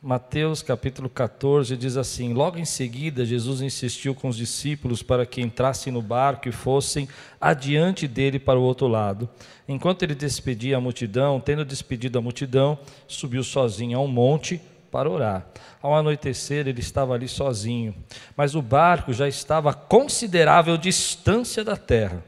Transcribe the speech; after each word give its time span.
Mateus 0.00 0.62
capítulo 0.62 1.10
14 1.10 1.76
diz 1.76 1.96
assim: 1.96 2.32
Logo 2.32 2.56
em 2.56 2.64
seguida, 2.64 3.24
Jesus 3.24 3.60
insistiu 3.60 4.14
com 4.14 4.28
os 4.28 4.36
discípulos 4.36 5.02
para 5.02 5.26
que 5.26 5.40
entrassem 5.40 5.92
no 5.92 6.00
barco 6.00 6.48
e 6.48 6.52
fossem 6.52 7.08
adiante 7.40 8.06
dele 8.06 8.38
para 8.38 8.60
o 8.60 8.62
outro 8.62 8.86
lado. 8.86 9.28
Enquanto 9.66 10.04
ele 10.04 10.14
despedia 10.14 10.76
a 10.76 10.80
multidão, 10.80 11.40
tendo 11.40 11.64
despedido 11.64 12.16
a 12.16 12.22
multidão, 12.22 12.78
subiu 13.08 13.42
sozinho 13.42 13.98
a 13.98 14.00
um 14.00 14.06
monte 14.06 14.60
para 14.88 15.10
orar. 15.10 15.44
Ao 15.82 15.92
anoitecer, 15.92 16.68
ele 16.68 16.80
estava 16.80 17.14
ali 17.14 17.26
sozinho, 17.26 17.92
mas 18.36 18.54
o 18.54 18.62
barco 18.62 19.12
já 19.12 19.26
estava 19.26 19.70
a 19.70 19.74
considerável 19.74 20.76
distância 20.76 21.64
da 21.64 21.76
terra 21.76 22.22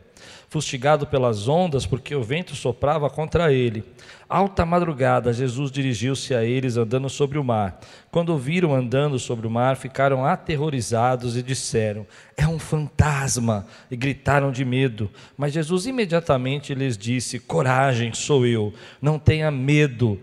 fustigado 0.50 1.06
pelas 1.06 1.46
ondas, 1.46 1.86
porque 1.86 2.12
o 2.12 2.24
vento 2.24 2.56
soprava 2.56 3.08
contra 3.08 3.52
ele. 3.52 3.84
Alta 4.28 4.66
madrugada, 4.66 5.32
Jesus 5.32 5.70
dirigiu-se 5.70 6.34
a 6.34 6.44
eles 6.44 6.76
andando 6.76 7.08
sobre 7.08 7.38
o 7.38 7.44
mar. 7.44 7.78
Quando 8.10 8.34
o 8.34 8.38
viram 8.38 8.74
andando 8.74 9.16
sobre 9.16 9.46
o 9.46 9.50
mar, 9.50 9.76
ficaram 9.76 10.26
aterrorizados 10.26 11.36
e 11.36 11.42
disseram: 11.42 12.04
É 12.36 12.48
um 12.48 12.58
fantasma! 12.58 13.64
E 13.88 13.96
gritaram 13.96 14.50
de 14.50 14.64
medo. 14.64 15.08
Mas 15.38 15.52
Jesus 15.52 15.86
imediatamente 15.86 16.74
lhes 16.74 16.98
disse: 16.98 17.38
Coragem, 17.38 18.12
sou 18.12 18.44
eu, 18.44 18.74
não 19.00 19.20
tenha 19.20 19.52
medo. 19.52 20.20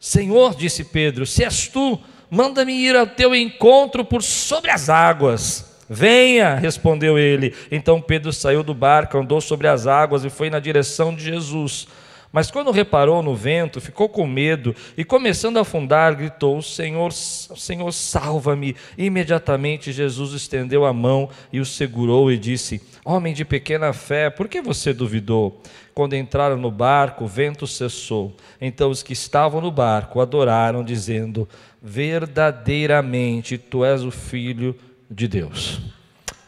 Senhor, 0.00 0.54
disse 0.54 0.84
Pedro, 0.84 1.26
se 1.26 1.44
és 1.44 1.68
tu, 1.68 2.00
manda-me 2.30 2.72
ir 2.72 2.96
ao 2.96 3.06
teu 3.06 3.34
encontro 3.34 4.06
por 4.06 4.22
sobre 4.22 4.70
as 4.70 4.88
águas. 4.88 5.75
Venha, 5.88 6.54
respondeu 6.54 7.18
ele. 7.18 7.54
Então 7.70 8.00
Pedro 8.00 8.32
saiu 8.32 8.62
do 8.62 8.74
barco, 8.74 9.18
andou 9.18 9.40
sobre 9.40 9.68
as 9.68 9.86
águas 9.86 10.24
e 10.24 10.30
foi 10.30 10.50
na 10.50 10.58
direção 10.58 11.14
de 11.14 11.22
Jesus. 11.22 11.86
Mas 12.32 12.50
quando 12.50 12.70
reparou 12.70 13.22
no 13.22 13.34
vento, 13.34 13.80
ficou 13.80 14.08
com 14.08 14.26
medo 14.26 14.74
e, 14.94 15.04
começando 15.04 15.56
a 15.56 15.62
afundar, 15.62 16.14
gritou: 16.14 16.60
Senhor, 16.60 17.10
Senhor, 17.12 17.90
salva-me. 17.92 18.76
Imediatamente 18.98 19.92
Jesus 19.92 20.32
estendeu 20.32 20.84
a 20.84 20.92
mão 20.92 21.30
e 21.52 21.60
o 21.60 21.64
segurou 21.64 22.30
e 22.30 22.36
disse: 22.36 22.82
Homem 23.04 23.32
de 23.32 23.44
pequena 23.44 23.92
fé, 23.92 24.28
por 24.28 24.48
que 24.48 24.60
você 24.60 24.92
duvidou? 24.92 25.62
Quando 25.94 26.14
entraram 26.14 26.58
no 26.58 26.70
barco, 26.70 27.24
o 27.24 27.28
vento 27.28 27.66
cessou. 27.66 28.36
Então 28.60 28.90
os 28.90 29.02
que 29.02 29.14
estavam 29.14 29.62
no 29.62 29.70
barco 29.70 30.20
adoraram, 30.20 30.84
dizendo: 30.84 31.48
Verdadeiramente 31.80 33.56
tu 33.56 33.82
és 33.82 34.04
o 34.04 34.10
filho 34.10 34.76
de 35.10 35.28
Deus. 35.28 35.80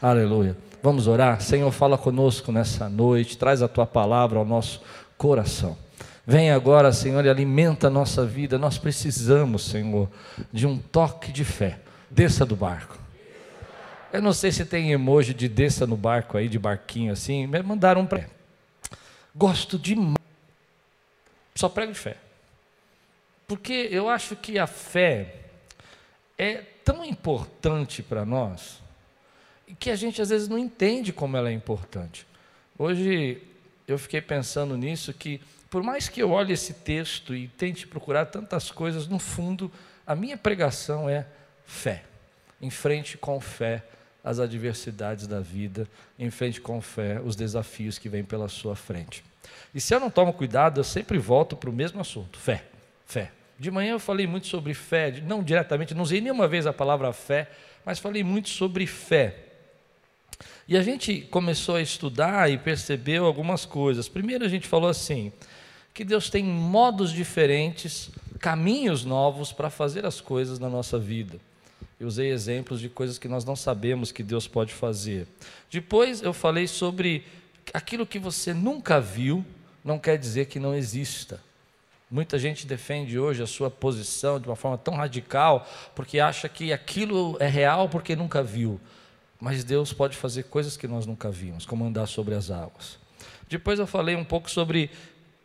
Aleluia. 0.01 0.55
Vamos 0.81 1.07
orar? 1.07 1.41
Senhor, 1.41 1.71
fala 1.71 1.97
conosco 1.97 2.51
nessa 2.51 2.87
noite, 2.87 3.37
traz 3.37 3.61
a 3.61 3.67
tua 3.67 3.85
palavra 3.85 4.39
ao 4.39 4.45
nosso 4.45 4.81
coração. 5.17 5.77
Vem 6.25 6.51
agora, 6.51 6.93
Senhor, 6.93 7.25
e 7.25 7.29
alimenta 7.29 7.87
a 7.87 7.89
nossa 7.89 8.25
vida. 8.25 8.57
Nós 8.57 8.77
precisamos, 8.77 9.65
Senhor, 9.65 10.09
de 10.53 10.67
um 10.67 10.77
toque 10.77 11.31
de 11.31 11.43
fé. 11.43 11.79
Desça 12.09 12.45
do 12.45 12.55
barco. 12.55 12.97
Eu 14.13 14.21
não 14.21 14.31
sei 14.31 14.51
se 14.51 14.65
tem 14.65 14.91
emoji 14.91 15.33
de 15.33 15.47
desça 15.47 15.85
no 15.85 15.97
barco 15.97 16.37
aí, 16.37 16.47
de 16.47 16.57
barquinho 16.57 17.11
assim. 17.11 17.45
Me 17.45 17.61
mandaram 17.61 18.01
um 18.01 18.05
pré. 18.05 18.29
Gosto 19.35 19.77
demais. 19.77 20.17
Só 21.55 21.67
prego 21.67 21.91
de 21.91 21.99
fé. 21.99 22.17
Porque 23.47 23.87
eu 23.91 24.07
acho 24.07 24.35
que 24.35 24.57
a 24.57 24.67
fé 24.67 25.35
é 26.39 26.63
tão 26.85 27.03
importante 27.03 28.01
para 28.01 28.25
nós 28.25 28.81
que 29.77 29.91
a 29.91 29.95
gente 29.95 30.21
às 30.21 30.29
vezes 30.29 30.47
não 30.47 30.57
entende 30.57 31.11
como 31.11 31.35
ela 31.35 31.49
é 31.49 31.51
importante. 31.51 32.25
Hoje 32.77 33.43
eu 33.85 33.99
fiquei 33.99 34.21
pensando 34.21 34.77
nisso 34.77 35.13
que 35.13 35.41
por 35.69 35.83
mais 35.83 36.07
que 36.07 36.21
eu 36.23 36.31
olhe 36.31 36.53
esse 36.53 36.73
texto 36.73 37.35
e 37.35 37.47
tente 37.49 37.85
procurar 37.85 38.25
tantas 38.27 38.71
coisas, 38.71 39.05
no 39.05 39.19
fundo 39.19 39.69
a 40.07 40.15
minha 40.15 40.37
pregação 40.37 41.09
é 41.09 41.27
fé. 41.65 42.03
Em 42.61 42.69
frente 42.69 43.17
com 43.17 43.39
fé 43.39 43.83
as 44.23 44.39
adversidades 44.39 45.27
da 45.27 45.39
vida, 45.39 45.87
em 46.17 46.31
frente 46.31 46.59
com 46.59 46.81
fé 46.81 47.21
os 47.23 47.35
desafios 47.35 47.97
que 47.97 48.09
vêm 48.09 48.23
pela 48.23 48.47
sua 48.47 48.75
frente. 48.75 49.23
E 49.73 49.79
se 49.79 49.93
eu 49.93 49.99
não 49.99 50.09
tomo 50.09 50.33
cuidado, 50.33 50.79
eu 50.79 50.83
sempre 50.83 51.17
volto 51.17 51.55
para 51.55 51.69
o 51.69 51.73
mesmo 51.73 52.01
assunto: 52.01 52.39
fé, 52.39 52.65
fé, 53.05 53.31
de 53.59 53.69
manhã 53.69 53.91
eu 53.91 53.99
falei 53.99 54.25
muito 54.25 54.47
sobre 54.47 54.73
fé, 54.73 55.21
não 55.25 55.43
diretamente, 55.43 55.93
não 55.93 56.03
usei 56.03 56.21
nenhuma 56.21 56.47
vez 56.47 56.65
a 56.65 56.71
palavra 56.71 57.11
fé, 57.11 57.49
mas 57.85 57.99
falei 57.99 58.23
muito 58.23 58.47
sobre 58.49 58.87
fé. 58.87 59.35
E 60.65 60.77
a 60.77 60.81
gente 60.81 61.21
começou 61.21 61.75
a 61.75 61.81
estudar 61.81 62.49
e 62.49 62.57
percebeu 62.57 63.25
algumas 63.25 63.65
coisas. 63.65 64.07
Primeiro 64.07 64.45
a 64.45 64.47
gente 64.47 64.67
falou 64.67 64.89
assim, 64.89 65.33
que 65.93 66.05
Deus 66.05 66.29
tem 66.29 66.43
modos 66.43 67.11
diferentes, 67.11 68.09
caminhos 68.39 69.03
novos 69.03 69.51
para 69.51 69.69
fazer 69.69 70.05
as 70.05 70.21
coisas 70.21 70.57
na 70.59 70.69
nossa 70.69 70.97
vida. 70.97 71.37
Eu 71.99 72.07
usei 72.07 72.31
exemplos 72.31 72.79
de 72.79 72.87
coisas 72.87 73.17
que 73.17 73.27
nós 73.27 73.43
não 73.43 73.57
sabemos 73.57 74.09
que 74.09 74.23
Deus 74.23 74.47
pode 74.47 74.73
fazer. 74.73 75.27
Depois 75.69 76.21
eu 76.21 76.31
falei 76.31 76.65
sobre 76.65 77.25
aquilo 77.73 78.05
que 78.05 78.17
você 78.17 78.53
nunca 78.53 79.01
viu, 79.01 79.45
não 79.83 79.99
quer 79.99 80.17
dizer 80.17 80.45
que 80.45 80.59
não 80.59 80.73
exista. 80.73 81.41
Muita 82.11 82.39
gente 82.39 82.65
defende 82.65 83.19
hoje 83.19 83.43
a 83.43 83.47
sua 83.47 83.69
posição 83.69 84.39
de 84.39 84.47
uma 84.47 84.55
forma 84.55 84.77
tão 84.77 84.95
radical, 84.95 85.67
porque 85.95 86.19
acha 86.19 86.49
que 86.49 86.73
aquilo 86.73 87.37
é 87.39 87.47
real 87.47 87.87
porque 87.87 88.15
nunca 88.15 88.41
viu. 88.41 88.79
Mas 89.39 89.63
Deus 89.63 89.93
pode 89.93 90.17
fazer 90.17 90.43
coisas 90.43 90.75
que 90.75 90.87
nós 90.87 91.05
nunca 91.05 91.29
vimos, 91.29 91.65
como 91.65 91.85
andar 91.85 92.07
sobre 92.07 92.33
as 92.33 92.49
águas. 92.49 92.97
Depois 93.47 93.77
eu 93.79 93.85
falei 93.87 94.15
um 94.15 94.23
pouco 94.23 94.49
sobre 94.49 94.89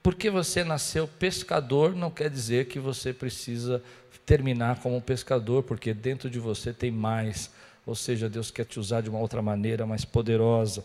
porque 0.02 0.28
você 0.28 0.64
nasceu 0.64 1.06
pescador, 1.06 1.94
não 1.94 2.10
quer 2.10 2.28
dizer 2.28 2.66
que 2.66 2.78
você 2.78 3.12
precisa 3.12 3.82
terminar 4.26 4.80
como 4.80 4.96
um 4.96 5.00
pescador, 5.00 5.62
porque 5.62 5.94
dentro 5.94 6.28
de 6.28 6.38
você 6.38 6.72
tem 6.72 6.90
mais. 6.90 7.50
Ou 7.86 7.94
seja, 7.94 8.28
Deus 8.28 8.50
quer 8.50 8.64
te 8.64 8.80
usar 8.80 9.02
de 9.02 9.10
uma 9.10 9.18
outra 9.18 9.40
maneira 9.40 9.86
mais 9.86 10.04
poderosa. 10.04 10.84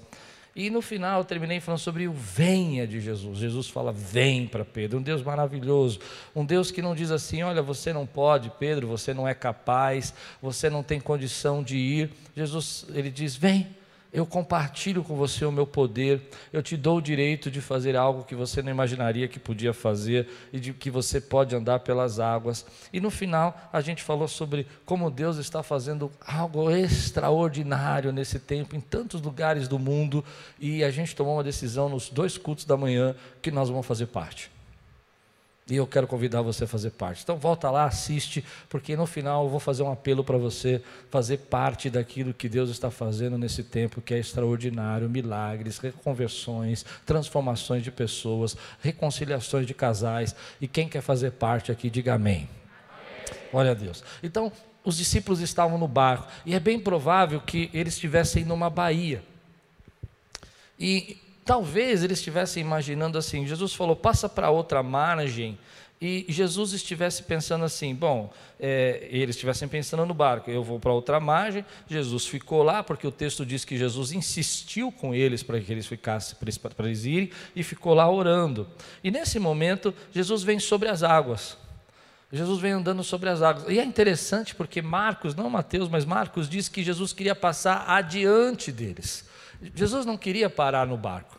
E 0.56 0.70
no 0.70 0.82
final 0.82 1.20
eu 1.20 1.26
terminei 1.26 1.60
falando 1.60 1.80
sobre 1.80 2.08
o 2.08 2.14
venha 2.14 2.88
de 2.88 3.00
Jesus. 3.00 3.38
Jesus 3.38 3.70
fala 3.70 3.92
vem 3.92 4.48
para 4.48 4.66
Pedro, 4.66 5.00
um 5.00 5.02
Deus 5.02 5.22
maravilhoso, 5.22 6.00
um 6.36 6.44
Deus 6.44 6.72
que 6.72 6.82
não 6.82 6.96
diz 6.96 7.12
assim, 7.12 7.44
olha, 7.44 7.62
você 7.62 7.94
não 7.94 8.06
pode, 8.06 8.52
Pedro, 8.60 8.88
você 8.88 9.14
não 9.14 9.28
é 9.28 9.34
capaz, 9.34 10.14
você 10.42 10.70
não 10.70 10.84
tem 10.84 11.00
condição 11.00 11.64
de 11.64 11.78
ir. 11.78 12.12
Jesus, 12.36 12.86
ele 12.94 13.10
diz, 13.10 13.36
vem, 13.36 13.68
eu 14.12 14.26
compartilho 14.26 15.04
com 15.04 15.16
você 15.16 15.46
o 15.46 15.52
meu 15.52 15.68
poder, 15.68 16.22
eu 16.52 16.64
te 16.64 16.76
dou 16.76 16.98
o 16.98 17.02
direito 17.02 17.52
de 17.52 17.62
fazer 17.62 17.96
algo 17.96 18.24
que 18.24 18.34
você 18.34 18.62
não 18.62 18.72
imaginaria 18.72 19.28
que 19.28 19.40
podia 19.40 19.74
fazer 19.74 20.28
e 20.52 20.60
de 20.60 20.74
que 20.74 20.90
você 20.90 21.22
pode 21.22 21.56
andar 21.56 21.80
pelas 21.82 22.20
águas. 22.20 22.66
E 22.92 23.00
no 23.00 23.12
final, 23.12 23.70
a 23.72 23.82
gente 23.82 24.02
falou 24.02 24.28
sobre 24.28 24.66
como 24.86 25.12
Deus 25.12 25.38
está 25.38 25.62
fazendo 25.62 26.12
algo 26.26 26.72
extraordinário 26.72 28.12
nesse 28.12 28.40
tempo, 28.40 28.76
em 28.76 28.82
tantos 28.82 29.22
lugares 29.22 29.68
do 29.68 29.78
mundo, 29.78 30.26
e 30.60 30.84
a 30.84 30.90
gente 30.90 31.16
tomou 31.16 31.36
uma 31.36 31.44
decisão 31.44 31.88
nos 31.88 32.10
dois 32.10 32.38
cultos 32.38 32.66
da 32.66 32.76
manhã 32.76 33.16
que 33.42 33.52
nós 33.52 33.70
vamos 33.70 33.86
fazer 33.86 34.08
parte. 34.08 34.59
E 35.70 35.76
eu 35.76 35.86
quero 35.86 36.08
convidar 36.08 36.42
você 36.42 36.64
a 36.64 36.68
fazer 36.68 36.90
parte. 36.92 37.22
Então 37.24 37.38
volta 37.38 37.70
lá, 37.70 37.86
assiste, 37.86 38.44
porque 38.68 38.96
no 38.96 39.06
final 39.06 39.44
eu 39.44 39.50
vou 39.50 39.60
fazer 39.60 39.84
um 39.84 39.92
apelo 39.92 40.24
para 40.24 40.38
você 40.38 40.82
fazer 41.12 41.38
parte 41.38 41.90
daquilo 41.90 42.34
que 42.34 42.50
Deus 42.50 42.70
está 42.70 42.90
fazendo 42.90 43.38
nesse 43.38 43.64
tempo 43.64 44.02
que 44.02 44.14
é 44.14 44.20
extraordinário, 44.20 45.10
milagres, 45.10 45.78
reconversões, 45.78 46.84
transformações 47.06 47.84
de 47.84 47.92
pessoas, 47.92 48.58
reconciliações 48.82 49.68
de 49.68 49.74
casais. 49.74 50.36
E 50.60 50.68
quem 50.68 50.90
quer 50.90 51.02
fazer 51.02 51.32
parte 51.32 51.72
aqui, 51.72 51.90
diga 51.90 52.16
amém. 52.16 52.50
Olha 53.54 53.72
a 53.72 53.76
Deus. 53.76 54.04
Então, 54.24 54.52
os 54.84 54.98
discípulos 54.98 55.40
estavam 55.42 55.78
no 55.78 55.88
barco, 55.88 56.28
e 56.46 56.56
é 56.56 56.60
bem 56.60 56.80
provável 56.80 57.42
que 57.42 57.70
eles 57.74 57.94
estivessem 57.94 58.46
numa 58.46 58.70
baía. 58.70 59.24
E 60.80 61.18
Talvez 61.50 62.04
eles 62.04 62.20
estivessem 62.20 62.62
imaginando 62.62 63.18
assim: 63.18 63.48
Jesus 63.48 63.74
falou, 63.74 63.96
passa 63.96 64.30
para 64.30 64.52
outra 64.52 64.84
margem, 64.84 65.58
e 66.00 66.24
Jesus 66.30 66.74
estivesse 66.74 67.24
pensando 67.24 67.66
assim: 67.66 67.96
bom, 67.96 68.32
é, 68.60 69.08
eles 69.10 69.36
estivessem 69.36 69.68
pensando 69.68 70.06
no 70.06 70.14
barco, 70.14 70.52
eu 70.52 70.64
vou 70.64 70.80
para 70.80 70.94
outra 70.94 71.20
margem. 71.20 71.66
Jesus 71.88 72.28
ficou 72.28 72.62
lá, 72.62 72.84
porque 72.84 73.08
o 73.08 73.12
texto 73.12 73.44
diz 73.44 73.66
que 73.66 73.80
Jesus 73.80 74.12
insistiu 74.12 74.92
com 74.92 75.12
eles 75.12 75.42
para 75.42 75.60
que 75.60 75.72
eles 75.72 75.88
ficassem, 75.88 76.38
para 76.38 76.86
eles 76.86 77.06
irem, 77.06 77.32
e 77.56 77.64
ficou 77.64 77.96
lá 77.96 78.08
orando. 78.08 78.68
E 79.04 79.10
nesse 79.10 79.40
momento, 79.40 79.92
Jesus 80.12 80.44
vem 80.44 80.60
sobre 80.60 80.88
as 80.88 81.02
águas. 81.02 81.58
Jesus 82.32 82.60
vem 82.60 82.74
andando 82.74 83.04
sobre 83.04 83.28
as 83.28 83.42
águas. 83.42 83.66
E 83.68 83.80
é 83.80 83.84
interessante 83.84 84.54
porque 84.54 84.84
Marcos, 84.84 85.34
não 85.34 85.50
Mateus, 85.50 85.90
mas 85.90 86.06
Marcos 86.06 86.48
diz 86.48 86.70
que 86.70 86.84
Jesus 86.84 87.12
queria 87.12 87.34
passar 87.34 87.90
adiante 87.90 88.72
deles. 88.72 89.28
Jesus 89.74 90.06
não 90.06 90.16
queria 90.16 90.48
parar 90.48 90.86
no 90.86 90.96
barco. 90.96 91.39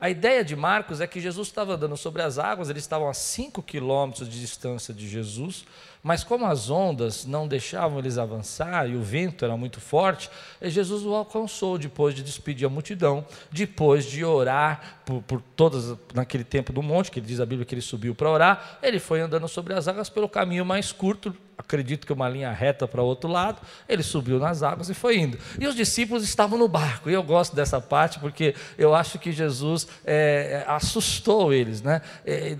A 0.00 0.08
ideia 0.08 0.42
de 0.42 0.56
Marcos 0.56 1.02
é 1.02 1.06
que 1.06 1.20
Jesus 1.20 1.48
estava 1.48 1.74
andando 1.74 1.94
sobre 1.94 2.22
as 2.22 2.38
águas, 2.38 2.70
eles 2.70 2.82
estavam 2.82 3.08
a 3.08 3.12
5 3.12 3.62
quilômetros 3.62 4.30
de 4.30 4.40
distância 4.40 4.94
de 4.94 5.06
Jesus, 5.06 5.66
Mas 6.02 6.24
como 6.24 6.46
as 6.46 6.70
ondas 6.70 7.26
não 7.26 7.46
deixavam 7.46 7.98
eles 7.98 8.16
avançar 8.16 8.88
e 8.88 8.96
o 8.96 9.02
vento 9.02 9.44
era 9.44 9.56
muito 9.56 9.80
forte, 9.80 10.30
Jesus 10.62 11.04
o 11.04 11.14
alcançou 11.14 11.76
depois 11.76 12.14
de 12.14 12.22
despedir 12.22 12.66
a 12.66 12.70
multidão, 12.70 13.24
depois 13.50 14.06
de 14.06 14.24
orar 14.24 15.00
por, 15.04 15.22
por 15.22 15.42
todas 15.54 15.98
naquele 16.14 16.44
tempo 16.44 16.72
do 16.72 16.82
monte, 16.82 17.10
que 17.10 17.20
diz 17.20 17.38
a 17.38 17.44
Bíblia 17.44 17.66
que 17.66 17.74
ele 17.74 17.82
subiu 17.82 18.14
para 18.14 18.30
orar, 18.30 18.78
ele 18.82 18.98
foi 18.98 19.20
andando 19.20 19.46
sobre 19.46 19.74
as 19.74 19.88
águas 19.88 20.08
pelo 20.08 20.28
caminho 20.28 20.64
mais 20.64 20.90
curto, 20.90 21.34
acredito 21.58 22.06
que 22.06 22.12
uma 22.12 22.28
linha 22.28 22.50
reta 22.50 22.88
para 22.88 23.02
o 23.02 23.04
outro 23.04 23.28
lado, 23.28 23.60
ele 23.86 24.02
subiu 24.02 24.38
nas 24.38 24.62
águas 24.62 24.88
e 24.88 24.94
foi 24.94 25.18
indo. 25.18 25.38
E 25.58 25.66
os 25.66 25.74
discípulos 25.74 26.24
estavam 26.24 26.58
no 26.58 26.66
barco, 26.66 27.10
e 27.10 27.12
eu 27.12 27.22
gosto 27.22 27.54
dessa 27.54 27.78
parte 27.78 28.18
porque 28.18 28.54
eu 28.78 28.94
acho 28.94 29.18
que 29.18 29.32
Jesus 29.32 29.86
é, 30.04 30.64
assustou 30.66 31.52
eles, 31.52 31.82
né? 31.82 32.00
É, 32.24 32.56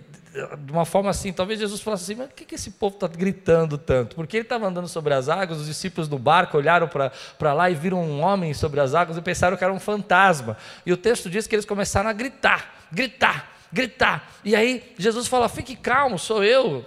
de 0.59 0.73
uma 0.73 0.85
forma 0.85 1.11
assim, 1.11 1.33
talvez 1.33 1.59
Jesus 1.59 1.81
falasse 1.81 2.05
assim, 2.05 2.15
mas 2.15 2.31
o 2.31 2.35
que, 2.35 2.45
que 2.45 2.55
esse 2.55 2.71
povo 2.73 2.95
está 2.95 3.09
gritando 3.09 3.77
tanto? 3.77 4.15
Porque 4.15 4.37
ele 4.37 4.45
estava 4.45 4.67
andando 4.67 4.87
sobre 4.87 5.13
as 5.13 5.29
águas, 5.29 5.61
os 5.61 5.67
discípulos 5.67 6.09
no 6.09 6.19
barco 6.19 6.57
olharam 6.57 6.89
para 6.89 7.53
lá 7.53 7.69
e 7.69 7.75
viram 7.75 8.01
um 8.01 8.21
homem 8.21 8.55
sobre 8.55 8.81
as 8.81 8.95
águas 8.95 9.17
e 9.17 9.23
pensaram 9.23 9.57
que 9.57 9.65
era 9.65 9.73
um 9.73 9.81
fantasma. 9.81 10.57
E 10.87 10.93
o 10.93 10.97
texto 10.97 11.29
diz 11.29 11.47
que 11.47 11.55
eles 11.55 11.65
começaram 11.65 12.09
a 12.09 12.13
gritar, 12.13 12.75
gritar, 12.93 13.51
gritar. 13.73 14.31
E 14.45 14.55
aí 14.55 14.95
Jesus 14.97 15.27
fala: 15.27 15.49
fique 15.49 15.75
calmo, 15.75 16.19
sou 16.19 16.45
eu, 16.45 16.85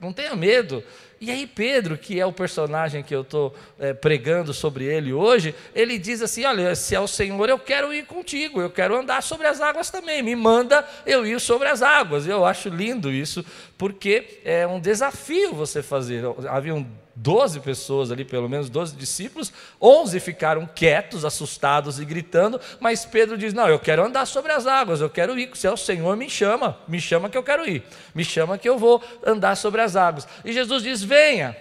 não 0.00 0.12
tenha 0.12 0.36
medo. 0.36 0.82
E 1.18 1.30
aí, 1.30 1.46
Pedro, 1.46 1.96
que 1.96 2.20
é 2.20 2.26
o 2.26 2.32
personagem 2.32 3.02
que 3.02 3.14
eu 3.14 3.22
estou 3.22 3.54
é, 3.78 3.94
pregando 3.94 4.52
sobre 4.52 4.84
ele 4.84 5.12
hoje, 5.14 5.54
ele 5.74 5.98
diz 5.98 6.20
assim: 6.20 6.44
Olha, 6.44 6.74
se 6.74 6.94
é 6.94 7.00
o 7.00 7.06
Senhor, 7.06 7.48
eu 7.48 7.58
quero 7.58 7.92
ir 7.92 8.04
contigo, 8.04 8.60
eu 8.60 8.68
quero 8.68 8.96
andar 8.96 9.22
sobre 9.22 9.46
as 9.46 9.60
águas 9.60 9.90
também, 9.90 10.22
me 10.22 10.36
manda 10.36 10.86
eu 11.06 11.26
ir 11.26 11.40
sobre 11.40 11.68
as 11.68 11.80
águas. 11.80 12.26
Eu 12.26 12.44
acho 12.44 12.68
lindo 12.68 13.10
isso, 13.10 13.44
porque 13.78 14.40
é 14.44 14.66
um 14.66 14.78
desafio 14.78 15.54
você 15.54 15.82
fazer. 15.82 16.22
Havia 16.48 16.74
um 16.74 16.86
Doze 17.18 17.60
pessoas 17.60 18.12
ali, 18.12 18.26
pelo 18.26 18.46
menos 18.46 18.68
doze 18.68 18.94
discípulos, 18.94 19.50
onze 19.80 20.20
ficaram 20.20 20.66
quietos, 20.66 21.24
assustados 21.24 21.98
e 21.98 22.04
gritando, 22.04 22.60
mas 22.78 23.06
Pedro 23.06 23.38
diz: 23.38 23.54
Não, 23.54 23.66
eu 23.66 23.78
quero 23.78 24.04
andar 24.04 24.26
sobre 24.26 24.52
as 24.52 24.66
águas, 24.66 25.00
eu 25.00 25.08
quero 25.08 25.38
ir, 25.38 25.50
se 25.56 25.66
é 25.66 25.72
o 25.72 25.78
Senhor, 25.78 26.14
me 26.14 26.28
chama, 26.28 26.78
me 26.86 27.00
chama 27.00 27.30
que 27.30 27.38
eu 27.38 27.42
quero 27.42 27.66
ir, 27.66 27.82
me 28.14 28.22
chama 28.22 28.58
que 28.58 28.68
eu 28.68 28.78
vou 28.78 29.02
andar 29.24 29.56
sobre 29.56 29.80
as 29.80 29.96
águas. 29.96 30.28
E 30.44 30.52
Jesus 30.52 30.82
diz: 30.82 31.02
Venha. 31.02 31.56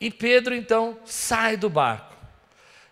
E 0.00 0.10
Pedro 0.10 0.54
então 0.54 0.96
sai 1.04 1.56
do 1.56 1.68
barco. 1.68 2.14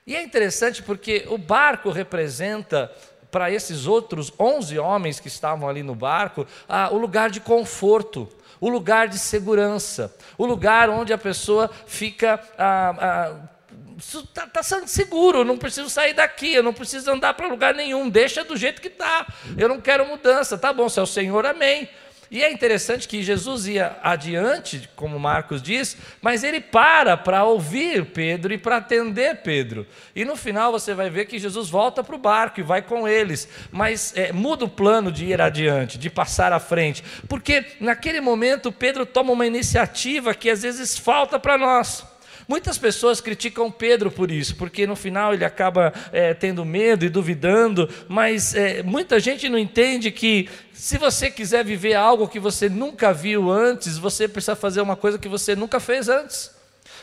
E 0.05 0.17
é 0.17 0.23
interessante 0.23 0.83
porque 0.83 1.25
o 1.29 1.39
barco 1.39 1.91
representa 1.91 2.91
para 3.31 3.51
esses 3.51 3.87
outros 3.87 4.33
onze 4.39 4.79
homens 4.79 5.21
que 5.21 5.29
estavam 5.29 5.69
ali 5.69 5.83
no 5.83 5.95
barco 5.95 6.47
ah, 6.69 6.91
o 6.93 6.99
lugar 6.99 7.31
de 7.31 7.41
conforto 7.41 8.29
o 8.63 8.69
lugar 8.69 9.09
de 9.09 9.19
segurança, 9.19 10.15
o 10.39 10.47
lugar 10.47 10.89
onde 10.89 11.13
a 11.13 11.19
pessoa 11.19 11.69
fica. 11.85 12.41
Ah, 12.57 12.95
ah, 12.97 13.53
está 13.99 14.47
tá 14.47 14.63
sendo 14.63 14.87
seguro, 14.87 15.45
não 15.45 15.59
preciso 15.59 15.91
sair 15.91 16.15
daqui, 16.15 16.55
eu 16.55 16.63
não 16.63 16.73
preciso 16.73 17.11
andar 17.11 17.35
para 17.35 17.49
lugar 17.49 17.75
nenhum, 17.75 18.09
deixa 18.09 18.45
do 18.45 18.57
jeito 18.57 18.81
que 18.81 18.87
está, 18.87 19.27
eu 19.59 19.69
não 19.69 19.81
quero 19.81 20.07
mudança, 20.07 20.57
tá 20.57 20.73
bom, 20.73 20.89
se 20.89 20.99
é 21.01 21.03
o 21.03 21.07
Senhor, 21.07 21.45
amém. 21.45 21.89
E 22.33 22.43
é 22.43 22.51
interessante 22.51 23.07
que 23.07 23.23
Jesus 23.23 23.67
ia 23.67 23.99
adiante, 24.03 24.89
como 24.97 25.21
Marcos 25.21 25.61
diz, 25.61 25.99
mas 26.23 26.43
ele 26.43 26.63
para 26.63 27.15
para 27.15 27.45
ouvir 27.45 28.07
Pedro 28.07 28.55
e 28.55 28.57
para 28.57 28.79
atender 28.79 29.43
Pedro. 29.43 29.87
E 30.17 30.25
no 30.25 30.35
final 30.35 30.73
você 30.73 30.95
vai 30.95 31.11
ver 31.11 31.27
que 31.27 31.39
Jesus 31.39 31.69
volta 31.69 32.03
para 32.03 32.17
o 32.17 32.19
barco 32.19 32.59
e 32.59 32.63
vai 32.63 32.81
com 32.81 33.07
eles, 33.07 33.47
mas 33.71 34.15
é, 34.17 34.33
muda 34.33 34.65
o 34.65 34.69
plano 34.71 35.13
de 35.13 35.27
ir 35.27 35.43
adiante, 35.43 35.99
de 35.99 36.09
passar 36.09 36.55
à 36.55 36.59
frente, 36.59 37.05
porque 37.29 37.67
naquele 37.79 38.23
momento 38.23 38.73
Pedro 38.73 39.05
toma 39.05 39.31
uma 39.31 39.47
iniciativa 39.47 40.35
que 40.35 40.49
às 40.49 40.63
vezes 40.63 40.97
falta 40.97 41.39
para 41.39 41.59
nós. 41.59 42.12
Muitas 42.53 42.77
pessoas 42.77 43.19
criticam 43.19 43.71
Pedro 43.71 44.11
por 44.11 44.31
isso, 44.31 44.57
porque 44.57 44.87
no 44.87 44.95
final 44.95 45.33
ele 45.33 45.43
acaba 45.43 45.91
é, 46.13 46.35
tendo 46.35 46.67
medo 46.67 47.03
e 47.03 47.09
duvidando, 47.09 47.89
mas 48.07 48.55
é, 48.55 48.83
muita 48.83 49.19
gente 49.19 49.49
não 49.49 49.59
entende 49.59 50.11
que 50.11 50.51
se 50.71 50.99
você 50.99 51.31
quiser 51.31 51.65
viver 51.65 51.95
algo 51.95 52.29
que 52.29 52.39
você 52.39 52.69
nunca 52.69 53.11
viu 53.11 53.51
antes, 53.51 53.97
você 53.97 54.29
precisa 54.29 54.55
fazer 54.55 54.83
uma 54.83 54.97
coisa 54.97 55.19
que 55.19 55.29
você 55.29 55.57
nunca 55.57 55.81
fez 55.81 56.11
antes, 56.11 56.51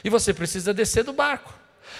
e 0.04 0.10
você 0.12 0.36
precisa 0.36 0.72
descer 0.72 1.04
do 1.04 1.14
barco. 1.14 1.52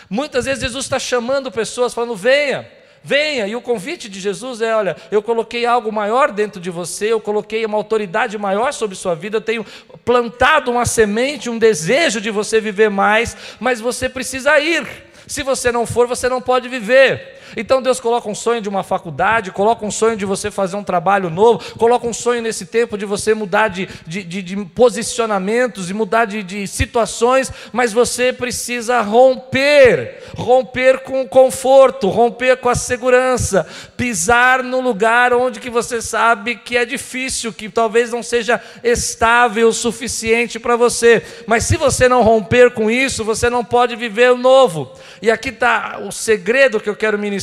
Muitas 0.08 0.46
vezes 0.46 0.62
Jesus 0.62 0.86
está 0.86 1.00
chamando 1.00 1.52
pessoas, 1.52 1.92
falando: 1.92 2.16
venha, 2.16 2.70
venha. 3.04 3.48
E 3.48 3.56
o 3.56 3.62
convite 3.62 4.10
de 4.10 4.20
Jesus 4.20 4.62
é: 4.62 4.76
olha, 4.76 4.96
eu 5.12 5.22
coloquei 5.22 5.66
algo 5.66 5.92
maior 5.92 6.32
dentro 6.32 6.62
de 6.62 6.70
você, 6.70 7.12
eu 7.12 7.20
coloquei 7.20 7.66
uma 7.66 7.78
autoridade 7.78 8.38
maior 8.38 8.74
sobre 8.74 8.96
sua 8.96 9.16
vida, 9.16 9.38
eu 9.38 9.42
tenho 9.42 9.66
plantado 10.04 10.72
uma 10.72 10.86
semente, 10.86 11.50
um 11.50 11.58
desejo 11.58 12.20
de 12.20 12.30
você 12.30 12.60
viver 12.60 12.90
mais, 12.90 13.36
mas 13.60 13.80
você 13.80 14.10
precisa 14.10 14.60
ir. 14.60 14.86
Se 15.28 15.44
você 15.44 15.72
não 15.72 15.86
for, 15.86 16.08
você 16.08 16.28
não 16.28 16.42
pode 16.42 16.68
viver. 16.68 17.39
Então 17.56 17.82
Deus 17.82 18.00
coloca 18.00 18.30
um 18.30 18.36
sonho 18.36 18.62
de 18.62 18.70
uma 18.70 18.84
faculdade, 18.84 19.52
coloca 19.52 19.86
um 19.86 19.92
sonho 19.92 20.18
de 20.18 20.26
você 20.26 20.52
fazer 20.52 20.76
um 20.76 20.84
trabalho 20.84 21.30
novo, 21.30 21.76
coloca 21.78 22.08
um 22.08 22.14
sonho 22.14 22.42
nesse 22.42 22.66
tempo 22.66 22.98
de 22.98 23.06
você 23.06 23.34
mudar 23.34 23.70
de, 23.70 23.88
de, 24.06 24.24
de, 24.24 24.42
de 24.42 24.66
posicionamentos 24.66 25.90
e 25.90 25.94
mudar 25.94 26.26
de, 26.26 26.44
de 26.44 26.68
situações, 26.68 27.52
mas 27.72 27.94
você 27.94 28.32
precisa 28.32 29.02
romper, 29.02 30.24
romper 30.36 31.00
com 31.00 31.22
o 31.22 31.28
conforto, 31.28 32.10
romper 32.10 32.58
com 32.58 32.70
a 32.70 32.76
segurança, 32.76 33.68
pisar 33.98 34.64
no 34.64 34.82
lugar 34.82 35.34
onde 35.34 35.60
que 35.60 35.70
você 35.70 36.02
sabe 36.02 36.56
que 36.56 36.78
é 36.78 36.86
difícil, 36.86 37.54
que 37.54 37.70
talvez 37.70 38.12
não 38.12 38.24
seja 38.24 38.62
estável 38.84 39.70
o 39.70 39.74
suficiente 39.74 40.60
para 40.60 40.76
você. 40.76 41.24
Mas 41.46 41.66
se 41.66 41.78
você 41.78 42.08
não 42.08 42.22
romper 42.24 42.72
com 42.72 42.90
isso, 42.90 43.24
você 43.24 43.50
não 43.50 43.64
pode 43.64 43.96
viver 43.96 44.32
o 44.32 44.38
novo. 44.38 44.92
E 45.22 45.30
aqui 45.30 45.50
está 45.50 46.00
o 46.00 46.12
segredo 46.12 46.80
que 46.80 46.90
eu 46.90 46.96
quero 46.96 47.18
ministrar 47.18 47.39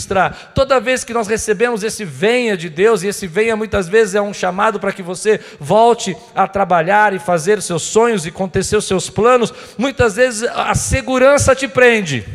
Toda 0.54 0.80
vez 0.80 1.04
que 1.04 1.14
nós 1.14 1.28
recebemos 1.28 1.82
esse 1.82 2.04
venha 2.04 2.56
de 2.56 2.68
Deus, 2.68 3.02
e 3.02 3.08
esse 3.08 3.26
venha 3.26 3.56
muitas 3.56 3.88
vezes 3.88 4.14
é 4.14 4.20
um 4.20 4.34
chamado 4.34 4.78
para 4.78 4.92
que 4.92 5.02
você 5.02 5.40
volte 5.58 6.16
a 6.34 6.46
trabalhar 6.46 7.12
e 7.12 7.18
fazer 7.18 7.62
seus 7.62 7.82
sonhos 7.82 8.26
e 8.26 8.28
acontecer 8.28 8.76
os 8.76 8.86
seus 8.86 9.08
planos, 9.08 9.52
muitas 9.78 10.16
vezes 10.16 10.42
a 10.42 10.74
segurança 10.74 11.54
te 11.54 11.68
prende. 11.68 12.26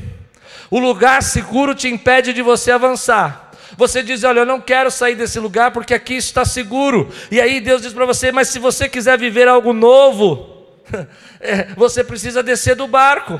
O 0.69 0.80
lugar 0.80 1.22
seguro 1.22 1.75
te 1.75 1.88
impede 1.88 2.34
de 2.34 2.42
você 2.42 2.72
avançar. 2.72 3.52
Você 3.78 4.02
diz: 4.02 4.24
Olha, 4.24 4.40
eu 4.40 4.46
não 4.46 4.62
quero 4.62 4.90
sair 4.90 5.16
desse 5.16 5.40
lugar 5.40 5.72
porque 5.72 5.94
aqui 5.94 6.16
está 6.16 6.46
seguro. 6.46 7.10
E 7.30 7.42
aí 7.42 7.60
Deus 7.60 7.81
diz 7.81 7.94
para 7.94 8.06
você: 8.06 8.31
Mas 8.31 8.50
se 8.50 8.60
você 8.60 8.88
quiser 8.88 9.18
viver 9.18 9.48
algo 9.48 9.74
novo, 9.74 10.68
é, 11.40 11.68
você 11.75 12.04
precisa 12.04 12.42
descer 12.42 12.75
do 12.75 12.88
barco. 12.88 13.40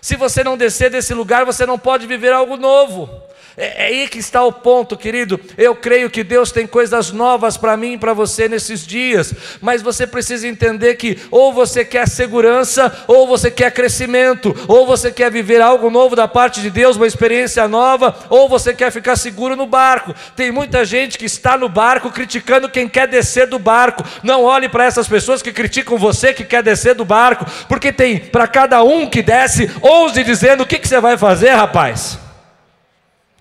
Se 0.00 0.16
você 0.16 0.42
não 0.42 0.56
descer 0.56 0.90
desse 0.90 1.14
lugar, 1.14 1.44
você 1.44 1.64
não 1.64 1.78
pode 1.78 2.06
viver 2.06 2.32
algo 2.32 2.56
novo. 2.56 3.08
É, 3.56 3.84
é 3.84 3.92
aí 3.92 4.08
que 4.08 4.18
está 4.18 4.42
o 4.42 4.52
ponto, 4.52 4.96
querido. 4.96 5.38
Eu 5.58 5.74
creio 5.74 6.10
que 6.10 6.24
Deus 6.24 6.50
tem 6.50 6.66
coisas 6.66 7.10
novas 7.10 7.56
para 7.56 7.76
mim 7.76 7.94
e 7.94 7.98
para 7.98 8.14
você 8.14 8.48
nesses 8.48 8.86
dias, 8.86 9.34
mas 9.60 9.82
você 9.82 10.06
precisa 10.06 10.48
entender 10.48 10.94
que 10.96 11.18
ou 11.30 11.52
você 11.52 11.84
quer 11.84 12.08
segurança, 12.08 13.04
ou 13.06 13.26
você 13.26 13.50
quer 13.50 13.70
crescimento, 13.72 14.54
ou 14.66 14.86
você 14.86 15.10
quer 15.10 15.30
viver 15.30 15.60
algo 15.60 15.90
novo 15.90 16.16
da 16.16 16.26
parte 16.26 16.60
de 16.60 16.70
Deus, 16.70 16.96
uma 16.96 17.06
experiência 17.06 17.66
nova, 17.68 18.16
ou 18.30 18.48
você 18.48 18.72
quer 18.72 18.90
ficar 18.90 19.16
seguro 19.16 19.56
no 19.56 19.66
barco. 19.66 20.14
Tem 20.34 20.50
muita 20.50 20.84
gente 20.84 21.18
que 21.18 21.26
está 21.26 21.56
no 21.56 21.68
barco 21.68 22.10
criticando 22.10 22.68
quem 22.68 22.88
quer 22.88 23.06
descer 23.06 23.46
do 23.46 23.58
barco. 23.58 24.04
Não 24.22 24.42
olhe 24.42 24.68
para 24.68 24.84
essas 24.84 25.08
pessoas 25.08 25.42
que 25.42 25.52
criticam 25.52 25.98
você 25.98 26.32
que 26.32 26.44
quer 26.44 26.62
descer 26.62 26.94
do 26.94 27.04
barco, 27.04 27.46
porque 27.68 27.92
tem 27.92 28.18
para 28.18 28.46
cada 28.46 28.82
um 28.82 29.08
que 29.08 29.22
desce, 29.22 29.70
onze 29.82 30.24
dizendo 30.24 30.62
o 30.62 30.66
que, 30.66 30.78
que 30.78 30.88
você 30.88 31.00
vai 31.00 31.18
fazer, 31.18 31.50
rapaz. 31.50 32.21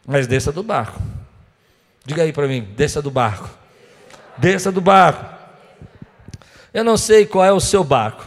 Mas 0.05 0.27
desça 0.27 0.51
do 0.51 0.63
barco. 0.63 1.01
Diga 2.05 2.23
aí 2.23 2.33
para 2.33 2.47
mim, 2.47 2.63
desça 2.75 3.01
do 3.01 3.11
barco. 3.11 3.49
Desça 4.37 4.71
do 4.71 4.81
barco. 4.81 5.25
Eu 6.73 6.83
não 6.83 6.97
sei 6.97 7.25
qual 7.25 7.45
é 7.45 7.51
o 7.51 7.59
seu 7.59 7.83
barco, 7.83 8.25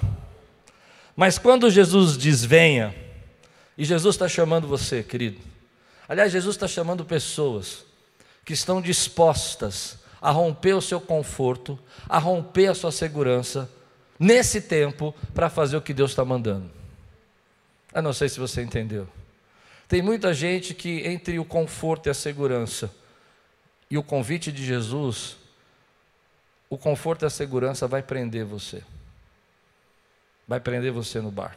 mas 1.17 1.39
quando 1.39 1.71
Jesus 1.71 2.19
diz 2.19 2.45
venha, 2.45 2.95
e 3.77 3.85
Jesus 3.85 4.15
está 4.15 4.29
chamando 4.29 4.69
você, 4.69 5.03
querido. 5.03 5.41
Aliás, 6.09 6.31
Jesus 6.31 6.55
está 6.55 6.69
chamando 6.69 7.05
pessoas 7.05 7.85
que 8.45 8.53
estão 8.53 8.81
dispostas 8.81 9.99
a 10.21 10.31
romper 10.31 10.75
o 10.75 10.83
seu 10.83 11.01
conforto, 11.01 11.79
a 12.09 12.19
romper 12.19 12.69
a 12.69 12.75
sua 12.75 12.93
segurança, 12.93 13.69
nesse 14.19 14.61
tempo, 14.61 15.15
para 15.35 15.49
fazer 15.49 15.77
o 15.77 15.83
que 15.83 15.95
Deus 15.95 16.11
está 16.11 16.25
mandando. 16.25 16.71
Eu 17.93 18.03
não 18.03 18.13
sei 18.13 18.29
se 18.29 18.39
você 18.39 18.63
entendeu. 18.63 19.09
Tem 19.89 20.01
muita 20.01 20.33
gente 20.33 20.75
que, 20.75 21.07
entre 21.07 21.39
o 21.39 21.45
conforto 21.45 22.07
e 22.07 22.11
a 22.11 22.15
segurança 22.15 22.91
e 23.91 23.99
o 23.99 24.03
convite 24.03 24.51
de 24.51 24.65
Jesus, 24.65 25.37
o 26.71 26.79
conforto 26.79 27.25
e 27.25 27.27
a 27.27 27.31
segurança 27.31 27.87
vai 27.87 28.03
prender 28.03 28.45
você. 28.45 28.83
Vai 30.49 30.61
prender 30.61 30.91
você 30.91 31.21
no 31.21 31.31
bar. 31.31 31.57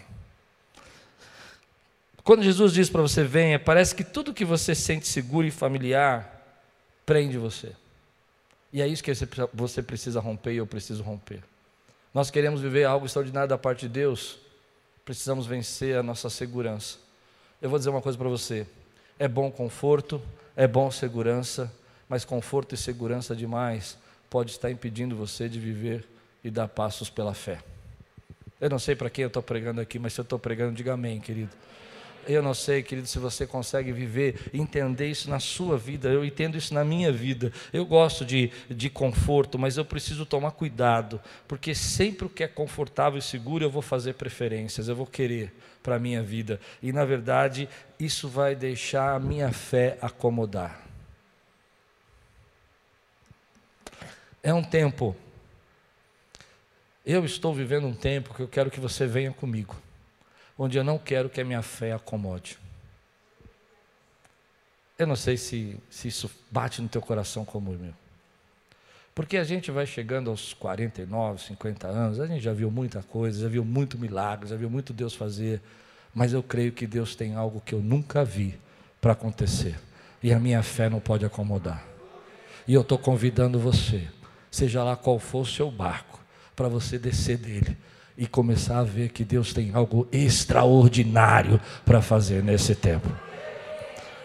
Quando 2.24 2.44
Jesus 2.44 2.74
diz 2.74 2.90
para 2.90 3.02
você 3.02 3.24
venha, 3.24 3.58
parece 3.58 3.96
que 3.96 4.04
tudo 4.04 4.34
que 4.34 4.44
você 4.44 4.76
sente 4.76 5.08
seguro 5.08 5.48
e 5.48 5.52
familiar 5.52 6.62
prende 7.06 7.38
você. 7.38 7.72
E 8.74 8.82
é 8.82 8.88
isso 8.88 9.02
que 9.02 9.14
você 9.54 9.82
precisa 9.82 10.20
romper 10.20 10.52
e 10.52 10.58
eu 10.58 10.68
preciso 10.68 11.02
romper. 11.04 11.42
Nós 12.14 12.30
queremos 12.30 12.60
viver 12.60 12.84
algo 12.84 13.06
extraordinário 13.06 13.48
da 13.48 13.58
parte 13.58 13.82
de 13.82 13.90
Deus, 13.90 14.38
precisamos 15.06 15.46
vencer 15.46 15.98
a 15.98 16.04
nossa 16.04 16.30
segurança. 16.30 17.07
Eu 17.62 17.70
vou 17.70 17.80
dizer 17.80 17.90
uma 17.90 18.02
coisa 18.02 18.18
para 18.18 18.30
você: 18.30 18.68
é 19.18 19.28
bom 19.28 19.52
conforto, 19.52 20.22
é 20.56 20.68
bom 20.68 20.92
segurança, 20.92 21.72
mas 22.08 22.24
conforto 22.24 22.76
e 22.76 22.78
segurança 22.78 23.36
demais 23.36 23.98
pode 24.30 24.52
estar 24.52 24.70
impedindo 24.70 25.16
você 25.16 25.50
de 25.50 25.60
viver 25.60 26.06
e 26.44 26.52
dar 26.52 26.68
passos 26.68 27.10
pela 27.10 27.34
fé. 27.34 27.60
Eu 28.60 28.70
não 28.70 28.80
sei 28.80 28.96
para 28.96 29.10
quem 29.10 29.24
eu 29.24 29.28
estou 29.28 29.42
pregando 29.42 29.82
aqui, 29.82 30.00
mas 30.00 30.14
se 30.14 30.20
eu 30.20 30.24
estou 30.24 30.40
pregando, 30.40 30.76
diga 30.76 30.94
amém, 30.94 31.20
querido. 31.20 31.52
Eu 32.28 32.44
não 32.44 32.54
sei, 32.54 32.84
querido, 32.84 33.08
se 33.08 33.20
você 33.20 33.48
consegue 33.48 33.94
viver, 33.94 34.50
entender 34.54 35.10
isso 35.10 35.30
na 35.30 35.40
sua 35.40 35.78
vida. 35.78 36.10
Eu 36.10 36.26
entendo 36.26 36.58
isso 36.58 36.74
na 36.74 36.84
minha 36.84 37.10
vida. 37.10 37.54
Eu 37.72 37.86
gosto 37.86 38.26
de, 38.26 38.52
de 38.70 38.90
conforto, 38.90 39.58
mas 39.58 39.78
eu 39.78 39.86
preciso 39.86 40.26
tomar 40.26 40.52
cuidado, 40.52 41.22
porque 41.48 41.74
sempre 41.74 42.26
o 42.26 42.30
que 42.30 42.44
é 42.44 42.48
confortável 42.48 43.18
e 43.18 43.22
seguro 43.22 43.64
eu 43.64 43.72
vou 43.72 43.82
fazer 43.82 44.16
preferências, 44.16 44.90
eu 44.90 44.96
vou 44.96 45.06
querer 45.06 45.54
para 45.82 45.96
a 45.96 46.00
minha 46.00 46.22
vida. 46.22 46.60
E 46.84 46.92
na 46.92 47.06
verdade, 47.06 47.70
isso 47.98 48.28
vai 48.28 48.56
deixar 48.56 49.16
a 49.16 49.20
minha 49.20 49.54
fé 49.54 49.98
acomodar. 50.02 50.86
É 54.44 54.54
um 54.54 54.64
tempo. 54.64 55.16
Eu 57.06 57.24
estou 57.24 57.54
vivendo 57.54 57.88
um 57.88 57.94
tempo 57.94 58.34
que 58.34 58.42
eu 58.42 58.48
quero 58.50 58.70
que 58.70 58.82
você 58.82 59.08
venha 59.08 59.32
comigo 59.32 59.87
onde 60.58 60.78
eu 60.78 60.84
não 60.84 60.98
quero 60.98 61.30
que 61.30 61.40
a 61.40 61.46
minha 61.46 61.62
fé 61.62 61.94
acomode. 61.94 62.58
Eu 64.98 65.06
não 65.06 65.16
sei 65.16 65.38
se, 65.38 65.78
se 65.90 66.08
isso 66.08 66.30
bate 66.50 66.82
no 66.82 66.90
teu 66.90 67.02
coração 67.02 67.46
como 67.46 67.72
o 67.72 67.78
meu. 67.78 67.94
Porque 69.14 69.38
a 69.38 69.44
gente 69.44 69.70
vai 69.72 69.86
chegando 69.86 70.30
aos 70.30 70.54
49, 70.54 71.42
50 71.44 71.88
anos, 71.88 72.20
a 72.20 72.28
gente 72.28 72.44
já 72.44 72.54
viu 72.54 72.72
muita 72.72 73.04
coisa, 73.04 73.42
já 73.42 73.48
viu 73.48 73.64
muito 73.64 73.98
milagre, 73.98 74.50
já 74.50 74.56
viu 74.56 74.70
muito 74.70 74.94
Deus 74.94 75.14
fazer, 75.14 75.62
mas 76.14 76.34
eu 76.34 76.42
creio 76.42 76.72
que 76.72 76.88
Deus 76.88 77.16
tem 77.16 77.36
algo 77.36 77.62
que 77.62 77.74
eu 77.74 77.80
nunca 77.80 78.24
vi 78.24 78.60
para 79.00 79.14
acontecer. 79.14 79.76
E 80.22 80.34
a 80.34 80.40
minha 80.40 80.64
fé 80.64 80.90
não 80.90 81.00
pode 81.00 81.26
acomodar. 81.26 81.84
E 82.68 82.74
eu 82.74 82.82
estou 82.82 82.98
convidando 82.98 83.60
você, 83.60 84.08
seja 84.50 84.84
lá 84.84 84.96
qual 84.96 85.20
for 85.20 85.42
o 85.42 85.46
seu 85.46 85.70
barco, 85.70 86.20
para 86.56 86.68
você 86.68 86.98
descer 86.98 87.38
dele 87.38 87.78
e 88.18 88.26
começar 88.26 88.80
a 88.80 88.84
ver 88.84 89.10
que 89.10 89.24
Deus 89.24 89.54
tem 89.54 89.72
algo 89.74 90.08
extraordinário 90.12 91.60
para 91.86 92.02
fazer 92.02 92.44
nesse 92.44 92.74
tempo 92.74 93.27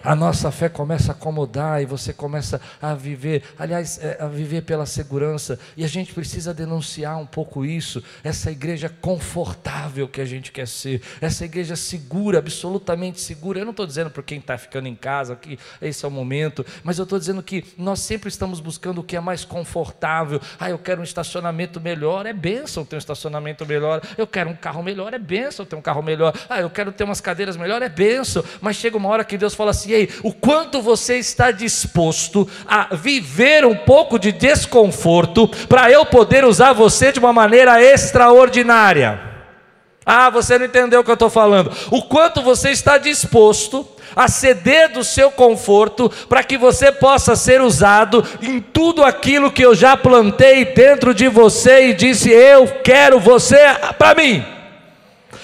a 0.03 0.15
nossa 0.15 0.51
fé 0.51 0.69
começa 0.69 1.13
a 1.13 1.15
acomodar 1.15 1.83
e 1.83 1.87
você 1.87 2.13
começa 2.13 2.61
a 2.81 2.95
viver, 2.95 3.43
aliás, 3.59 3.99
é, 4.03 4.19
a 4.21 4.27
viver 4.27 4.63
pela 4.63 4.87
segurança, 4.87 5.59
e 5.77 5.85
a 5.85 5.89
gente 5.89 6.13
precisa 6.13 6.53
denunciar 6.53 7.19
um 7.19 7.27
pouco 7.27 7.65
isso, 7.65 8.03
essa 8.23 8.51
igreja 8.51 8.89
confortável 9.01 10.09
que 10.09 10.21
a 10.21 10.25
gente 10.25 10.53
quer 10.53 10.67
ser, 10.67 11.03
essa 11.21 11.45
igreja 11.45 11.77
segura, 11.77 12.39
absolutamente 12.39 13.21
segura. 13.21 13.59
Eu 13.59 13.65
não 13.65 13.71
estou 13.71 13.87
dizendo 13.87 14.11
para 14.11 14.23
quem 14.23 14.39
está 14.39 14.59
ficando 14.59 14.89
em 14.89 14.95
casa 14.95 15.37
que 15.37 15.59
esse 15.81 16.05
é 16.05 16.09
o 16.09 16.11
momento, 16.11 16.65
mas 16.83 16.99
eu 16.99 17.05
estou 17.05 17.19
dizendo 17.19 17.43
que 17.43 17.65
nós 17.77 18.01
sempre 18.01 18.29
estamos 18.29 18.61
buscando 18.61 19.01
o 19.01 19.05
que 19.05 19.17
é 19.17 19.21
mais 19.21 19.45
confortável. 19.45 20.41
Ah, 20.59 20.71
eu 20.71 20.79
quero 20.79 21.01
um 21.01 21.05
estacionamento 21.05 21.81
melhor, 21.81 22.27
é 22.27 22.33
bênção 22.33 22.85
ter 22.85 22.97
um 22.97 22.99
estacionamento 22.99 23.67
melhor. 23.67 24.03
Eu 24.17 24.27
quero 24.27 24.51
um 24.51 24.57
carro 24.57 24.83
melhor, 24.83 25.15
é 25.15 25.19
bênção 25.19 25.65
ter 25.65 25.77
um 25.77 25.83
carro 25.83 26.03
melhor. 26.03 26.35
Ah, 26.49 26.61
eu 26.61 26.71
quero 26.71 26.93
ter 26.93 27.05
umas 27.05 27.21
cadeiras 27.21 27.57
melhor, 27.57 27.83
é 27.83 27.89
bênção. 27.89 28.45
Mas 28.61 28.77
chega 28.77 28.97
uma 28.97 29.09
hora 29.09 29.25
que 29.25 29.39
Deus 29.39 29.55
fala 29.55 29.71
assim, 29.71 29.92
o 30.23 30.33
quanto 30.33 30.81
você 30.81 31.17
está 31.17 31.51
disposto 31.51 32.49
a 32.67 32.95
viver 32.95 33.65
um 33.65 33.77
pouco 33.77 34.19
de 34.19 34.33
desconforto 34.33 35.49
para 35.69 35.91
eu 35.91 36.05
poder 36.07 36.45
usar 36.45 36.73
você 36.73 37.13
de 37.13 37.19
uma 37.19 37.33
maneira 37.33 37.83
extraordinária. 37.83 39.33
Ah, 40.05 40.31
você 40.31 40.59
não 40.59 40.67
entendeu 40.67 41.01
o 41.01 41.05
que 41.05 41.11
eu 41.11 41.15
estou 41.15 41.31
falando. 41.31 41.71
O 41.91 42.03
quanto 42.03 42.43
você 42.43 42.71
está 42.71 42.99
disposto 42.99 43.87
a 44.17 44.29
ceder 44.29 44.93
do 44.93 45.05
seu 45.05 45.31
conforto 45.31 46.11
para 46.29 46.43
que 46.43 46.59
você 46.59 46.91
possa 46.91 47.37
ser 47.37 47.61
usado 47.61 48.25
em 48.43 48.61
tudo 48.61 49.05
aquilo 49.05 49.51
que 49.51 49.65
eu 49.65 49.75
já 49.75 49.97
plantei 49.97 50.65
dentro 50.65 51.15
de 51.15 51.29
você 51.29 51.89
e 51.89 51.95
disse: 51.95 52.31
Eu 52.31 52.67
quero 52.83 53.21
você 53.21 53.59
para 53.97 54.15
mim. 54.15 54.45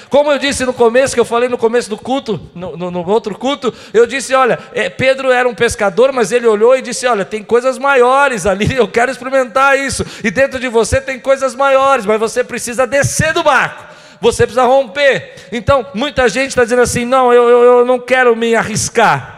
Como 0.09 0.33
eu 0.33 0.39
disse 0.39 0.65
no 0.65 0.73
começo, 0.73 1.15
que 1.15 1.21
eu 1.21 1.25
falei 1.25 1.49
no 1.49 1.59
começo 1.59 1.91
do 1.91 1.97
culto, 1.97 2.41
no, 2.55 2.77
no, 2.77 2.91
no 2.91 3.09
outro 3.09 3.37
culto, 3.37 3.73
eu 3.93 4.07
disse: 4.07 4.35
olha, 4.35 4.59
é, 4.73 4.89
Pedro 4.89 5.31
era 5.31 5.49
um 5.49 5.55
pescador, 5.55 6.13
mas 6.13 6.33
ele 6.33 6.47
olhou 6.47 6.77
e 6.77 6.83
disse: 6.83 7.07
olha, 7.07 7.25
tem 7.25 7.43
coisas 7.43 7.79
maiores 7.79 8.47
ali, 8.47 8.75
eu 8.77 8.89
quero 8.89 9.11
experimentar 9.11 9.79
isso. 9.79 10.05
E 10.25 10.31
dentro 10.31 10.59
de 10.59 10.69
você 10.69 11.01
tem 11.01 11.19
coisas 11.19 11.55
maiores, 11.55 12.07
mas 12.07 12.19
você 12.19 12.43
precisa 12.43 12.87
descer 12.87 13.33
do 13.33 13.43
barco 13.43 13.99
você 14.21 14.43
precisa 14.43 14.65
romper. 14.65 15.35
Então, 15.53 15.87
muita 15.95 16.29
gente 16.29 16.49
está 16.49 16.65
dizendo 16.65 16.83
assim: 16.83 17.05
não, 17.05 17.33
eu, 17.33 17.49
eu, 17.49 17.63
eu, 17.63 17.85
não 17.85 18.01
quero 18.01 18.35
me 18.35 18.55
arriscar. 18.55 19.38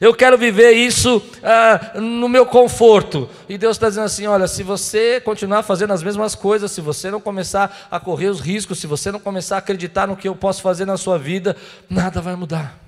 Eu 0.00 0.14
quero 0.14 0.36
viver 0.36 0.72
isso 0.72 1.22
ah, 1.42 1.92
no 2.00 2.28
meu 2.28 2.44
conforto. 2.44 3.28
E 3.48 3.56
Deus 3.56 3.76
está 3.76 3.88
dizendo 3.88 4.04
assim: 4.04 4.26
olha, 4.26 4.46
se 4.46 4.62
você 4.62 5.20
continuar 5.20 5.62
fazendo 5.62 5.92
as 5.92 6.02
mesmas 6.02 6.34
coisas, 6.34 6.70
se 6.72 6.80
você 6.80 7.10
não 7.10 7.20
começar 7.20 7.88
a 7.90 8.00
correr 8.00 8.26
os 8.26 8.40
riscos, 8.40 8.78
se 8.78 8.86
você 8.86 9.12
não 9.12 9.20
começar 9.20 9.56
a 9.56 9.58
acreditar 9.58 10.06
no 10.06 10.16
que 10.16 10.28
eu 10.28 10.34
posso 10.34 10.62
fazer 10.62 10.84
na 10.84 10.96
sua 10.96 11.18
vida, 11.18 11.56
nada 11.88 12.20
vai 12.20 12.34
mudar. 12.34 12.78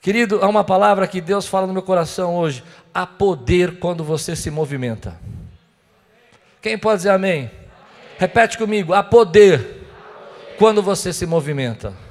Querido, 0.00 0.40
há 0.42 0.48
uma 0.48 0.62
palavra 0.62 1.06
que 1.06 1.20
Deus 1.20 1.46
fala 1.46 1.66
no 1.66 1.72
meu 1.72 1.82
coração 1.82 2.36
hoje: 2.36 2.62
há 2.92 3.06
poder 3.06 3.78
quando 3.78 4.04
você 4.04 4.36
se 4.36 4.50
movimenta. 4.50 5.18
Quem 6.60 6.78
pode 6.78 6.98
dizer 6.98 7.10
amém? 7.10 7.32
amém. 7.32 7.50
Repete 8.18 8.58
comigo: 8.58 8.92
há 8.92 9.02
poder 9.02 9.82
quando 10.58 10.82
você 10.82 11.12
se 11.12 11.24
movimenta. 11.24 12.03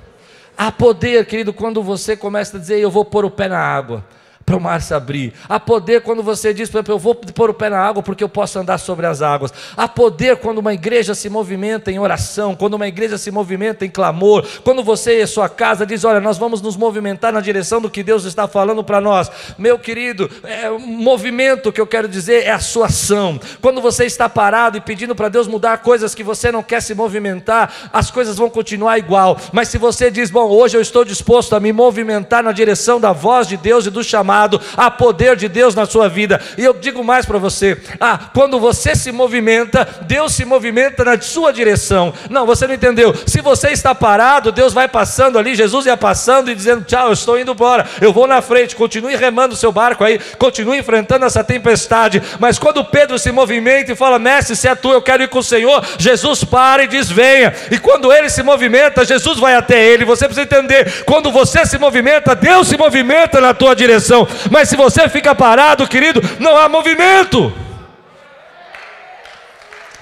Há 0.57 0.71
poder, 0.71 1.25
querido, 1.25 1.53
quando 1.53 1.81
você 1.81 2.15
começa 2.15 2.57
a 2.57 2.59
dizer: 2.59 2.79
Eu 2.79 2.91
vou 2.91 3.03
pôr 3.03 3.25
o 3.25 3.31
pé 3.31 3.47
na 3.47 3.59
água 3.59 4.03
para 4.45 4.57
o 4.57 4.61
mar 4.61 4.81
se 4.81 4.93
abrir. 4.93 5.33
Há 5.47 5.59
poder 5.59 6.01
quando 6.01 6.21
você 6.21 6.53
diz, 6.53 6.69
por 6.69 6.77
exemplo, 6.77 6.93
eu 6.93 6.99
vou 6.99 7.15
pôr 7.15 7.49
o 7.49 7.53
pé 7.53 7.69
na 7.69 7.79
água 7.79 8.03
porque 8.03 8.23
eu 8.23 8.29
posso 8.29 8.59
andar 8.59 8.77
sobre 8.77 9.05
as 9.05 9.21
águas. 9.21 9.53
Há 9.75 9.87
poder 9.87 10.37
quando 10.37 10.57
uma 10.57 10.73
igreja 10.73 11.15
se 11.15 11.29
movimenta 11.29 11.91
em 11.91 11.99
oração, 11.99 12.55
quando 12.55 12.73
uma 12.73 12.87
igreja 12.87 13.17
se 13.17 13.31
movimenta 13.31 13.85
em 13.85 13.89
clamor, 13.89 14.45
quando 14.63 14.83
você 14.83 15.21
e 15.21 15.27
sua 15.27 15.47
casa 15.47 15.85
diz, 15.85 16.03
olha, 16.03 16.19
nós 16.19 16.37
vamos 16.37 16.61
nos 16.61 16.75
movimentar 16.75 17.31
na 17.31 17.39
direção 17.39 17.81
do 17.81 17.89
que 17.89 18.03
Deus 18.03 18.25
está 18.25 18.47
falando 18.47 18.83
para 18.83 18.99
nós. 18.99 19.31
Meu 19.57 19.79
querido, 19.79 20.29
é, 20.43 20.69
movimento 20.69 21.71
que 21.71 21.79
eu 21.79 21.87
quero 21.87 22.07
dizer 22.07 22.43
é 22.43 22.51
a 22.51 22.59
sua 22.59 22.87
ação. 22.87 23.39
Quando 23.61 23.81
você 23.81 24.05
está 24.05 24.27
parado 24.27 24.77
e 24.77 24.81
pedindo 24.81 25.15
para 25.15 25.29
Deus 25.29 25.47
mudar 25.47 25.77
coisas 25.77 26.13
que 26.13 26.23
você 26.23 26.51
não 26.51 26.61
quer 26.61 26.81
se 26.81 26.93
movimentar, 26.93 27.89
as 27.93 28.11
coisas 28.11 28.37
vão 28.37 28.49
continuar 28.49 28.97
igual. 28.97 29.37
Mas 29.53 29.69
se 29.69 29.77
você 29.77 30.11
diz, 30.11 30.29
bom, 30.29 30.49
hoje 30.49 30.75
eu 30.75 30.81
estou 30.81 31.05
disposto 31.05 31.55
a 31.55 31.59
me 31.59 31.71
movimentar 31.71 32.43
na 32.43 32.51
direção 32.51 32.99
da 32.99 33.13
voz 33.13 33.47
de 33.47 33.55
Deus 33.55 33.85
e 33.85 33.89
do 33.89 34.03
chamado 34.03 34.32
chamado, 34.33 34.59
há 34.75 34.89
poder 34.89 35.35
de 35.35 35.47
Deus 35.47 35.75
na 35.75 35.85
sua 35.85 36.09
vida. 36.09 36.41
E 36.57 36.63
eu 36.63 36.73
digo 36.73 37.03
mais 37.03 37.25
para 37.25 37.37
você: 37.37 37.77
ah, 37.99 38.19
quando 38.33 38.59
você 38.59 38.95
se 38.95 39.11
movimenta, 39.11 39.87
Deus 40.01 40.33
se 40.33 40.43
movimenta 40.43 41.03
na 41.03 41.19
sua 41.21 41.53
direção. 41.53 42.13
Não, 42.29 42.45
você 42.45 42.65
não 42.65 42.73
entendeu. 42.73 43.13
Se 43.27 43.41
você 43.41 43.69
está 43.69 43.93
parado, 43.93 44.51
Deus 44.51 44.73
vai 44.73 44.87
passando 44.87 45.37
ali, 45.37 45.55
Jesus 45.55 45.85
ia 45.85 45.95
passando 45.95 46.49
e 46.49 46.55
dizendo: 46.55 46.83
Tchau, 46.83 47.07
eu 47.07 47.13
estou 47.13 47.39
indo 47.39 47.51
embora, 47.51 47.85
eu 48.01 48.11
vou 48.11 48.25
na 48.25 48.41
frente, 48.41 48.75
continue 48.75 49.15
remando 49.15 49.53
o 49.53 49.57
seu 49.57 49.71
barco 49.71 50.03
aí, 50.03 50.19
continue 50.39 50.79
enfrentando 50.79 51.25
essa 51.25 51.43
tempestade. 51.43 52.21
Mas 52.39 52.57
quando 52.57 52.83
Pedro 52.83 53.19
se 53.19 53.31
movimenta 53.31 53.91
e 53.91 53.95
fala: 53.95 54.17
Mestre, 54.17 54.55
se 54.55 54.67
é 54.67 54.75
tu, 54.75 54.91
eu 54.91 55.01
quero 55.01 55.23
ir 55.23 55.29
com 55.29 55.39
o 55.39 55.43
Senhor, 55.43 55.83
Jesus 55.99 56.43
para 56.43 56.83
e 56.83 56.87
diz: 56.87 57.09
Venha. 57.09 57.53
E 57.69 57.77
quando 57.77 58.11
ele 58.11 58.29
se 58.29 58.41
movimenta, 58.41 59.05
Jesus 59.05 59.37
vai 59.37 59.55
até 59.55 59.85
ele. 59.85 60.05
Você 60.05 60.25
precisa 60.25 60.43
entender: 60.43 61.03
quando 61.05 61.31
você 61.31 61.65
se 61.65 61.77
movimenta, 61.77 62.35
Deus 62.35 62.67
se 62.67 62.77
movimenta 62.77 63.39
na 63.39 63.53
tua 63.53 63.75
direção 63.75 64.22
mas 64.51 64.69
se 64.69 64.75
você 64.75 65.07
fica 65.09 65.33
parado, 65.35 65.87
querido, 65.87 66.21
não 66.39 66.57
há 66.57 66.67
movimento. 66.69 67.53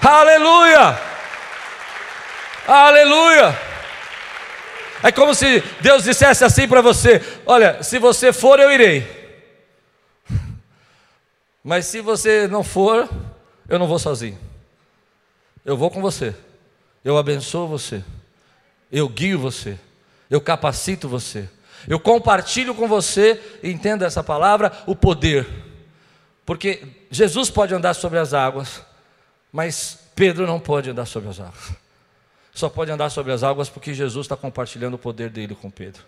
Aleluia! 0.00 0.98
Aleluia! 2.66 3.58
É 5.02 5.10
como 5.10 5.34
se 5.34 5.60
Deus 5.80 6.04
dissesse 6.04 6.44
assim 6.44 6.68
para 6.68 6.80
você: 6.80 7.20
Olha, 7.44 7.82
se 7.82 7.98
você 7.98 8.32
for, 8.32 8.60
eu 8.60 8.70
irei. 8.70 9.20
Mas 11.62 11.86
se 11.86 12.00
você 12.00 12.48
não 12.48 12.62
for, 12.64 13.08
eu 13.68 13.78
não 13.78 13.86
vou 13.86 13.98
sozinho. 13.98 14.38
Eu 15.64 15.76
vou 15.76 15.90
com 15.90 16.00
você. 16.00 16.34
Eu 17.04 17.16
abençoo 17.16 17.68
você. 17.68 18.02
Eu 18.90 19.08
guio 19.08 19.38
você. 19.38 19.78
Eu 20.28 20.40
capacito 20.40 21.08
você. 21.08 21.48
Eu 21.88 21.98
compartilho 21.98 22.74
com 22.74 22.86
você, 22.86 23.40
entenda 23.62 24.06
essa 24.06 24.22
palavra, 24.22 24.72
o 24.86 24.94
poder. 24.94 25.46
Porque 26.44 26.82
Jesus 27.10 27.50
pode 27.50 27.74
andar 27.74 27.94
sobre 27.94 28.18
as 28.18 28.34
águas, 28.34 28.82
mas 29.52 29.98
Pedro 30.14 30.46
não 30.46 30.60
pode 30.60 30.90
andar 30.90 31.06
sobre 31.06 31.28
as 31.28 31.40
águas. 31.40 31.72
Só 32.54 32.68
pode 32.68 32.90
andar 32.90 33.10
sobre 33.10 33.32
as 33.32 33.42
águas 33.42 33.68
porque 33.68 33.94
Jesus 33.94 34.26
está 34.26 34.36
compartilhando 34.36 34.94
o 34.94 34.98
poder 34.98 35.30
dele 35.30 35.54
com 35.54 35.70
Pedro. 35.70 36.02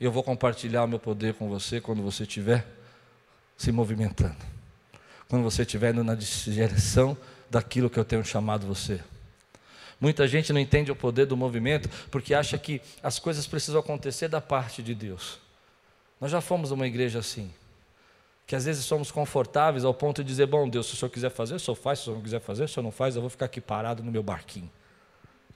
E 0.00 0.04
eu 0.04 0.10
vou 0.10 0.22
compartilhar 0.22 0.84
o 0.84 0.88
meu 0.88 0.98
poder 0.98 1.34
com 1.34 1.48
você 1.48 1.80
quando 1.80 2.02
você 2.02 2.22
estiver 2.22 2.66
se 3.56 3.70
movimentando. 3.70 4.36
Quando 5.28 5.42
você 5.42 5.62
estiver 5.62 5.92
indo 5.92 6.02
na 6.02 6.14
direção 6.14 7.16
daquilo 7.50 7.90
que 7.90 7.98
eu 7.98 8.04
tenho 8.04 8.24
chamado 8.24 8.66
você. 8.66 9.00
Muita 10.00 10.26
gente 10.26 10.52
não 10.52 10.60
entende 10.60 10.90
o 10.90 10.96
poder 10.96 11.26
do 11.26 11.36
movimento 11.36 11.88
porque 12.10 12.32
acha 12.32 12.56
que 12.56 12.80
as 13.02 13.18
coisas 13.18 13.46
precisam 13.46 13.80
acontecer 13.80 14.28
da 14.28 14.40
parte 14.40 14.82
de 14.82 14.94
Deus. 14.94 15.38
Nós 16.18 16.30
já 16.30 16.40
fomos 16.40 16.70
uma 16.70 16.86
igreja 16.86 17.18
assim, 17.18 17.52
que 18.46 18.56
às 18.56 18.64
vezes 18.64 18.84
somos 18.84 19.10
confortáveis 19.10 19.84
ao 19.84 19.92
ponto 19.92 20.24
de 20.24 20.28
dizer: 20.28 20.46
Bom, 20.46 20.68
Deus, 20.68 20.86
se 20.86 20.94
o 20.94 20.96
senhor 20.96 21.10
quiser 21.10 21.30
fazer, 21.30 21.54
o 21.54 21.60
senhor 21.60 21.74
faz, 21.74 21.98
se 21.98 22.02
o 22.02 22.04
senhor 22.06 22.16
não 22.16 22.22
quiser 22.22 22.40
fazer, 22.40 22.64
o 22.64 22.68
senhor 22.68 22.84
não 22.84 22.90
faz, 22.90 23.14
eu 23.14 23.20
vou 23.20 23.30
ficar 23.30 23.44
aqui 23.46 23.60
parado 23.60 24.02
no 24.02 24.10
meu 24.10 24.22
barquinho. 24.22 24.70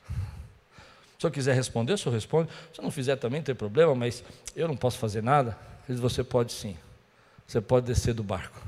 Se 0.06 1.18
o 1.18 1.20
senhor 1.22 1.30
quiser 1.30 1.54
responder, 1.54 1.94
o 1.94 1.98
senhor 1.98 2.14
responde. 2.14 2.50
Se 2.72 2.82
não 2.82 2.90
fizer 2.90 3.16
também, 3.16 3.40
não 3.40 3.44
tem 3.44 3.54
problema, 3.54 3.94
mas 3.94 4.22
eu 4.54 4.68
não 4.68 4.76
posso 4.76 4.98
fazer 4.98 5.22
nada. 5.22 5.56
Você 5.88 6.22
pode 6.22 6.52
sim. 6.52 6.76
Você 7.46 7.60
pode 7.60 7.86
descer 7.86 8.12
do 8.12 8.22
barco. 8.22 8.60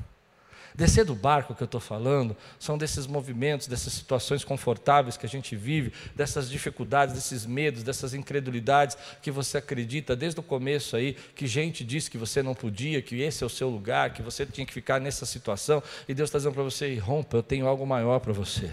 Descer 0.77 1.03
do 1.03 1.15
barco 1.15 1.55
que 1.55 1.63
eu 1.63 1.65
estou 1.65 1.81
falando 1.81 2.37
são 2.59 2.77
desses 2.77 3.07
movimentos, 3.07 3.65
dessas 3.65 3.91
situações 3.93 4.43
confortáveis 4.43 5.17
que 5.17 5.25
a 5.25 5.29
gente 5.29 5.55
vive, 5.55 5.91
dessas 6.15 6.47
dificuldades, 6.47 7.15
desses 7.15 7.47
medos, 7.47 7.81
dessas 7.81 8.13
incredulidades 8.13 8.95
que 9.19 9.31
você 9.31 9.57
acredita 9.57 10.15
desde 10.15 10.39
o 10.39 10.43
começo 10.43 10.95
aí, 10.95 11.17
que 11.35 11.47
gente 11.47 11.83
disse 11.83 12.11
que 12.11 12.17
você 12.17 12.43
não 12.43 12.53
podia, 12.53 13.01
que 13.01 13.19
esse 13.23 13.43
é 13.43 13.47
o 13.47 13.49
seu 13.49 13.69
lugar, 13.69 14.13
que 14.13 14.21
você 14.21 14.45
tinha 14.45 14.67
que 14.67 14.73
ficar 14.73 15.01
nessa 15.01 15.25
situação, 15.25 15.81
e 16.07 16.13
Deus 16.13 16.29
está 16.29 16.37
dizendo 16.37 16.53
para 16.53 16.63
você: 16.63 16.95
rompa, 16.99 17.37
eu 17.37 17.43
tenho 17.43 17.65
algo 17.65 17.83
maior 17.83 18.19
para 18.19 18.31
você. 18.31 18.71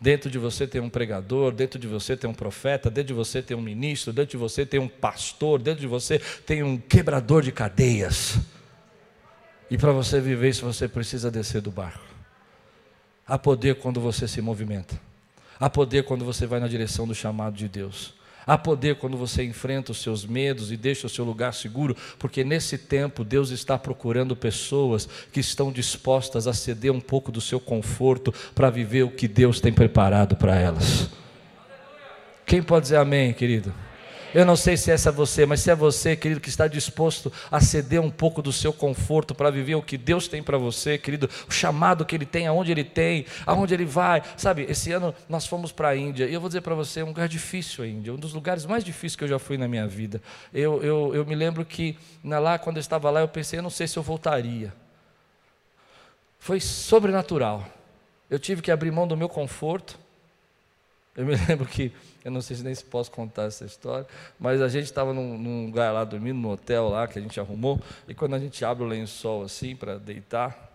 Dentro 0.00 0.30
de 0.30 0.38
você 0.38 0.68
tem 0.68 0.80
um 0.80 0.88
pregador, 0.88 1.50
dentro 1.50 1.80
de 1.80 1.88
você 1.88 2.16
tem 2.16 2.30
um 2.30 2.34
profeta, 2.34 2.88
dentro 2.88 3.08
de 3.08 3.14
você 3.14 3.42
tem 3.42 3.56
um 3.56 3.60
ministro, 3.60 4.12
dentro 4.12 4.30
de 4.30 4.36
você 4.36 4.64
tem 4.64 4.78
um 4.78 4.88
pastor, 4.88 5.60
dentro 5.60 5.80
de 5.80 5.88
você 5.88 6.20
tem 6.46 6.62
um 6.62 6.78
quebrador 6.78 7.42
de 7.42 7.50
cadeias. 7.50 8.38
E 9.70 9.78
para 9.78 9.92
você 9.92 10.20
viver 10.20 10.50
isso, 10.50 10.64
você 10.64 10.86
precisa 10.86 11.30
descer 11.30 11.60
do 11.60 11.70
barco. 11.70 12.04
Há 13.26 13.38
poder 13.38 13.76
quando 13.76 14.00
você 14.00 14.28
se 14.28 14.40
movimenta. 14.40 15.00
Há 15.58 15.70
poder 15.70 16.04
quando 16.04 16.24
você 16.24 16.46
vai 16.46 16.60
na 16.60 16.68
direção 16.68 17.06
do 17.06 17.14
chamado 17.14 17.56
de 17.56 17.68
Deus. 17.68 18.14
Há 18.46 18.58
poder 18.58 18.96
quando 18.96 19.16
você 19.16 19.42
enfrenta 19.42 19.92
os 19.92 20.02
seus 20.02 20.26
medos 20.26 20.70
e 20.70 20.76
deixa 20.76 21.06
o 21.06 21.10
seu 21.10 21.24
lugar 21.24 21.54
seguro, 21.54 21.96
porque 22.18 22.44
nesse 22.44 22.76
tempo 22.76 23.24
Deus 23.24 23.48
está 23.48 23.78
procurando 23.78 24.36
pessoas 24.36 25.08
que 25.32 25.40
estão 25.40 25.72
dispostas 25.72 26.46
a 26.46 26.52
ceder 26.52 26.92
um 26.92 27.00
pouco 27.00 27.32
do 27.32 27.40
seu 27.40 27.58
conforto 27.58 28.34
para 28.54 28.68
viver 28.68 29.04
o 29.04 29.10
que 29.10 29.26
Deus 29.26 29.60
tem 29.60 29.72
preparado 29.72 30.36
para 30.36 30.54
elas. 30.56 31.08
Quem 32.44 32.62
pode 32.62 32.82
dizer 32.84 32.96
amém, 32.96 33.32
querido? 33.32 33.72
Eu 34.34 34.44
não 34.44 34.56
sei 34.56 34.76
se 34.76 34.90
essa 34.90 35.10
é 35.10 35.12
você, 35.12 35.46
mas 35.46 35.60
se 35.60 35.70
é 35.70 35.76
você, 35.76 36.16
querido, 36.16 36.40
que 36.40 36.48
está 36.48 36.66
disposto 36.66 37.32
a 37.50 37.60
ceder 37.60 38.00
um 38.00 38.10
pouco 38.10 38.42
do 38.42 38.52
seu 38.52 38.72
conforto 38.72 39.32
para 39.32 39.48
viver 39.48 39.76
o 39.76 39.82
que 39.82 39.96
Deus 39.96 40.26
tem 40.26 40.42
para 40.42 40.58
você, 40.58 40.98
querido, 40.98 41.30
o 41.48 41.52
chamado 41.52 42.04
que 42.04 42.16
Ele 42.16 42.26
tem, 42.26 42.48
aonde 42.48 42.72
Ele 42.72 42.82
tem, 42.82 43.26
aonde 43.46 43.72
Ele 43.72 43.84
vai. 43.84 44.22
Sabe, 44.36 44.66
esse 44.68 44.90
ano 44.90 45.14
nós 45.28 45.46
fomos 45.46 45.70
para 45.70 45.90
a 45.90 45.96
Índia, 45.96 46.26
e 46.26 46.34
eu 46.34 46.40
vou 46.40 46.48
dizer 46.48 46.62
para 46.62 46.74
você, 46.74 47.00
é 47.00 47.04
um 47.04 47.08
lugar 47.08 47.28
difícil 47.28 47.84
a 47.84 47.86
Índia, 47.86 48.12
um 48.12 48.16
dos 48.16 48.34
lugares 48.34 48.66
mais 48.66 48.82
difíceis 48.82 49.14
que 49.14 49.22
eu 49.22 49.28
já 49.28 49.38
fui 49.38 49.56
na 49.56 49.68
minha 49.68 49.86
vida. 49.86 50.20
Eu, 50.52 50.82
eu, 50.82 51.14
eu 51.14 51.24
me 51.24 51.36
lembro 51.36 51.64
que 51.64 51.96
lá, 52.24 52.58
quando 52.58 52.78
eu 52.78 52.80
estava 52.80 53.08
lá, 53.10 53.20
eu 53.20 53.28
pensei, 53.28 53.60
eu 53.60 53.62
não 53.62 53.70
sei 53.70 53.86
se 53.86 53.96
eu 53.96 54.02
voltaria. 54.02 54.74
Foi 56.40 56.58
sobrenatural. 56.58 57.64
Eu 58.28 58.38
tive 58.38 58.60
que 58.60 58.72
abrir 58.72 58.90
mão 58.90 59.06
do 59.06 59.16
meu 59.16 59.28
conforto. 59.28 59.98
Eu 61.16 61.24
me 61.24 61.34
lembro 61.46 61.66
que 61.66 61.92
eu 62.24 62.30
não 62.30 62.40
sei 62.40 62.56
se 62.56 62.62
nem 62.62 62.74
se 62.74 62.84
posso 62.84 63.10
contar 63.10 63.44
essa 63.44 63.64
história, 63.64 64.06
mas 64.38 64.60
a 64.60 64.68
gente 64.68 64.84
estava 64.84 65.12
num, 65.12 65.38
num, 65.38 65.66
lugar 65.66 65.92
lá 65.92 66.04
dormindo, 66.04 66.38
no 66.38 66.50
hotel 66.50 66.88
lá 66.88 67.06
que 67.06 67.18
a 67.18 67.22
gente 67.22 67.38
arrumou, 67.38 67.80
e 68.08 68.14
quando 68.14 68.34
a 68.34 68.38
gente 68.38 68.64
abre 68.64 68.82
o 68.82 68.86
lençol 68.86 69.42
assim 69.42 69.76
para 69.76 69.98
deitar, 69.98 70.70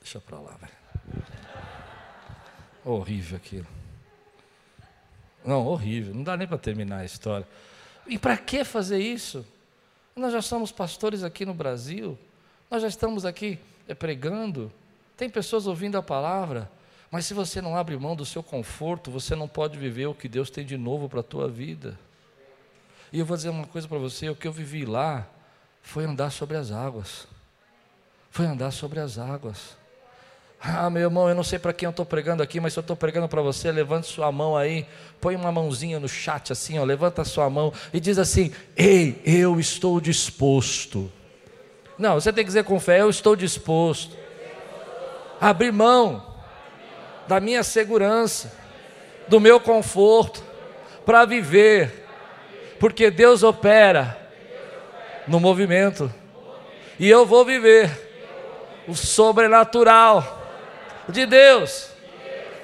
deixa 0.00 0.20
para 0.20 0.38
lá, 0.38 0.56
velho. 0.60 1.26
Horrível 2.84 3.36
aquilo. 3.36 3.66
Não, 5.44 5.64
horrível, 5.66 6.14
não 6.14 6.22
dá 6.22 6.36
nem 6.36 6.46
para 6.46 6.58
terminar 6.58 6.98
a 6.98 7.04
história. 7.04 7.46
E 8.06 8.18
para 8.18 8.36
que 8.36 8.64
fazer 8.64 8.98
isso? 8.98 9.46
Nós 10.14 10.32
já 10.32 10.42
somos 10.42 10.72
pastores 10.72 11.22
aqui 11.22 11.44
no 11.44 11.54
Brasil, 11.54 12.18
nós 12.70 12.82
já 12.82 12.88
estamos 12.88 13.24
aqui 13.24 13.58
é, 13.86 13.94
pregando, 13.94 14.72
tem 15.16 15.30
pessoas 15.30 15.66
ouvindo 15.66 15.96
a 15.96 16.02
palavra, 16.02 16.70
mas 17.10 17.24
se 17.24 17.34
você 17.34 17.60
não 17.60 17.76
abre 17.76 17.96
mão 17.96 18.16
do 18.16 18.24
seu 18.24 18.42
conforto, 18.42 19.10
você 19.10 19.34
não 19.34 19.46
pode 19.46 19.78
viver 19.78 20.06
o 20.06 20.14
que 20.14 20.28
Deus 20.28 20.50
tem 20.50 20.64
de 20.64 20.76
novo 20.76 21.08
para 21.08 21.20
a 21.20 21.24
tua 21.24 21.48
vida. 21.48 21.98
E 23.12 23.18
eu 23.18 23.26
vou 23.26 23.36
dizer 23.36 23.50
uma 23.50 23.66
coisa 23.66 23.86
para 23.86 23.98
você: 23.98 24.28
o 24.28 24.36
que 24.36 24.48
eu 24.48 24.52
vivi 24.52 24.84
lá 24.84 25.26
foi 25.82 26.04
andar 26.04 26.30
sobre 26.30 26.56
as 26.56 26.72
águas. 26.72 27.26
Foi 28.30 28.44
andar 28.44 28.72
sobre 28.72 28.98
as 28.98 29.18
águas. 29.18 29.76
Ah, 30.60 30.90
meu 30.90 31.02
irmão, 31.02 31.28
eu 31.28 31.34
não 31.34 31.44
sei 31.44 31.58
para 31.58 31.72
quem 31.72 31.86
eu 31.86 31.90
estou 31.90 32.04
pregando 32.04 32.42
aqui, 32.42 32.58
mas 32.58 32.72
se 32.72 32.78
eu 32.78 32.80
estou 32.80 32.96
pregando 32.96 33.28
para 33.28 33.40
você, 33.40 33.70
levante 33.70 34.06
sua 34.08 34.32
mão 34.32 34.56
aí, 34.56 34.86
põe 35.20 35.36
uma 35.36 35.52
mãozinha 35.52 36.00
no 36.00 36.08
chat 36.08 36.52
assim, 36.52 36.78
ó, 36.78 36.84
levanta 36.84 37.24
sua 37.24 37.48
mão 37.48 37.72
e 37.92 38.00
diz 38.00 38.18
assim: 38.18 38.52
Ei, 38.76 39.22
eu 39.24 39.60
estou 39.60 40.00
disposto. 40.00 41.10
Não, 41.96 42.14
você 42.14 42.32
tem 42.32 42.42
que 42.42 42.48
dizer 42.48 42.64
com 42.64 42.80
fé: 42.80 43.00
Eu 43.00 43.10
estou 43.10 43.36
disposto. 43.36 44.16
Abrir 45.40 45.72
mão 45.72 46.35
da 47.28 47.40
minha 47.40 47.62
segurança, 47.62 48.52
do 49.28 49.40
meu 49.40 49.60
conforto, 49.60 50.42
para 51.04 51.24
viver, 51.24 52.06
porque 52.78 53.10
Deus 53.10 53.42
opera 53.42 54.16
no 55.26 55.40
movimento, 55.40 56.12
e 56.98 57.08
eu 57.08 57.26
vou 57.26 57.44
viver 57.44 57.90
o 58.88 58.94
sobrenatural 58.94 60.42
de 61.08 61.26
Deus. 61.26 61.90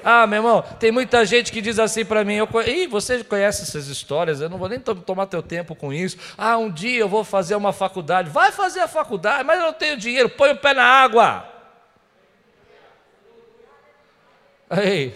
Ah, 0.03 0.27
meu 0.27 0.39
irmão, 0.39 0.61
tem 0.79 0.91
muita 0.91 1.25
gente 1.25 1.49
que 1.49 1.61
diz 1.61 1.79
assim 1.79 2.03
para 2.03 2.25
mim, 2.25 2.35
eu, 2.35 2.47
Ih, 2.67 2.87
você 2.87 3.23
conhece 3.23 3.63
essas 3.63 3.87
histórias, 3.87 4.41
eu 4.41 4.49
não 4.49 4.57
vou 4.57 4.67
nem 4.67 4.79
tomar 4.79 5.27
teu 5.27 5.41
tempo 5.41 5.75
com 5.75 5.93
isso. 5.93 6.17
Ah, 6.37 6.57
um 6.57 6.69
dia 6.69 6.99
eu 6.99 7.07
vou 7.07 7.23
fazer 7.23 7.55
uma 7.55 7.71
faculdade. 7.71 8.29
Vai 8.29 8.51
fazer 8.51 8.81
a 8.81 8.87
faculdade, 8.87 9.45
mas 9.45 9.57
eu 9.57 9.67
não 9.67 9.73
tenho 9.73 9.95
dinheiro, 9.95 10.27
põe 10.27 10.51
o 10.51 10.57
pé 10.57 10.73
na 10.73 10.83
água. 10.83 11.52
Ei, 14.81 15.15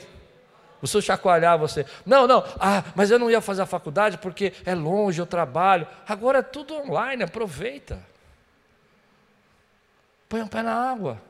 o 0.81 0.87
seu 0.87 1.01
chacoalhar 1.01 1.57
você. 1.57 1.85
Não, 2.05 2.27
não, 2.27 2.43
ah, 2.59 2.83
mas 2.95 3.09
eu 3.09 3.17
não 3.17 3.29
ia 3.29 3.41
fazer 3.41 3.61
a 3.61 3.65
faculdade 3.65 4.17
porque 4.17 4.53
é 4.65 4.75
longe, 4.75 5.19
eu 5.19 5.25
trabalho. 5.25 5.87
Agora 6.07 6.39
é 6.39 6.43
tudo 6.43 6.75
online, 6.75 7.23
aproveita. 7.23 7.99
Põe 10.29 10.41
um 10.41 10.47
pé 10.47 10.61
na 10.61 10.73
água. 10.73 11.21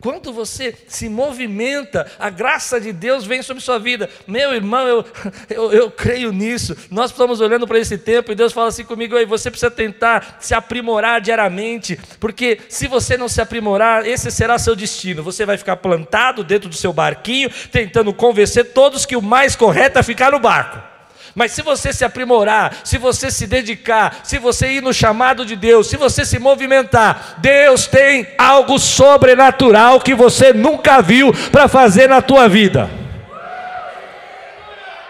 Quando 0.00 0.32
você 0.32 0.74
se 0.88 1.08
movimenta, 1.08 2.10
a 2.18 2.30
graça 2.30 2.80
de 2.80 2.92
Deus 2.92 3.26
vem 3.26 3.42
sobre 3.42 3.62
sua 3.62 3.78
vida. 3.78 4.08
Meu 4.26 4.54
irmão, 4.54 4.88
eu, 4.88 5.04
eu, 5.50 5.72
eu 5.72 5.90
creio 5.90 6.32
nisso. 6.32 6.76
Nós 6.90 7.10
estamos 7.10 7.40
olhando 7.40 7.66
para 7.66 7.78
esse 7.78 7.98
tempo 7.98 8.32
e 8.32 8.34
Deus 8.34 8.52
fala 8.52 8.68
assim 8.68 8.84
comigo: 8.84 9.14
você 9.26 9.50
precisa 9.50 9.70
tentar 9.70 10.38
se 10.40 10.54
aprimorar 10.54 11.20
diariamente, 11.20 11.98
porque 12.18 12.58
se 12.68 12.86
você 12.86 13.16
não 13.16 13.28
se 13.28 13.40
aprimorar, 13.40 14.06
esse 14.06 14.30
será 14.30 14.58
seu 14.58 14.74
destino. 14.74 15.22
Você 15.22 15.44
vai 15.44 15.58
ficar 15.58 15.76
plantado 15.76 16.42
dentro 16.42 16.68
do 16.68 16.74
seu 16.74 16.92
barquinho, 16.92 17.50
tentando 17.70 18.12
convencer 18.14 18.72
todos 18.72 19.04
que 19.04 19.16
o 19.16 19.22
mais 19.22 19.54
correto 19.54 19.98
é 19.98 20.02
ficar 20.02 20.32
no 20.32 20.38
barco. 20.38 20.89
Mas 21.34 21.52
se 21.52 21.62
você 21.62 21.92
se 21.92 22.04
aprimorar, 22.04 22.80
se 22.84 22.98
você 22.98 23.30
se 23.30 23.46
dedicar, 23.46 24.20
se 24.24 24.38
você 24.38 24.72
ir 24.72 24.82
no 24.82 24.92
chamado 24.92 25.44
de 25.44 25.56
Deus, 25.56 25.88
se 25.88 25.96
você 25.96 26.24
se 26.24 26.38
movimentar, 26.38 27.36
Deus 27.38 27.86
tem 27.86 28.26
algo 28.36 28.78
sobrenatural 28.78 30.00
que 30.00 30.14
você 30.14 30.52
nunca 30.52 31.00
viu 31.00 31.32
para 31.50 31.68
fazer 31.68 32.08
na 32.08 32.20
tua 32.20 32.48
vida. 32.48 32.90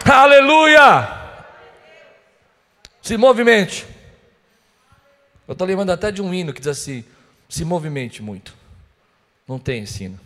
Aleluia! 0.05 1.09
Se 3.03 3.17
movimente. 3.17 3.87
Eu 5.49 5.53
estou 5.53 5.67
lembrando 5.67 5.91
até 5.91 6.13
de 6.13 6.23
um 6.23 6.33
hino 6.33 6.53
que 6.53 6.61
diz 6.61 6.69
assim: 6.69 7.05
se 7.49 7.65
movimente 7.65 8.23
muito. 8.23 8.55
Não 9.49 9.59
tem 9.59 9.83
ensino. 9.83 10.19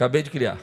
Acabei 0.00 0.22
de 0.22 0.30
criar. 0.30 0.58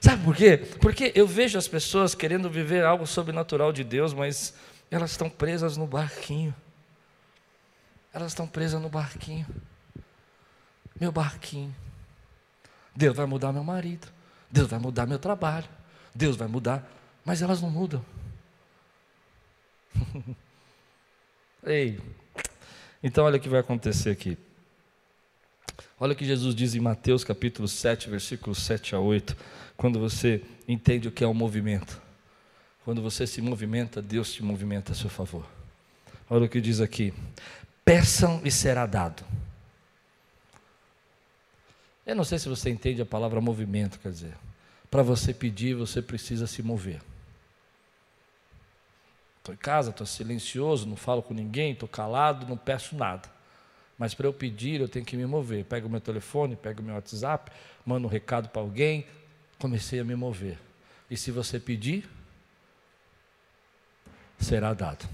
Sabe 0.00 0.24
por 0.24 0.34
quê? 0.34 0.56
Porque 0.80 1.12
eu 1.14 1.26
vejo 1.26 1.58
as 1.58 1.68
pessoas 1.68 2.14
querendo 2.14 2.48
viver 2.48 2.86
algo 2.86 3.06
sobrenatural 3.06 3.70
de 3.70 3.84
Deus, 3.84 4.14
mas 4.14 4.54
elas 4.90 5.10
estão 5.10 5.28
presas 5.28 5.76
no 5.76 5.86
barquinho. 5.86 6.54
Elas 8.10 8.28
estão 8.28 8.46
presas 8.46 8.80
no 8.80 8.88
barquinho. 8.88 9.46
Meu 10.98 11.12
barquinho. 11.12 11.76
Deus 12.96 13.14
vai 13.14 13.26
mudar 13.26 13.52
meu 13.52 13.62
marido. 13.62 14.08
Deus 14.50 14.68
vai 14.68 14.78
mudar 14.78 15.06
meu 15.06 15.18
trabalho. 15.18 15.68
Deus 16.14 16.34
vai 16.34 16.48
mudar. 16.48 16.90
Mas 17.26 17.42
elas 17.42 17.60
não 17.60 17.68
mudam. 17.68 18.02
Ei. 21.62 22.00
Então 23.02 23.26
olha 23.26 23.36
o 23.36 23.40
que 23.40 23.50
vai 23.50 23.60
acontecer 23.60 24.08
aqui. 24.08 24.38
Olha 26.02 26.14
o 26.14 26.16
que 26.16 26.24
Jesus 26.24 26.52
diz 26.52 26.74
em 26.74 26.80
Mateus 26.80 27.22
capítulo 27.22 27.68
7, 27.68 28.10
versículos 28.10 28.58
7 28.58 28.96
a 28.96 28.98
8, 28.98 29.36
quando 29.76 30.00
você 30.00 30.42
entende 30.66 31.06
o 31.06 31.12
que 31.12 31.22
é 31.22 31.26
o 31.28 31.32
movimento. 31.32 32.02
Quando 32.84 33.00
você 33.00 33.24
se 33.24 33.40
movimenta, 33.40 34.02
Deus 34.02 34.32
te 34.32 34.42
movimenta 34.42 34.90
a 34.90 34.94
seu 34.96 35.08
favor. 35.08 35.46
Olha 36.28 36.46
o 36.46 36.48
que 36.48 36.60
diz 36.60 36.80
aqui: 36.80 37.14
peçam 37.84 38.40
e 38.44 38.50
será 38.50 38.84
dado. 38.84 39.22
Eu 42.04 42.16
não 42.16 42.24
sei 42.24 42.40
se 42.40 42.48
você 42.48 42.68
entende 42.68 43.00
a 43.00 43.06
palavra 43.06 43.40
movimento, 43.40 44.00
quer 44.00 44.10
dizer, 44.10 44.34
para 44.90 45.04
você 45.04 45.32
pedir, 45.32 45.76
você 45.76 46.02
precisa 46.02 46.48
se 46.48 46.64
mover. 46.64 47.00
Estou 49.38 49.54
em 49.54 49.58
casa, 49.58 49.90
estou 49.90 50.04
silencioso, 50.04 50.84
não 50.84 50.96
falo 50.96 51.22
com 51.22 51.32
ninguém, 51.32 51.74
estou 51.74 51.88
calado, 51.88 52.44
não 52.48 52.56
peço 52.56 52.96
nada. 52.96 53.30
Mas 53.98 54.14
para 54.14 54.26
eu 54.26 54.32
pedir, 54.32 54.80
eu 54.80 54.88
tenho 54.88 55.04
que 55.04 55.16
me 55.16 55.26
mover. 55.26 55.64
Pego 55.64 55.88
meu 55.88 56.00
telefone, 56.00 56.56
pego 56.56 56.82
meu 56.82 56.94
WhatsApp, 56.94 57.52
mando 57.84 58.06
um 58.06 58.10
recado 58.10 58.48
para 58.48 58.62
alguém, 58.62 59.06
comecei 59.58 60.00
a 60.00 60.04
me 60.04 60.14
mover. 60.14 60.58
E 61.10 61.16
se 61.16 61.30
você 61.30 61.60
pedir, 61.60 62.08
será 64.38 64.74
dado. 64.74 65.08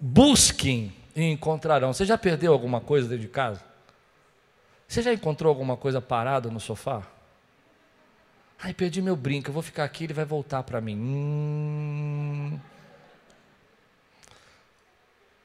Busquem 0.00 0.92
e 1.14 1.22
encontrarão. 1.30 1.92
Você 1.92 2.04
já 2.04 2.18
perdeu 2.18 2.52
alguma 2.52 2.80
coisa 2.80 3.08
dentro 3.08 3.22
de 3.22 3.28
casa? 3.28 3.62
Você 4.86 5.02
já 5.02 5.12
encontrou 5.12 5.48
alguma 5.48 5.76
coisa 5.76 6.00
parada 6.00 6.50
no 6.50 6.60
sofá? 6.60 7.02
Ai, 8.62 8.72
perdi 8.72 9.02
meu 9.02 9.16
brinco, 9.16 9.50
eu 9.50 9.52
vou 9.52 9.62
ficar 9.62 9.84
aqui, 9.84 10.04
ele 10.04 10.14
vai 10.14 10.24
voltar 10.24 10.62
para 10.62 10.80
mim. 10.80 10.96
Hum. 10.96 12.60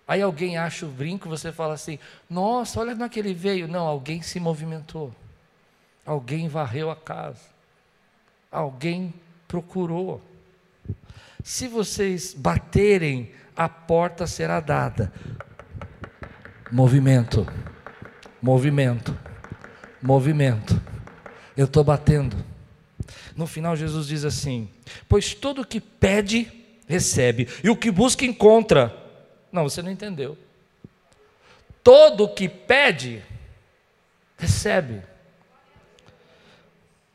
Aí 0.09 0.23
alguém 0.23 0.57
acha 0.57 0.87
o 0.87 0.89
brinco, 0.89 1.29
você 1.29 1.51
fala 1.51 1.75
assim: 1.75 1.99
Nossa, 2.27 2.79
olha 2.79 2.95
naquele 2.95 3.31
veio. 3.31 3.67
Não, 3.67 3.85
alguém 3.85 4.23
se 4.23 4.39
movimentou. 4.39 5.13
Alguém 6.03 6.47
varreu 6.47 6.89
a 6.89 6.95
casa. 6.95 7.43
Alguém 8.51 9.13
procurou. 9.47 10.19
Se 11.43 11.67
vocês 11.67 12.33
baterem, 12.33 13.31
a 13.55 13.69
porta 13.69 14.25
será 14.25 14.59
dada. 14.59 15.13
Movimento, 16.71 17.45
movimento, 18.41 19.15
movimento. 20.01 20.81
Eu 21.55 21.65
estou 21.65 21.83
batendo. 21.83 22.35
No 23.35 23.45
final, 23.45 23.75
Jesus 23.75 24.07
diz 24.07 24.25
assim: 24.25 24.71
Pois 25.07 25.35
todo 25.35 25.61
o 25.61 25.67
que 25.67 25.79
pede, 25.79 26.51
recebe, 26.87 27.47
e 27.63 27.69
o 27.69 27.75
que 27.75 27.91
busca, 27.91 28.25
encontra. 28.25 28.98
Não, 29.51 29.63
você 29.63 29.81
não 29.81 29.91
entendeu. 29.91 30.37
Todo 31.83 32.25
o 32.25 32.33
que 32.33 32.47
pede, 32.47 33.23
recebe. 34.37 35.01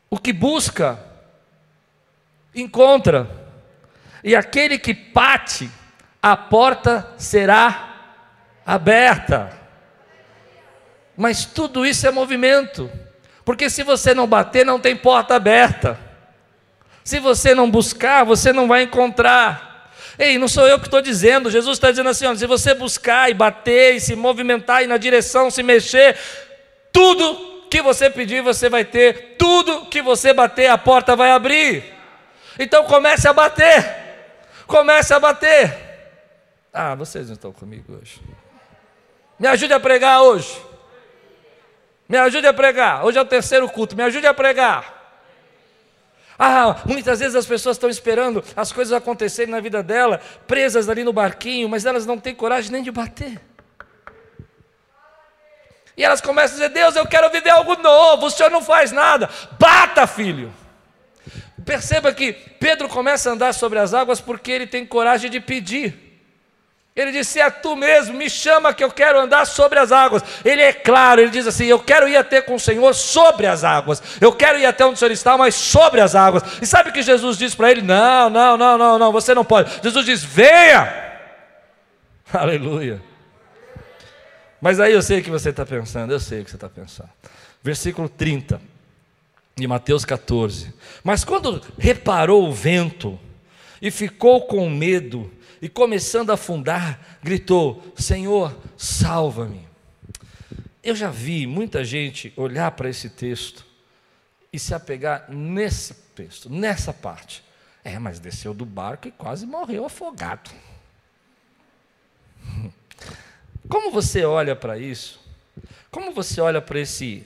O 0.09 0.17
que 0.17 0.33
busca, 0.33 0.99
encontra. 2.53 3.29
E 4.23 4.35
aquele 4.35 4.77
que 4.77 4.93
bate, 4.93 5.69
a 6.21 6.35
porta 6.35 7.13
será 7.17 8.15
aberta. 8.65 9.51
Mas 11.15 11.45
tudo 11.45 11.85
isso 11.85 12.05
é 12.07 12.11
movimento. 12.11 12.91
Porque 13.43 13.69
se 13.69 13.83
você 13.83 14.13
não 14.13 14.27
bater, 14.27 14.65
não 14.65 14.79
tem 14.79 14.95
porta 14.95 15.35
aberta. 15.35 15.99
Se 17.03 17.19
você 17.19 17.53
não 17.53 17.69
buscar, 17.69 18.23
você 18.23 18.51
não 18.51 18.67
vai 18.67 18.81
encontrar. 18.81 19.74
Ei, 20.17 20.37
não 20.37 20.47
sou 20.47 20.67
eu 20.67 20.79
que 20.79 20.87
estou 20.87 21.01
dizendo, 21.01 21.51
Jesus 21.51 21.77
está 21.77 21.91
dizendo 21.91 22.09
assim: 22.09 22.25
ó, 22.25 22.35
se 22.35 22.47
você 22.47 22.73
buscar 22.73 23.29
e 23.29 23.33
bater, 23.33 23.95
e 23.95 23.99
se 23.99 24.15
movimentar, 24.15 24.83
e 24.83 24.87
na 24.87 24.97
direção 24.97 25.51
se 25.51 25.61
mexer, 25.61 26.17
tudo 26.91 27.67
que 27.69 27.81
você 27.81 28.09
pedir 28.09 28.41
você 28.41 28.69
vai 28.69 28.85
ter, 28.85 29.35
tudo 29.37 29.87
que 29.87 30.01
você 30.01 30.33
bater, 30.33 30.67
a 30.67 30.77
porta 30.77 31.15
vai 31.15 31.31
abrir. 31.31 31.83
Então 32.57 32.85
comece 32.85 33.27
a 33.27 33.33
bater, 33.33 33.85
comece 34.65 35.13
a 35.13 35.19
bater. 35.19 35.85
Ah, 36.73 36.95
vocês 36.95 37.27
não 37.27 37.33
estão 37.33 37.51
comigo 37.51 37.99
hoje. 38.01 38.21
Me 39.37 39.47
ajude 39.47 39.73
a 39.73 39.79
pregar 39.79 40.21
hoje. 40.21 40.57
Me 42.07 42.17
ajude 42.17 42.47
a 42.47 42.53
pregar. 42.53 43.03
Hoje 43.03 43.17
é 43.17 43.21
o 43.21 43.25
terceiro 43.25 43.67
culto. 43.67 43.95
Me 43.95 44.03
ajude 44.03 44.27
a 44.27 44.33
pregar. 44.33 44.94
Ah, 46.37 46.81
muitas 46.85 47.19
vezes 47.19 47.35
as 47.35 47.45
pessoas 47.45 47.77
estão 47.77 47.89
esperando 47.89 48.43
as 48.55 48.71
coisas 48.71 48.91
acontecerem 48.91 49.51
na 49.51 49.61
vida 49.61 49.81
dela, 49.81 50.19
presas 50.45 50.89
ali 50.89 51.03
no 51.03 51.13
barquinho, 51.13 51.69
mas 51.69 51.85
elas 51.85 52.05
não 52.05 52.17
têm 52.17 52.35
coragem 52.35 52.71
nem 52.71 52.83
de 52.83 52.91
bater. 52.91 53.41
E 55.97 56.03
elas 56.03 56.19
começam 56.19 56.57
a 56.57 56.67
dizer: 56.67 56.69
Deus, 56.69 56.95
eu 56.95 57.07
quero 57.07 57.29
viver 57.29 57.49
algo 57.49 57.75
novo, 57.77 58.25
o 58.25 58.29
Senhor 58.29 58.49
não 58.49 58.61
faz 58.61 58.91
nada. 58.91 59.29
Bata, 59.57 60.05
filho. 60.05 60.53
Perceba 61.65 62.13
que 62.13 62.33
Pedro 62.33 62.87
começa 62.87 63.29
a 63.29 63.33
andar 63.33 63.53
sobre 63.53 63.79
as 63.79 63.93
águas 63.93 64.19
porque 64.21 64.51
ele 64.51 64.67
tem 64.67 64.85
coragem 64.85 65.31
de 65.31 65.39
pedir. 65.39 66.04
Ele 66.95 67.11
disse: 67.11 67.39
É 67.39 67.49
tu 67.49 67.75
mesmo, 67.75 68.13
me 68.13 68.29
chama 68.29 68.73
que 68.73 68.83
eu 68.83 68.89
quero 68.89 69.19
andar 69.19 69.45
sobre 69.45 69.77
as 69.77 69.91
águas. 69.91 70.23
Ele 70.45 70.61
é 70.61 70.71
claro, 70.71 71.19
ele 71.19 71.29
diz 71.29 71.45
assim: 71.45 71.65
Eu 71.65 71.79
quero 71.79 72.07
ir 72.07 72.15
até 72.15 72.41
com 72.41 72.55
o 72.55 72.59
Senhor 72.59 72.93
sobre 72.93 73.45
as 73.47 73.65
águas. 73.65 74.01
Eu 74.21 74.31
quero 74.31 74.57
ir 74.57 74.65
até 74.65 74.85
onde 74.85 74.95
o 74.95 74.97
Senhor 74.97 75.11
está, 75.11 75.37
mas 75.37 75.55
sobre 75.55 75.99
as 75.99 76.15
águas. 76.15 76.43
E 76.61 76.65
sabe 76.65 76.89
o 76.89 76.93
que 76.93 77.01
Jesus 77.01 77.37
diz 77.37 77.53
para 77.53 77.69
ele? 77.69 77.81
Não, 77.81 78.29
não, 78.29 78.55
não, 78.55 78.77
não, 78.77 78.97
não, 78.97 79.11
você 79.11 79.35
não 79.35 79.43
pode. 79.43 79.69
Jesus 79.83 80.05
diz: 80.05 80.23
Venha. 80.23 81.03
Aleluia. 82.31 83.01
Mas 84.61 84.79
aí 84.79 84.93
eu 84.93 85.01
sei 85.01 85.19
o 85.19 85.23
que 85.23 85.29
você 85.29 85.49
está 85.49 85.65
pensando, 85.65 86.13
eu 86.13 86.19
sei 86.19 86.41
o 86.41 86.45
que 86.45 86.49
você 86.49 86.55
está 86.55 86.69
pensando. 86.69 87.09
Versículo 87.61 88.07
30 88.07 88.61
de 89.53 89.67
Mateus 89.67 90.05
14. 90.05 90.73
Mas 91.03 91.25
quando 91.25 91.61
reparou 91.77 92.47
o 92.47 92.53
vento 92.53 93.19
e 93.81 93.91
ficou 93.91 94.47
com 94.47 94.69
medo, 94.69 95.29
e 95.65 95.69
começando 95.69 96.29
a 96.29 96.35
afundar, 96.35 97.17
gritou: 97.23 97.81
Senhor, 97.97 98.55
salva-me. 98.77 99.67
Eu 100.83 100.95
já 100.95 101.09
vi 101.09 101.47
muita 101.47 101.83
gente 101.83 102.31
olhar 102.37 102.69
para 102.73 102.87
esse 102.87 103.09
texto 103.09 103.65
e 104.53 104.59
se 104.59 104.75
apegar 104.75 105.25
nesse 105.27 105.95
texto, 106.15 106.51
nessa 106.51 106.93
parte. 106.93 107.43
É, 107.83 107.97
mas 107.97 108.19
desceu 108.19 108.53
do 108.53 108.63
barco 108.63 109.07
e 109.07 109.11
quase 109.11 109.47
morreu 109.47 109.85
afogado. 109.85 110.51
Como 113.67 113.89
você 113.89 114.23
olha 114.23 114.55
para 114.55 114.77
isso? 114.77 115.19
Como 115.89 116.13
você 116.13 116.39
olha 116.41 116.61
para 116.61 116.79
esse, 116.79 117.25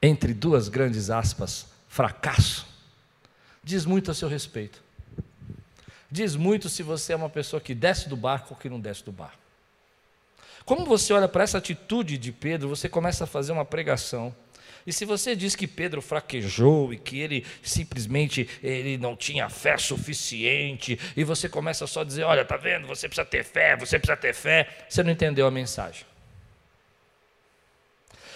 entre 0.00 0.32
duas 0.32 0.68
grandes 0.68 1.10
aspas, 1.10 1.66
fracasso? 1.88 2.64
Diz 3.64 3.84
muito 3.84 4.08
a 4.12 4.14
seu 4.14 4.28
respeito. 4.28 4.85
Diz 6.10 6.36
muito 6.36 6.68
se 6.68 6.82
você 6.82 7.12
é 7.12 7.16
uma 7.16 7.30
pessoa 7.30 7.60
que 7.60 7.74
desce 7.74 8.08
do 8.08 8.16
barco 8.16 8.54
ou 8.54 8.56
que 8.56 8.68
não 8.68 8.80
desce 8.80 9.04
do 9.04 9.12
barco. 9.12 9.38
Como 10.64 10.84
você 10.84 11.12
olha 11.12 11.28
para 11.28 11.44
essa 11.44 11.58
atitude 11.58 12.18
de 12.18 12.32
Pedro, 12.32 12.68
você 12.68 12.88
começa 12.88 13.24
a 13.24 13.26
fazer 13.26 13.52
uma 13.52 13.64
pregação. 13.64 14.34
E 14.86 14.92
se 14.92 15.04
você 15.04 15.34
diz 15.34 15.56
que 15.56 15.66
Pedro 15.66 16.00
fraquejou 16.00 16.92
e 16.92 16.98
que 16.98 17.18
ele 17.18 17.44
simplesmente 17.62 18.48
ele 18.62 18.98
não 18.98 19.16
tinha 19.16 19.48
fé 19.48 19.76
suficiente, 19.76 20.98
e 21.16 21.24
você 21.24 21.48
começa 21.48 21.86
só 21.86 22.02
a 22.02 22.04
dizer, 22.04 22.24
olha, 22.24 22.44
tá 22.44 22.56
vendo? 22.56 22.86
Você 22.86 23.08
precisa 23.08 23.24
ter 23.24 23.44
fé, 23.44 23.76
você 23.76 23.98
precisa 23.98 24.16
ter 24.16 24.34
fé, 24.34 24.68
você 24.88 25.02
não 25.02 25.10
entendeu 25.10 25.46
a 25.46 25.50
mensagem. 25.50 26.04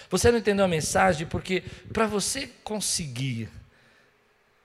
Você 0.08 0.30
não 0.30 0.38
entendeu 0.38 0.64
a 0.64 0.68
mensagem 0.68 1.26
porque 1.26 1.62
para 1.92 2.06
você 2.06 2.48
conseguir 2.64 3.48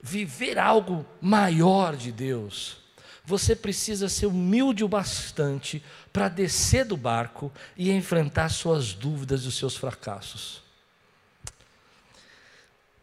viver 0.01 0.57
algo 0.57 1.05
maior 1.21 1.95
de 1.95 2.11
Deus, 2.11 2.84
você 3.25 3.55
precisa 3.55 4.07
ser 4.07 4.27
humilde 4.27 4.83
o 4.83 4.87
bastante 4.87 5.83
para 6.13 6.29
descer 6.29 6.85
do 6.85 6.95
barco 6.95 7.51
e 7.75 7.91
enfrentar 7.91 8.49
suas 8.49 8.93
dúvidas 8.93 9.43
e 9.43 9.47
os 9.47 9.57
seus 9.57 9.75
fracassos. 9.75 10.63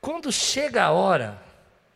Quando 0.00 0.32
chega 0.32 0.84
a 0.84 0.90
hora, 0.90 1.40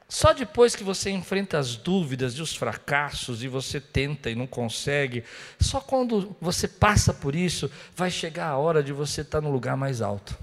só 0.09 0.33
depois 0.33 0.77
que 0.77 0.85
você 0.85 1.11
enfrenta 1.11 1.59
as 1.59 1.77
dúvidas 1.77 2.35
e 2.35 2.43
os 2.43 2.55
fracassos 2.55 3.43
e 3.43 3.49
você 3.49 3.81
tenta 3.81 4.31
e 4.31 4.35
não 4.35 4.47
consegue, 4.47 5.25
só 5.59 5.81
quando 5.81 6.37
você 6.41 6.69
passa 6.69 7.13
por 7.13 7.35
isso, 7.35 7.71
vai 7.97 8.11
chegar 8.11 8.49
a 8.49 8.57
hora 8.57 8.83
de 8.83 8.93
você 8.93 9.23
estar 9.23 9.41
no 9.41 9.51
lugar 9.51 9.77
mais 9.77 10.01
alto. 10.01 10.39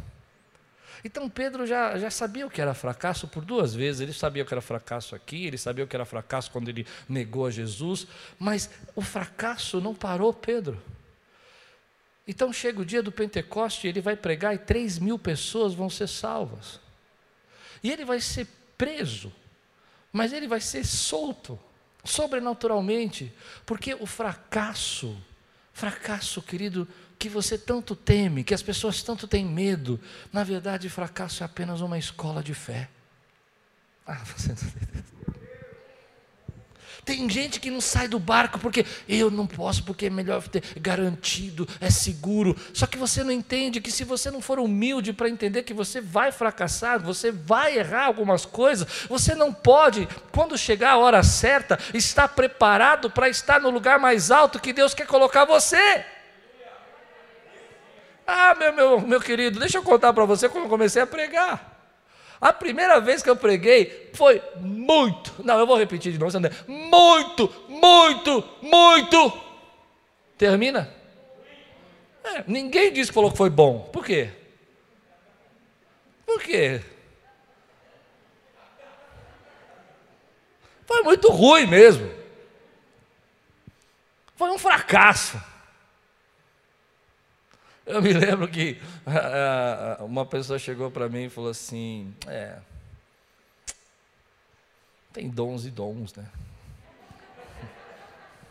Então 1.03 1.29
Pedro 1.29 1.67
já, 1.67 1.97
já 1.97 2.09
sabia 2.09 2.47
o 2.47 2.49
que 2.49 2.61
era 2.61 2.73
fracasso 2.73 3.27
por 3.27 3.43
duas 3.43 3.73
vezes. 3.73 4.01
Ele 4.01 4.13
sabia 4.13 4.43
o 4.43 4.45
que 4.45 4.53
era 4.53 4.61
fracasso 4.61 5.15
aqui, 5.15 5.45
ele 5.45 5.57
sabia 5.57 5.83
o 5.83 5.87
que 5.87 5.95
era 5.95 6.05
fracasso 6.05 6.49
quando 6.49 6.69
ele 6.69 6.87
negou 7.09 7.45
a 7.45 7.51
Jesus, 7.51 8.07
mas 8.39 8.69
o 8.95 9.01
fracasso 9.01 9.81
não 9.81 9.93
parou 9.93 10.33
Pedro. 10.33 10.81
Então 12.27 12.53
chega 12.53 12.81
o 12.81 12.85
dia 12.85 13.03
do 13.03 13.11
Pentecoste, 13.11 13.87
ele 13.87 13.99
vai 13.99 14.15
pregar 14.15 14.55
e 14.55 14.57
três 14.57 14.97
mil 14.97 15.19
pessoas 15.19 15.73
vão 15.73 15.89
ser 15.89 16.07
salvas. 16.07 16.79
E 17.83 17.91
ele 17.91 18.05
vai 18.05 18.21
ser 18.21 18.47
preso, 18.77 19.31
mas 20.11 20.31
ele 20.31 20.47
vai 20.47 20.61
ser 20.61 20.85
solto, 20.85 21.59
sobrenaturalmente, 22.05 23.33
porque 23.65 23.93
o 23.93 24.05
fracasso, 24.05 25.17
fracasso, 25.73 26.41
querido, 26.41 26.87
que 27.23 27.29
você 27.29 27.57
tanto 27.57 27.95
teme, 27.95 28.43
que 28.43 28.53
as 28.53 28.61
pessoas 28.61 29.01
tanto 29.01 29.29
têm 29.29 29.45
medo, 29.45 29.97
na 30.33 30.43
verdade, 30.43 30.89
fracasso 30.89 31.41
é 31.41 31.45
apenas 31.45 31.79
uma 31.79 31.97
escola 31.97 32.43
de 32.43 32.53
fé. 32.53 32.89
Ah, 34.05 34.19
você 34.35 34.53
Tem 37.05 37.29
gente 37.29 37.61
que 37.61 37.71
não 37.71 37.79
sai 37.79 38.09
do 38.09 38.19
barco 38.19 38.59
porque 38.59 38.85
eu 39.07 39.31
não 39.31 39.47
posso, 39.47 39.85
porque 39.85 40.07
é 40.07 40.09
melhor 40.09 40.45
ter 40.49 40.61
garantido, 40.77 41.65
é 41.79 41.89
seguro. 41.89 42.57
Só 42.73 42.85
que 42.85 42.97
você 42.97 43.23
não 43.23 43.31
entende 43.31 43.79
que 43.79 43.89
se 43.89 44.03
você 44.03 44.29
não 44.29 44.41
for 44.41 44.59
humilde 44.59 45.13
para 45.13 45.29
entender 45.29 45.63
que 45.63 45.73
você 45.73 46.01
vai 46.01 46.29
fracassar, 46.29 46.99
você 46.99 47.31
vai 47.31 47.77
errar 47.77 48.07
algumas 48.07 48.45
coisas, 48.45 48.85
você 49.07 49.33
não 49.33 49.53
pode, 49.53 50.09
quando 50.33 50.57
chegar 50.57 50.91
a 50.91 50.97
hora 50.97 51.23
certa, 51.23 51.79
estar 51.93 52.27
preparado 52.27 53.09
para 53.09 53.29
estar 53.29 53.61
no 53.61 53.69
lugar 53.69 53.97
mais 53.97 54.29
alto 54.29 54.59
que 54.59 54.73
Deus 54.73 54.93
quer 54.93 55.07
colocar 55.07 55.45
você. 55.45 56.03
Ah, 58.25 58.55
meu, 58.55 58.73
meu, 58.73 59.01
meu 59.01 59.21
querido, 59.21 59.59
deixa 59.59 59.77
eu 59.77 59.83
contar 59.83 60.13
para 60.13 60.25
você 60.25 60.47
quando 60.47 60.65
eu 60.65 60.69
comecei 60.69 61.01
a 61.01 61.07
pregar. 61.07 61.73
A 62.39 62.51
primeira 62.51 62.99
vez 62.99 63.23
que 63.23 63.29
eu 63.29 63.35
preguei 63.35 64.11
foi 64.13 64.41
muito, 64.57 65.33
não, 65.43 65.57
eu 65.59 65.65
vou 65.65 65.77
repetir 65.77 66.11
de 66.11 66.19
novo, 66.19 66.37
muito, 66.67 67.49
muito, 67.69 68.43
muito. 68.61 69.41
Termina? 70.37 70.93
É, 72.23 72.43
ninguém 72.47 72.91
disse 72.91 73.11
que 73.11 73.15
falou 73.15 73.31
que 73.31 73.37
foi 73.37 73.49
bom. 73.49 73.89
Por 73.93 74.03
quê? 74.05 74.29
Por 76.25 76.41
quê? 76.41 76.81
Foi 80.85 81.01
muito 81.03 81.29
ruim 81.29 81.65
mesmo. 81.65 82.11
Foi 84.35 84.49
um 84.49 84.57
fracasso. 84.57 85.41
Eu 87.85 88.01
me 88.01 88.13
lembro 88.13 88.47
que 88.47 88.79
uh, 89.05 90.05
uma 90.05 90.25
pessoa 90.25 90.57
chegou 90.57 90.89
para 90.89 91.09
mim 91.09 91.25
e 91.25 91.29
falou 91.29 91.49
assim: 91.49 92.15
É, 92.27 92.57
tem 95.11 95.29
dons 95.29 95.65
e 95.65 95.69
dons, 95.69 96.13
né? 96.15 96.25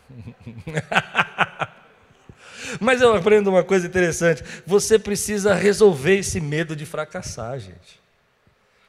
Mas 2.79 3.01
eu 3.01 3.15
aprendo 3.15 3.49
uma 3.49 3.63
coisa 3.63 3.87
interessante: 3.87 4.43
você 4.65 4.99
precisa 4.99 5.55
resolver 5.55 6.19
esse 6.19 6.39
medo 6.39 6.75
de 6.75 6.85
fracassar, 6.85 7.57
gente. 7.59 7.99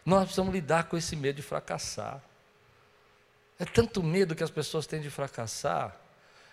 Nós 0.05 0.25
precisamos 0.25 0.53
lidar 0.53 0.85
com 0.85 0.99
esse 0.99 1.17
medo 1.17 1.37
de 1.37 1.43
fracassar. 1.43 2.21
É 3.59 3.65
tanto 3.65 4.03
medo 4.03 4.35
que 4.35 4.45
as 4.45 4.51
pessoas 4.51 4.87
têm 4.87 5.01
de 5.01 5.09
fracassar 5.09 6.04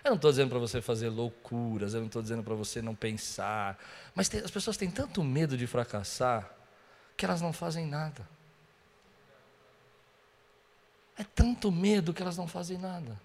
eu 0.03 0.09
não 0.09 0.15
estou 0.15 0.31
dizendo 0.31 0.49
para 0.49 0.59
você 0.59 0.81
fazer 0.81 1.09
loucuras, 1.09 1.93
eu 1.93 1.99
não 1.99 2.07
estou 2.07 2.21
dizendo 2.21 2.43
para 2.43 2.55
você 2.55 2.81
não 2.81 2.95
pensar, 2.95 3.77
mas 4.15 4.27
tem, 4.27 4.41
as 4.41 4.51
pessoas 4.51 4.77
têm 4.77 4.89
tanto 4.89 5.23
medo 5.23 5.57
de 5.57 5.67
fracassar 5.67 6.49
que 7.15 7.25
elas 7.25 7.41
não 7.41 7.53
fazem 7.53 7.85
nada. 7.85 8.27
É 11.17 11.23
tanto 11.23 11.71
medo 11.71 12.13
que 12.13 12.21
elas 12.21 12.37
não 12.37 12.47
fazem 12.47 12.77
nada. 12.77 13.19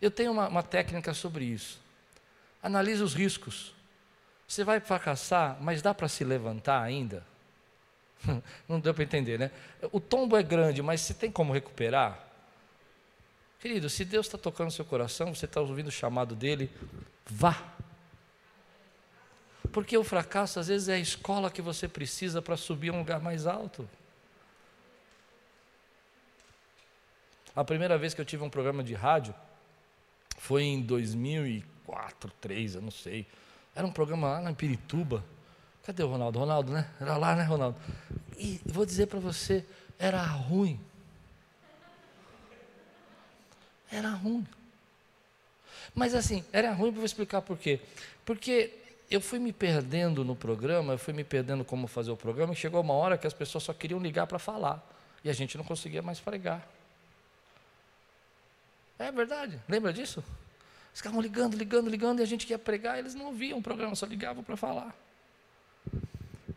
Eu 0.00 0.10
tenho 0.10 0.32
uma, 0.32 0.48
uma 0.48 0.62
técnica 0.62 1.14
sobre 1.14 1.44
isso. 1.44 1.80
Analise 2.62 3.02
os 3.02 3.14
riscos. 3.14 3.74
Você 4.46 4.64
vai 4.64 4.80
fracassar, 4.80 5.56
mas 5.60 5.80
dá 5.80 5.94
para 5.94 6.08
se 6.08 6.24
levantar 6.24 6.82
ainda? 6.82 7.24
Não 8.68 8.80
deu 8.80 8.94
para 8.94 9.04
entender, 9.04 9.38
né? 9.38 9.50
O 9.92 10.00
tombo 10.00 10.36
é 10.36 10.42
grande, 10.42 10.82
mas 10.82 11.02
você 11.02 11.14
tem 11.14 11.30
como 11.30 11.52
recuperar? 11.52 12.27
Querido, 13.60 13.90
se 13.90 14.04
Deus 14.04 14.26
está 14.26 14.38
tocando 14.38 14.70
seu 14.70 14.84
coração, 14.84 15.34
você 15.34 15.46
está 15.46 15.60
ouvindo 15.60 15.88
o 15.88 15.92
chamado 15.92 16.34
dele, 16.34 16.70
vá. 17.26 17.74
Porque 19.72 19.96
o 19.96 20.04
fracasso 20.04 20.60
às 20.60 20.68
vezes 20.68 20.88
é 20.88 20.94
a 20.94 20.98
escola 20.98 21.50
que 21.50 21.60
você 21.60 21.88
precisa 21.88 22.40
para 22.40 22.56
subir 22.56 22.90
a 22.90 22.92
um 22.92 22.98
lugar 22.98 23.20
mais 23.20 23.46
alto. 23.46 23.88
A 27.54 27.64
primeira 27.64 27.98
vez 27.98 28.14
que 28.14 28.20
eu 28.20 28.24
tive 28.24 28.44
um 28.44 28.50
programa 28.50 28.84
de 28.84 28.94
rádio 28.94 29.34
foi 30.38 30.62
em 30.62 30.80
2004, 30.80 31.78
2003, 31.88 32.74
eu 32.76 32.82
não 32.82 32.90
sei. 32.90 33.26
Era 33.74 33.86
um 33.86 33.92
programa 33.92 34.40
lá 34.40 34.50
em 34.50 34.54
Pirituba. 34.54 35.24
Cadê 35.84 36.02
o 36.02 36.08
Ronaldo? 36.08 36.38
Ronaldo, 36.38 36.72
né? 36.72 36.88
Era 37.00 37.16
lá, 37.16 37.34
né, 37.34 37.42
Ronaldo? 37.44 37.78
E 38.36 38.60
vou 38.64 38.84
dizer 38.84 39.06
para 39.06 39.18
você, 39.18 39.64
era 39.98 40.22
ruim. 40.22 40.78
Era 43.90 44.10
ruim. 44.10 44.46
Mas 45.94 46.14
assim, 46.14 46.44
era 46.52 46.72
ruim, 46.72 46.90
vou 46.90 47.04
explicar 47.04 47.42
por 47.42 47.58
quê. 47.58 47.80
Porque 48.24 48.72
eu 49.10 49.20
fui 49.20 49.38
me 49.38 49.52
perdendo 49.52 50.24
no 50.24 50.36
programa, 50.36 50.92
eu 50.92 50.98
fui 50.98 51.14
me 51.14 51.24
perdendo 51.24 51.64
como 51.64 51.86
fazer 51.86 52.10
o 52.10 52.16
programa, 52.16 52.52
e 52.52 52.56
chegou 52.56 52.80
uma 52.80 52.94
hora 52.94 53.16
que 53.16 53.26
as 53.26 53.32
pessoas 53.32 53.64
só 53.64 53.72
queriam 53.72 54.00
ligar 54.00 54.26
para 54.26 54.38
falar. 54.38 54.86
E 55.24 55.30
a 55.30 55.32
gente 55.32 55.56
não 55.56 55.64
conseguia 55.64 56.02
mais 56.02 56.20
pregar. 56.20 56.66
É 58.98 59.10
verdade, 59.10 59.58
lembra 59.68 59.92
disso? 59.92 60.22
Eles 60.88 60.98
ficavam 60.98 61.20
ligando, 61.20 61.56
ligando, 61.56 61.88
ligando, 61.88 62.20
e 62.20 62.22
a 62.22 62.26
gente 62.26 62.46
queria 62.46 62.58
pregar, 62.58 62.98
eles 62.98 63.14
não 63.14 63.26
ouviam 63.26 63.58
o 63.58 63.62
programa, 63.62 63.94
só 63.94 64.04
ligavam 64.04 64.42
para 64.42 64.56
falar. 64.56 64.94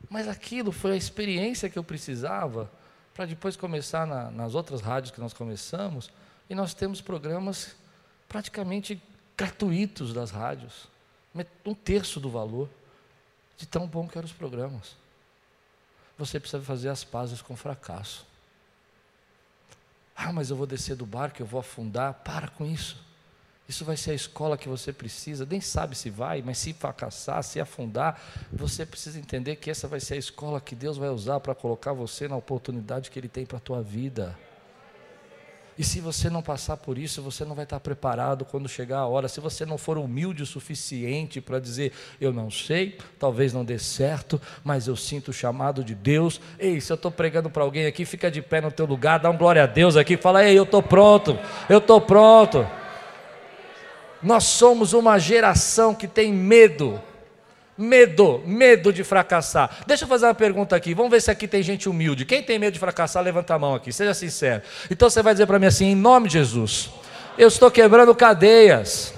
Mas 0.09 0.27
aquilo 0.27 0.71
foi 0.71 0.91
a 0.91 0.95
experiência 0.95 1.69
que 1.69 1.77
eu 1.77 1.83
precisava 1.83 2.69
para 3.13 3.25
depois 3.25 3.55
começar 3.55 4.05
na, 4.07 4.31
nas 4.31 4.55
outras 4.55 4.81
rádios 4.81 5.11
que 5.11 5.21
nós 5.21 5.33
começamos, 5.33 6.09
e 6.51 6.55
nós 6.55 6.73
temos 6.73 6.99
programas 6.99 7.77
praticamente 8.27 9.01
gratuitos 9.37 10.13
das 10.13 10.31
rádios, 10.31 10.85
um 11.65 11.73
terço 11.73 12.19
do 12.19 12.29
valor, 12.29 12.67
de 13.55 13.65
tão 13.65 13.87
bom 13.87 14.05
que 14.05 14.17
eram 14.17 14.25
os 14.25 14.33
programas. 14.33 14.97
Você 16.17 16.41
precisa 16.41 16.61
fazer 16.61 16.89
as 16.89 17.05
pazes 17.05 17.41
com 17.41 17.53
o 17.53 17.57
fracasso. 17.57 18.27
Ah, 20.13 20.33
mas 20.33 20.49
eu 20.49 20.57
vou 20.57 20.67
descer 20.67 20.93
do 20.93 21.05
barco, 21.05 21.41
eu 21.41 21.45
vou 21.45 21.61
afundar. 21.61 22.15
Para 22.15 22.49
com 22.49 22.65
isso. 22.65 23.01
Isso 23.69 23.85
vai 23.85 23.95
ser 23.95 24.11
a 24.11 24.15
escola 24.15 24.57
que 24.57 24.67
você 24.67 24.91
precisa. 24.91 25.47
Nem 25.49 25.61
sabe 25.61 25.95
se 25.95 26.09
vai, 26.09 26.41
mas 26.41 26.57
se 26.57 26.73
fracassar, 26.73 27.41
se 27.43 27.61
afundar, 27.61 28.21
você 28.51 28.85
precisa 28.85 29.17
entender 29.17 29.55
que 29.55 29.71
essa 29.71 29.87
vai 29.87 30.01
ser 30.01 30.15
a 30.15 30.17
escola 30.17 30.59
que 30.59 30.75
Deus 30.75 30.97
vai 30.97 31.07
usar 31.07 31.39
para 31.39 31.55
colocar 31.55 31.93
você 31.93 32.27
na 32.27 32.35
oportunidade 32.35 33.09
que 33.09 33.17
Ele 33.17 33.29
tem 33.29 33.45
para 33.45 33.57
a 33.57 33.61
tua 33.61 33.81
vida. 33.81 34.37
E 35.77 35.83
se 35.83 35.99
você 36.01 36.29
não 36.29 36.41
passar 36.41 36.77
por 36.77 36.97
isso, 36.97 37.21
você 37.21 37.45
não 37.45 37.55
vai 37.55 37.63
estar 37.63 37.79
preparado 37.79 38.43
quando 38.43 38.67
chegar 38.67 38.99
a 38.99 39.07
hora. 39.07 39.27
Se 39.27 39.39
você 39.39 39.65
não 39.65 39.77
for 39.77 39.97
humilde 39.97 40.43
o 40.43 40.45
suficiente 40.45 41.39
para 41.39 41.59
dizer, 41.59 41.93
eu 42.19 42.33
não 42.33 42.51
sei, 42.51 42.97
talvez 43.17 43.53
não 43.53 43.63
dê 43.63 43.79
certo, 43.79 44.39
mas 44.63 44.87
eu 44.87 44.95
sinto 44.95 45.29
o 45.29 45.33
chamado 45.33 45.83
de 45.83 45.95
Deus. 45.95 46.41
Ei, 46.59 46.81
se 46.81 46.91
eu 46.91 46.95
estou 46.95 47.09
pregando 47.09 47.49
para 47.49 47.63
alguém 47.63 47.85
aqui, 47.85 48.05
fica 48.05 48.29
de 48.29 48.41
pé 48.41 48.59
no 48.59 48.71
teu 48.71 48.85
lugar, 48.85 49.19
dá 49.19 49.29
um 49.29 49.37
glória 49.37 49.63
a 49.63 49.67
Deus 49.67 49.95
aqui, 49.95 50.17
fala, 50.17 50.45
ei, 50.45 50.57
eu 50.57 50.63
estou 50.63 50.83
pronto, 50.83 51.39
eu 51.69 51.77
estou 51.77 52.01
pronto. 52.01 52.67
Nós 54.21 54.43
somos 54.43 54.93
uma 54.93 55.17
geração 55.17 55.95
que 55.95 56.07
tem 56.07 56.31
medo 56.31 57.01
Medo, 57.81 58.43
medo 58.45 58.93
de 58.93 59.03
fracassar. 59.03 59.77
Deixa 59.87 60.03
eu 60.03 60.07
fazer 60.07 60.27
uma 60.27 60.35
pergunta 60.35 60.75
aqui. 60.75 60.93
Vamos 60.93 61.09
ver 61.09 61.19
se 61.19 61.31
aqui 61.31 61.47
tem 61.47 61.63
gente 61.63 61.89
humilde. 61.89 62.25
Quem 62.25 62.43
tem 62.43 62.59
medo 62.59 62.73
de 62.73 62.79
fracassar, 62.79 63.23
levanta 63.23 63.55
a 63.55 63.59
mão 63.59 63.73
aqui. 63.73 63.91
Seja 63.91 64.13
sincero. 64.13 64.61
Então 64.91 65.09
você 65.09 65.23
vai 65.23 65.33
dizer 65.33 65.47
para 65.47 65.57
mim 65.57 65.65
assim: 65.65 65.85
em 65.85 65.95
nome 65.95 66.27
de 66.27 66.33
Jesus, 66.33 66.91
eu 67.39 67.47
estou 67.47 67.71
quebrando 67.71 68.13
cadeias. 68.13 69.15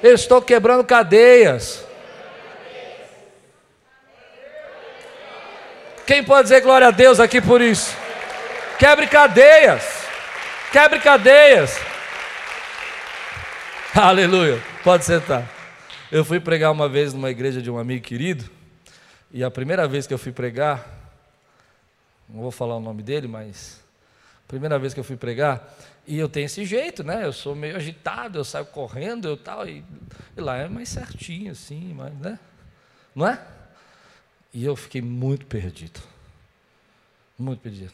Eu 0.00 0.14
estou 0.14 0.40
quebrando 0.40 0.84
cadeias. 0.84 1.84
Quem 6.06 6.22
pode 6.22 6.44
dizer 6.44 6.60
glória 6.60 6.86
a 6.86 6.92
Deus 6.92 7.18
aqui 7.18 7.40
por 7.40 7.60
isso? 7.60 7.96
Quebre 8.78 9.08
cadeias. 9.08 9.82
Quebre 10.70 11.00
cadeias. 11.00 11.76
Aleluia. 13.92 14.62
Pode 14.84 15.04
sentar. 15.04 15.55
Eu 16.10 16.24
fui 16.24 16.38
pregar 16.38 16.70
uma 16.70 16.88
vez 16.88 17.12
numa 17.12 17.30
igreja 17.30 17.60
de 17.60 17.68
um 17.68 17.76
amigo 17.76 18.04
querido, 18.04 18.48
e 19.32 19.42
a 19.42 19.50
primeira 19.50 19.88
vez 19.88 20.06
que 20.06 20.14
eu 20.14 20.18
fui 20.18 20.30
pregar, 20.30 20.88
não 22.28 22.42
vou 22.42 22.52
falar 22.52 22.76
o 22.76 22.80
nome 22.80 23.02
dele, 23.02 23.26
mas 23.26 23.80
primeira 24.46 24.78
vez 24.78 24.94
que 24.94 25.00
eu 25.00 25.04
fui 25.04 25.16
pregar, 25.16 25.76
e 26.06 26.16
eu 26.16 26.28
tenho 26.28 26.46
esse 26.46 26.64
jeito, 26.64 27.02
né? 27.02 27.24
Eu 27.24 27.32
sou 27.32 27.56
meio 27.56 27.74
agitado, 27.74 28.38
eu 28.38 28.44
saio 28.44 28.66
correndo, 28.66 29.26
eu 29.26 29.36
tal, 29.36 29.68
e, 29.68 29.84
e 30.36 30.40
lá 30.40 30.56
é 30.56 30.68
mais 30.68 30.88
certinho 30.90 31.50
assim, 31.50 31.92
mas, 31.92 32.14
né? 32.14 32.38
Não 33.12 33.26
é? 33.26 33.44
E 34.54 34.64
eu 34.64 34.76
fiquei 34.76 35.02
muito 35.02 35.44
perdido. 35.46 36.00
Muito 37.36 37.58
perdido. 37.58 37.92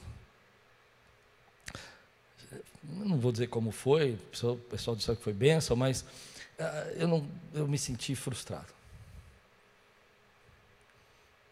Não 2.82 3.18
vou 3.18 3.32
dizer 3.32 3.46
como 3.46 3.70
foi, 3.70 4.18
o 4.42 4.56
pessoal 4.56 4.94
disse 4.94 5.16
que 5.16 5.22
foi 5.22 5.32
benção, 5.32 5.74
mas 5.74 6.04
eu, 6.96 7.08
não, 7.08 7.28
eu 7.54 7.66
me 7.66 7.78
senti 7.78 8.14
frustrado. 8.14 8.72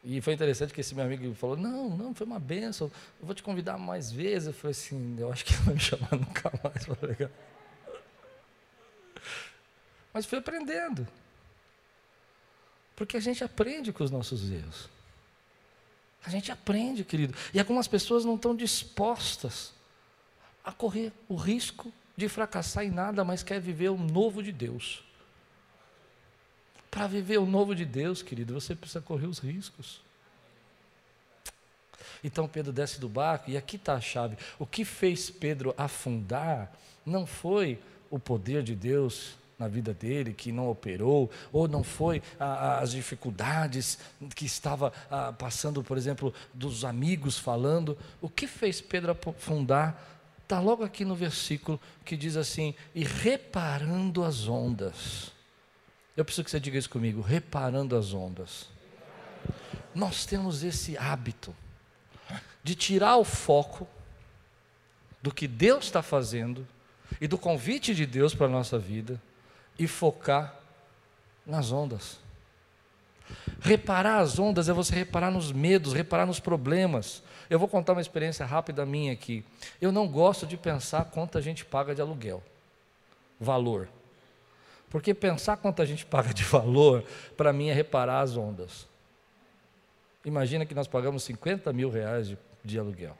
E 0.03 0.21
foi 0.21 0.33
interessante 0.33 0.73
que 0.73 0.81
esse 0.81 0.95
meu 0.95 1.05
amigo 1.05 1.35
falou: 1.35 1.57
Não, 1.57 1.91
não, 1.91 2.15
foi 2.15 2.27
uma 2.27 2.39
benção, 2.39 2.91
eu 3.21 3.27
vou 3.27 3.35
te 3.35 3.43
convidar 3.43 3.77
mais 3.77 4.11
vezes. 4.11 4.49
Eu 4.49 4.55
falei 4.55 4.73
assim: 4.73 5.17
Eu 5.19 5.31
acho 5.31 5.45
que 5.45 5.53
ele 5.53 5.63
vai 5.63 5.75
me 5.75 5.81
chamar 5.81 6.13
nunca 6.17 6.51
mais. 6.63 6.87
Mas 10.13 10.27
fui 10.27 10.39
aprendendo. 10.39 11.07
Porque 12.97 13.17
a 13.17 13.21
gente 13.21 13.45
aprende 13.45 13.93
com 13.93 14.05
os 14.05 14.11
nossos 14.11 14.51
erros. 14.51 14.89
A 16.25 16.29
gente 16.29 16.53
aprende, 16.53 17.05
querido. 17.05 17.35
E 17.53 17.59
algumas 17.59 17.89
pessoas 17.89 18.25
não 18.25 18.35
estão 18.35 18.55
dispostas 18.55 19.73
a 20.63 20.73
correr 20.73 21.13
o 21.29 21.35
risco 21.35 21.93
de 22.21 22.29
fracassar 22.29 22.85
em 22.85 22.91
nada, 22.91 23.25
mas 23.25 23.43
quer 23.43 23.61
viver 23.61 23.89
o 23.89 23.97
novo 23.97 24.43
de 24.43 24.53
Deus. 24.53 25.03
Para 26.91 27.07
viver 27.07 27.39
o 27.39 27.47
novo 27.47 27.75
de 27.75 27.85
Deus, 27.85 28.21
querido, 28.21 28.53
você 28.53 28.75
precisa 28.75 29.01
correr 29.01 29.27
os 29.27 29.39
riscos. 29.39 30.01
Então 32.23 32.47
Pedro 32.47 32.73
desce 32.73 33.01
do 33.01 33.09
barco, 33.09 33.51
e 33.51 33.57
aqui 33.57 33.77
está 33.77 33.95
a 33.95 34.01
chave. 34.01 34.37
O 34.59 34.67
que 34.67 34.85
fez 34.85 35.31
Pedro 35.31 35.75
afundar 35.79 36.71
não 37.07 37.27
foi 37.27 37.79
o 38.11 38.19
poder 38.19 38.63
de 38.63 38.75
Deus 38.75 39.39
na 39.59 39.69
vida 39.69 39.95
dele, 39.95 40.35
que 40.35 40.53
não 40.53 40.69
operou, 40.71 41.31
ou 41.51 41.67
não 41.69 41.83
foi 41.83 42.23
as 42.39 42.91
dificuldades 42.91 43.99
que 44.35 44.45
estava 44.45 44.91
passando, 45.39 45.83
por 45.83 45.97
exemplo, 45.97 46.35
dos 46.53 46.85
amigos 46.85 47.39
falando. 47.39 47.97
O 48.21 48.29
que 48.29 48.47
fez 48.47 48.81
Pedro 48.81 49.13
afundar? 49.13 50.19
Está 50.51 50.59
logo 50.59 50.83
aqui 50.83 51.05
no 51.05 51.15
versículo 51.15 51.81
que 52.05 52.17
diz 52.17 52.37
assim: 52.37 52.75
e 52.93 53.05
reparando 53.05 54.25
as 54.25 54.49
ondas. 54.49 55.31
Eu 56.17 56.25
preciso 56.25 56.45
que 56.45 56.51
você 56.51 56.59
diga 56.59 56.77
isso 56.77 56.91
comigo, 56.91 57.21
reparando 57.21 57.97
as 57.97 58.13
ondas. 58.13 58.67
Nós 59.95 60.27
temos 60.27 60.65
esse 60.65 60.99
hábito 60.99 61.55
de 62.65 62.75
tirar 62.75 63.17
o 63.17 63.23
foco 63.23 63.87
do 65.23 65.33
que 65.33 65.47
Deus 65.47 65.85
está 65.85 66.03
fazendo 66.03 66.67
e 67.21 67.29
do 67.29 67.39
convite 67.39 67.95
de 67.95 68.05
Deus 68.05 68.35
para 68.35 68.47
a 68.47 68.51
nossa 68.51 68.77
vida 68.77 69.23
e 69.79 69.87
focar 69.87 70.59
nas 71.47 71.71
ondas. 71.71 72.19
Reparar 73.61 74.19
as 74.19 74.39
ondas 74.39 74.69
é 74.69 74.73
você 74.73 74.95
reparar 74.95 75.31
nos 75.31 75.53
medos, 75.53 75.93
reparar 75.93 76.27
nos 76.27 76.41
problemas. 76.41 77.23
Eu 77.49 77.59
vou 77.59 77.69
contar 77.69 77.93
uma 77.93 78.01
experiência 78.01 78.47
rápida 78.47 78.87
minha 78.87 79.13
aqui. 79.13 79.45
Eu 79.81 79.93
não 79.93 80.09
gosto 80.09 80.47
de 80.47 80.57
pensar 80.57 81.07
quanto 81.07 81.37
a 81.37 81.41
gente 81.41 81.65
paga 81.65 81.95
de 81.95 82.01
aluguel, 82.01 82.43
valor. 83.39 83.89
Porque 84.89 85.15
pensar 85.15 85.57
quanto 85.57 85.83
a 85.83 85.85
gente 85.85 86.05
paga 86.07 86.35
de 86.35 86.43
valor, 86.45 87.05
para 87.37 87.53
mim 87.53 87.69
é 87.69 87.73
reparar 87.73 88.21
as 88.21 88.37
ondas. 88.37 88.89
Imagina 90.25 90.67
que 90.67 90.75
nós 90.75 90.87
pagamos 90.87 91.23
50 91.23 91.73
mil 91.73 91.91
reais 91.91 92.29
de 92.29 92.39
de 92.65 92.79
aluguel. 92.79 93.17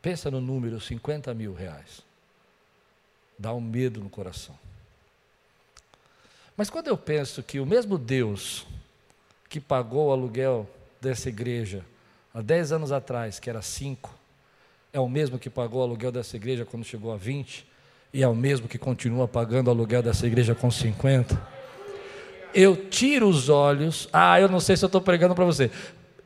Pensa 0.00 0.30
no 0.30 0.40
número 0.40 0.80
50 0.80 1.32
mil 1.34 1.54
reais. 1.54 2.02
Dá 3.38 3.52
um 3.52 3.60
medo 3.60 4.00
no 4.00 4.10
coração. 4.10 4.58
Mas 6.58 6.68
quando 6.68 6.88
eu 6.88 6.96
penso 6.96 7.40
que 7.40 7.60
o 7.60 7.64
mesmo 7.64 7.96
Deus 7.96 8.66
que 9.48 9.60
pagou 9.60 10.08
o 10.08 10.10
aluguel 10.10 10.68
dessa 11.00 11.28
igreja 11.28 11.84
há 12.34 12.42
10 12.42 12.72
anos 12.72 12.90
atrás, 12.90 13.38
que 13.38 13.48
era 13.48 13.62
5, 13.62 14.12
é 14.92 14.98
o 14.98 15.08
mesmo 15.08 15.38
que 15.38 15.48
pagou 15.48 15.80
o 15.80 15.84
aluguel 15.84 16.10
dessa 16.10 16.34
igreja 16.34 16.64
quando 16.64 16.84
chegou 16.84 17.12
a 17.12 17.16
20, 17.16 17.64
e 18.12 18.24
é 18.24 18.26
o 18.26 18.34
mesmo 18.34 18.66
que 18.66 18.76
continua 18.76 19.28
pagando 19.28 19.68
o 19.68 19.70
aluguel 19.70 20.02
dessa 20.02 20.26
igreja 20.26 20.52
com 20.52 20.68
50. 20.68 21.40
Eu 22.52 22.74
tiro 22.88 23.28
os 23.28 23.48
olhos, 23.48 24.08
ah, 24.12 24.40
eu 24.40 24.48
não 24.48 24.58
sei 24.58 24.76
se 24.76 24.84
eu 24.84 24.88
estou 24.88 25.00
pregando 25.00 25.36
para 25.36 25.44
você, 25.44 25.70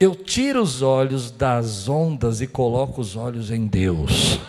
eu 0.01 0.15
tiro 0.15 0.63
os 0.63 0.81
olhos 0.81 1.31
das 1.31 1.91
ondas 1.91 2.41
e 2.41 2.47
coloco 2.47 3.03
os 3.03 3.17
olhos 3.17 3.51
em 3.51 3.67
Deus. 3.67 4.41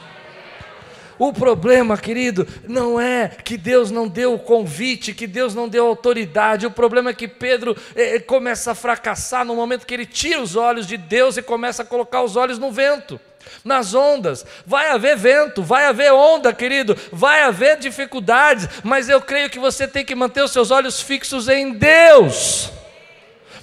O 1.24 1.32
problema, 1.32 1.98
querido, 1.98 2.46
não 2.68 3.00
é 3.00 3.30
que 3.30 3.56
Deus 3.56 3.90
não 3.90 4.10
deu 4.10 4.34
o 4.34 4.40
convite, 4.40 5.14
que 5.14 5.26
Deus 5.26 5.56
não 5.56 5.70
deu 5.70 5.88
autoridade. 5.88 6.66
O 6.66 6.72
problema 6.72 7.12
é 7.12 7.14
que 7.14 7.30
Pedro 7.30 7.78
eh, 7.96 8.18
eh, 8.18 8.20
começa 8.20 8.72
a 8.72 8.76
fracassar 8.76 9.46
no 9.46 9.56
momento 9.56 9.86
que 9.86 9.94
ele 9.94 10.06
tira 10.06 10.42
os 10.42 10.58
olhos 10.58 10.86
de 10.86 10.98
Deus 10.98 11.38
e 11.38 11.42
começa 11.42 11.82
a 11.82 11.86
colocar 11.86 12.24
os 12.24 12.36
olhos 12.36 12.60
no 12.60 12.74
vento, 12.74 13.18
nas 13.64 13.94
ondas. 13.94 14.46
Vai 14.66 14.90
haver 14.90 15.16
vento, 15.16 15.64
vai 15.64 15.86
haver 15.86 16.12
onda, 16.12 16.52
querido, 16.52 16.94
vai 17.10 17.42
haver 17.42 17.78
dificuldades, 17.78 18.68
mas 18.84 19.08
eu 19.08 19.22
creio 19.22 19.50
que 19.50 19.60
você 19.60 19.88
tem 19.88 20.04
que 20.04 20.16
manter 20.16 20.44
os 20.44 20.52
seus 20.52 20.72
olhos 20.72 21.00
fixos 21.00 21.48
em 21.48 21.72
Deus. 21.72 22.70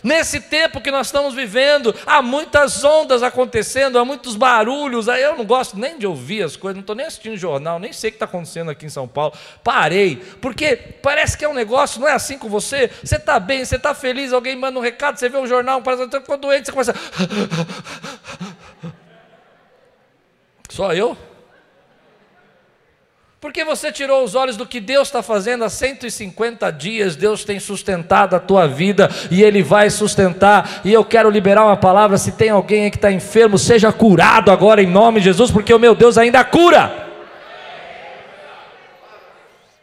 Nesse 0.02 0.40
tempo 0.40 0.80
que 0.80 0.90
nós 0.90 1.08
estamos 1.08 1.34
vivendo, 1.34 1.94
há 2.06 2.22
muitas 2.22 2.82
ondas 2.84 3.22
acontecendo, 3.22 3.98
há 3.98 4.04
muitos 4.04 4.36
barulhos. 4.36 5.08
Eu 5.08 5.36
não 5.36 5.44
gosto 5.44 5.78
nem 5.78 5.98
de 5.98 6.06
ouvir 6.06 6.42
as 6.42 6.56
coisas, 6.56 6.76
não 6.76 6.80
estou 6.80 6.96
nem 6.96 7.06
assistindo 7.06 7.36
jornal, 7.36 7.78
nem 7.78 7.92
sei 7.92 8.08
o 8.08 8.12
que 8.12 8.16
está 8.16 8.24
acontecendo 8.24 8.70
aqui 8.70 8.86
em 8.86 8.90
São 8.90 9.06
Paulo. 9.06 9.34
Parei, 9.62 10.16
porque 10.40 10.76
parece 10.76 11.36
que 11.36 11.44
é 11.44 11.48
um 11.48 11.54
negócio, 11.54 12.00
não 12.00 12.08
é 12.08 12.12
assim 12.12 12.38
com 12.38 12.48
você. 12.48 12.90
Você 13.02 13.16
está 13.16 13.38
bem, 13.38 13.64
você 13.64 13.76
está 13.76 13.94
feliz, 13.94 14.32
alguém 14.32 14.56
manda 14.56 14.78
um 14.78 14.82
recado, 14.82 15.18
você 15.18 15.28
vê 15.28 15.38
um 15.38 15.46
jornal, 15.46 15.82
parece 15.82 16.08
que 16.08 16.20
ficou 16.20 16.36
doente, 16.36 16.66
você 16.66 16.72
começa. 16.72 16.94
Só 20.70 20.94
eu? 20.94 21.16
Porque 23.40 23.64
você 23.64 23.90
tirou 23.90 24.22
os 24.22 24.34
olhos 24.34 24.54
do 24.54 24.66
que 24.66 24.78
Deus 24.78 25.08
está 25.08 25.22
fazendo 25.22 25.64
há 25.64 25.70
150 25.70 26.70
dias, 26.70 27.16
Deus 27.16 27.42
tem 27.42 27.58
sustentado 27.58 28.36
a 28.36 28.38
tua 28.38 28.68
vida 28.68 29.08
e 29.30 29.42
Ele 29.42 29.62
vai 29.62 29.88
sustentar. 29.88 30.82
E 30.84 30.92
eu 30.92 31.02
quero 31.02 31.30
liberar 31.30 31.64
uma 31.64 31.76
palavra: 31.76 32.18
se 32.18 32.32
tem 32.32 32.50
alguém 32.50 32.84
aí 32.84 32.90
que 32.90 32.98
está 32.98 33.10
enfermo, 33.10 33.56
seja 33.56 33.90
curado 33.90 34.50
agora 34.50 34.82
em 34.82 34.86
nome 34.86 35.20
de 35.20 35.24
Jesus, 35.24 35.50
porque 35.50 35.72
o 35.72 35.78
meu 35.78 35.94
Deus 35.94 36.18
ainda 36.18 36.44
cura. 36.44 37.08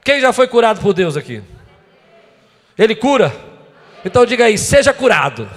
Quem 0.03 0.21
já 0.21 0.31
foi 0.31 0.47
curado 0.47 0.79
por 0.79 0.93
Deus 0.93 1.17
aqui? 1.17 1.41
Ele 2.77 2.95
cura? 2.95 3.33
Então 4.05 4.23
diga 4.23 4.45
aí: 4.45 4.55
seja 4.55 4.93
curado. 4.93 5.49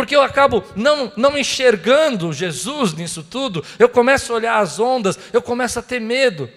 Porque 0.00 0.16
eu 0.16 0.22
acabo 0.22 0.64
não, 0.74 1.12
não 1.14 1.36
enxergando 1.36 2.32
Jesus 2.32 2.94
nisso 2.94 3.22
tudo, 3.22 3.62
eu 3.78 3.86
começo 3.86 4.32
a 4.32 4.36
olhar 4.36 4.58
as 4.58 4.80
ondas, 4.80 5.18
eu 5.30 5.42
começo 5.42 5.78
a 5.78 5.82
ter 5.82 6.00
medo. 6.00 6.48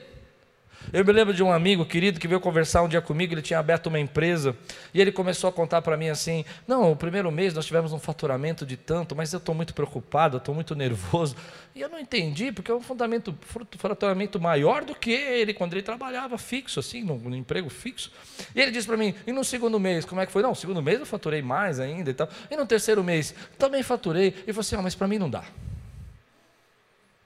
Eu 0.94 1.04
me 1.04 1.12
lembro 1.12 1.34
de 1.34 1.42
um 1.42 1.52
amigo 1.52 1.84
querido 1.84 2.20
que 2.20 2.28
veio 2.28 2.40
conversar 2.40 2.84
um 2.84 2.88
dia 2.88 3.02
comigo, 3.02 3.34
ele 3.34 3.42
tinha 3.42 3.58
aberto 3.58 3.88
uma 3.88 4.00
empresa, 4.00 4.56
e 4.94 5.02
ele 5.02 5.12
começou 5.12 5.50
a 5.50 5.52
contar 5.52 5.82
para 5.82 5.98
mim 5.98 6.10
assim: 6.10 6.46
Não, 6.68 6.92
o 6.92 6.96
primeiro 6.96 7.32
mês 7.32 7.52
nós 7.52 7.66
tivemos 7.66 7.92
um 7.92 7.98
faturamento 7.98 8.64
de 8.64 8.78
tanto, 8.78 9.16
mas 9.16 9.34
eu 9.34 9.40
estou 9.40 9.56
muito 9.56 9.74
preocupado, 9.74 10.38
estou 10.38 10.54
muito 10.54 10.76
nervoso. 10.76 11.36
E 11.74 11.82
eu 11.82 11.90
não 11.90 12.00
entendi, 12.00 12.52
porque 12.52 12.70
é 12.70 12.76
um 12.76 12.80
fundamento, 12.80 13.36
faturamento 13.80 14.40
maior 14.40 14.86
do 14.86 14.94
que 14.94 15.10
ele, 15.10 15.52
quando 15.56 15.74
ele 15.74 15.82
trabalhava 15.82 16.38
fixo, 16.38 16.80
assim, 16.80 17.04
no, 17.04 17.18
no 17.18 17.36
emprego 17.36 17.72
fixo. 17.72 18.12
E 18.56 18.62
ele 18.62 18.70
disse 18.70 18.86
para 18.86 18.96
mim: 18.96 19.16
E 19.26 19.32
no 19.32 19.44
segundo 19.44 19.80
mês, 19.80 20.06
como 20.06 20.22
é 20.22 20.28
que 20.28 20.32
foi? 20.32 20.44
Não, 20.44 20.52
no 20.52 20.56
segundo 20.56 20.80
mês 20.80 21.00
eu 21.00 21.08
faturei 21.08 21.42
mais 21.42 21.80
ainda 21.80 22.12
e 22.12 22.14
tal. 22.14 22.30
E 22.52 22.56
no 22.56 22.68
terceiro 22.68 23.04
mês, 23.04 23.34
também 23.58 23.82
faturei. 23.82 24.28
E 24.46 24.54
falou 24.54 24.60
assim: 24.60 24.76
Ah, 24.76 24.82
mas 24.84 24.94
para 24.94 25.08
mim 25.08 25.18
não 25.18 25.30
dá. 25.32 25.44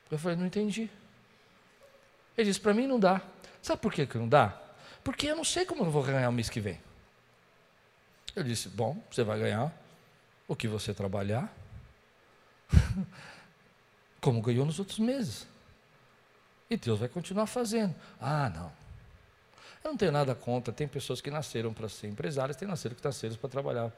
Eu 0.10 0.18
falei: 0.18 0.38
Não 0.38 0.46
entendi. 0.46 0.90
Ele 2.38 2.48
disse: 2.48 2.62
Para 2.62 2.74
mim 2.74 2.88
não 2.88 2.98
dá. 2.98 3.22
Sabe 3.68 3.82
por 3.82 3.92
que, 3.92 4.08
que 4.08 4.18
não 4.18 4.30
dá? 4.30 4.58
Porque 5.04 5.28
eu 5.28 5.36
não 5.36 5.44
sei 5.44 5.66
como 5.66 5.84
eu 5.84 5.92
vou 5.92 6.02
ganhar 6.02 6.30
o 6.30 6.32
mês 6.32 6.50
que 6.50 6.62
vem. 6.62 6.80
Eu 8.34 8.42
disse: 8.42 8.70
Bom, 8.70 8.98
você 9.12 9.26
vai 9.26 9.38
ganhar 9.38 9.74
o 10.48 10.56
que 10.56 10.70
você 10.70 10.94
trabalhar, 10.94 11.54
como 14.22 14.42
ganhou 14.42 14.66
nos 14.66 14.80
outros 14.80 15.00
meses. 15.00 15.46
E 16.70 16.78
Deus 16.78 16.98
vai 16.98 17.10
continuar 17.10 17.46
fazendo. 17.46 17.94
Ah, 18.22 18.50
não. 18.50 18.72
Eu 19.84 19.92
não 19.92 19.98
tenho 19.98 20.14
nada 20.14 20.34
contra. 20.34 20.74
Tem 20.74 20.88
pessoas 20.88 21.20
que 21.20 21.30
nasceram 21.30 21.74
para 21.74 21.90
ser 21.90 22.08
empresárias, 22.08 22.56
tem 22.56 22.66
nasceram 22.66 22.96
que 22.96 23.04
nasceram 23.04 23.36
para 23.36 23.50
trabalhar 23.50 23.92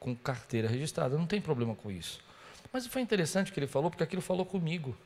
com 0.00 0.12
carteira 0.12 0.66
registrada. 0.66 1.16
Não 1.16 1.26
tem 1.28 1.40
problema 1.40 1.76
com 1.76 1.88
isso. 1.88 2.18
Mas 2.72 2.84
foi 2.88 3.00
interessante 3.00 3.52
o 3.52 3.54
que 3.54 3.60
ele 3.60 3.68
falou, 3.68 3.92
porque 3.92 4.02
aquilo 4.02 4.22
falou 4.22 4.44
comigo. 4.44 4.98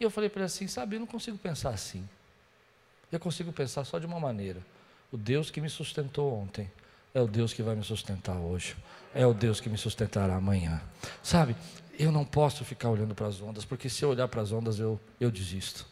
E 0.00 0.02
eu 0.02 0.10
falei 0.10 0.28
para 0.28 0.40
ele 0.40 0.46
assim: 0.46 0.66
sabe, 0.66 0.96
eu 0.96 1.00
não 1.00 1.06
consigo 1.06 1.38
pensar 1.38 1.70
assim. 1.70 2.04
Eu 3.10 3.18
consigo 3.18 3.52
pensar 3.52 3.84
só 3.84 3.98
de 3.98 4.06
uma 4.06 4.20
maneira: 4.20 4.60
o 5.10 5.16
Deus 5.16 5.50
que 5.50 5.60
me 5.60 5.70
sustentou 5.70 6.34
ontem 6.34 6.70
é 7.14 7.20
o 7.20 7.26
Deus 7.26 7.52
que 7.52 7.62
vai 7.62 7.74
me 7.74 7.82
sustentar 7.82 8.36
hoje, 8.36 8.76
é 9.14 9.26
o 9.26 9.32
Deus 9.32 9.60
que 9.60 9.68
me 9.68 9.78
sustentará 9.78 10.36
amanhã. 10.36 10.80
Sabe, 11.22 11.56
eu 11.98 12.12
não 12.12 12.24
posso 12.24 12.64
ficar 12.64 12.90
olhando 12.90 13.14
para 13.14 13.26
as 13.26 13.40
ondas, 13.40 13.64
porque 13.64 13.88
se 13.88 14.04
eu 14.04 14.10
olhar 14.10 14.28
para 14.28 14.42
as 14.42 14.52
ondas 14.52 14.78
eu, 14.78 15.00
eu 15.20 15.30
desisto. 15.30 15.86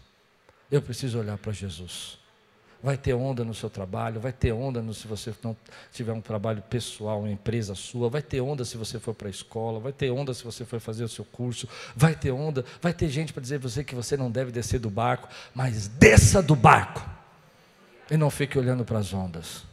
Eu 0.71 0.83
preciso 0.83 1.19
olhar 1.19 1.39
para 1.39 1.53
Jesus. 1.53 2.19
Vai 2.87 2.97
ter 2.97 3.15
onda 3.15 3.45
no 3.45 3.53
seu 3.53 3.69
trabalho, 3.69 4.21
vai 4.21 4.33
ter 4.33 4.53
onda 4.53 4.81
no, 4.81 4.95
se 4.95 5.09
você 5.09 5.35
não 5.43 5.57
tiver 5.93 6.13
um 6.13 6.21
trabalho 6.21 6.63
pessoal, 6.71 7.19
uma 7.19 7.31
empresa 7.33 7.75
sua, 7.75 8.09
vai 8.09 8.23
ter 8.23 8.41
onda 8.41 8.65
se 8.65 8.77
você 8.77 9.01
for 9.01 9.13
para 9.13 9.27
a 9.27 9.31
escola, 9.31 9.81
vai 9.81 9.93
ter 9.93 10.13
onda 10.13 10.33
se 10.33 10.45
você 10.45 10.65
for 10.65 10.79
fazer 10.79 11.03
o 11.03 11.09
seu 11.09 11.25
curso, 11.25 11.69
vai 11.97 12.15
ter 12.15 12.31
onda, 12.31 12.65
vai 12.81 12.95
ter 12.95 13.09
gente 13.09 13.33
para 13.33 13.43
dizer 13.43 13.59
você 13.59 13.83
que 13.83 13.93
você 13.93 14.17
não 14.17 14.31
deve 14.31 14.53
descer 14.53 14.79
do 14.79 14.89
barco, 14.89 15.29
mas 15.53 15.89
desça 15.89 16.41
do 16.41 16.55
barco 16.55 17.05
e 18.09 18.17
não 18.17 18.31
fique 18.31 18.57
olhando 18.57 18.85
para 18.85 19.01
as 19.01 19.13
ondas. 19.13 19.65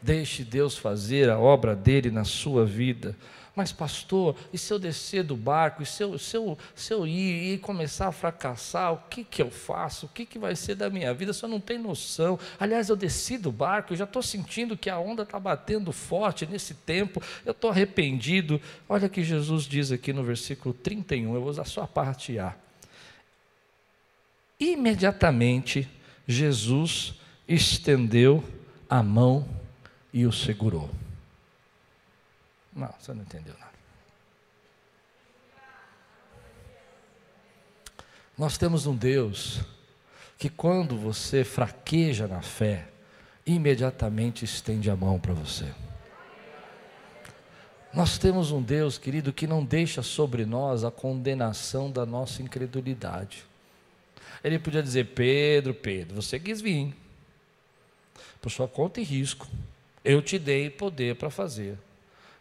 Deixe 0.00 0.42
Deus 0.44 0.78
fazer 0.78 1.28
a 1.28 1.38
obra 1.38 1.76
dele 1.76 2.10
na 2.10 2.24
sua 2.24 2.64
vida. 2.64 3.14
Mas, 3.56 3.70
pastor, 3.70 4.34
e 4.52 4.58
se 4.58 4.72
eu 4.72 4.80
descer 4.80 5.22
do 5.22 5.36
barco, 5.36 5.82
e 5.82 5.86
se 5.86 6.02
eu, 6.02 6.18
se 6.18 6.36
eu, 6.36 6.58
se 6.74 6.92
eu 6.92 7.06
ir 7.06 7.54
e 7.54 7.58
começar 7.58 8.08
a 8.08 8.12
fracassar, 8.12 8.92
o 8.92 8.98
que, 9.08 9.22
que 9.22 9.40
eu 9.40 9.50
faço? 9.50 10.06
O 10.06 10.08
que, 10.08 10.26
que 10.26 10.40
vai 10.40 10.56
ser 10.56 10.74
da 10.74 10.90
minha 10.90 11.14
vida? 11.14 11.32
Você 11.32 11.46
não 11.46 11.60
tem 11.60 11.78
noção. 11.78 12.36
Aliás, 12.58 12.88
eu 12.88 12.96
desci 12.96 13.38
do 13.38 13.52
barco, 13.52 13.92
eu 13.92 13.96
já 13.96 14.04
estou 14.04 14.22
sentindo 14.22 14.76
que 14.76 14.90
a 14.90 14.98
onda 14.98 15.22
está 15.22 15.38
batendo 15.38 15.92
forte 15.92 16.46
nesse 16.46 16.74
tempo, 16.74 17.22
eu 17.46 17.52
estou 17.52 17.70
arrependido. 17.70 18.60
Olha 18.88 19.06
o 19.06 19.10
que 19.10 19.22
Jesus 19.22 19.64
diz 19.64 19.92
aqui 19.92 20.12
no 20.12 20.24
versículo 20.24 20.74
31, 20.74 21.34
eu 21.34 21.40
vou 21.40 21.50
usar 21.50 21.64
só 21.64 21.82
a 21.82 21.86
parte 21.86 22.36
A. 22.40 22.56
Imediatamente, 24.58 25.88
Jesus 26.26 27.14
estendeu 27.46 28.42
a 28.90 29.00
mão 29.00 29.46
e 30.12 30.26
o 30.26 30.32
segurou. 30.32 31.03
Não, 32.84 32.94
você 33.00 33.14
não 33.14 33.22
entendeu 33.22 33.54
nada. 33.58 33.72
Nós 38.36 38.58
temos 38.58 38.86
um 38.86 38.94
Deus 38.94 39.60
que, 40.36 40.50
quando 40.50 40.98
você 40.98 41.44
fraqueja 41.44 42.28
na 42.28 42.42
fé, 42.42 42.88
imediatamente 43.46 44.44
estende 44.44 44.90
a 44.90 44.96
mão 44.96 45.18
para 45.18 45.32
você. 45.32 45.72
Nós 47.90 48.18
temos 48.18 48.50
um 48.50 48.60
Deus, 48.60 48.98
querido, 48.98 49.32
que 49.32 49.46
não 49.46 49.64
deixa 49.64 50.02
sobre 50.02 50.44
nós 50.44 50.84
a 50.84 50.90
condenação 50.90 51.90
da 51.90 52.04
nossa 52.04 52.42
incredulidade. 52.42 53.46
Ele 54.42 54.58
podia 54.58 54.82
dizer: 54.82 55.14
Pedro, 55.14 55.72
Pedro, 55.72 56.20
você 56.20 56.38
quis 56.38 56.60
vir, 56.60 56.94
por 58.42 58.50
sua 58.50 58.68
conta 58.68 59.00
e 59.00 59.04
risco, 59.04 59.46
eu 60.04 60.20
te 60.20 60.38
dei 60.38 60.68
poder 60.68 61.14
para 61.16 61.30
fazer. 61.30 61.78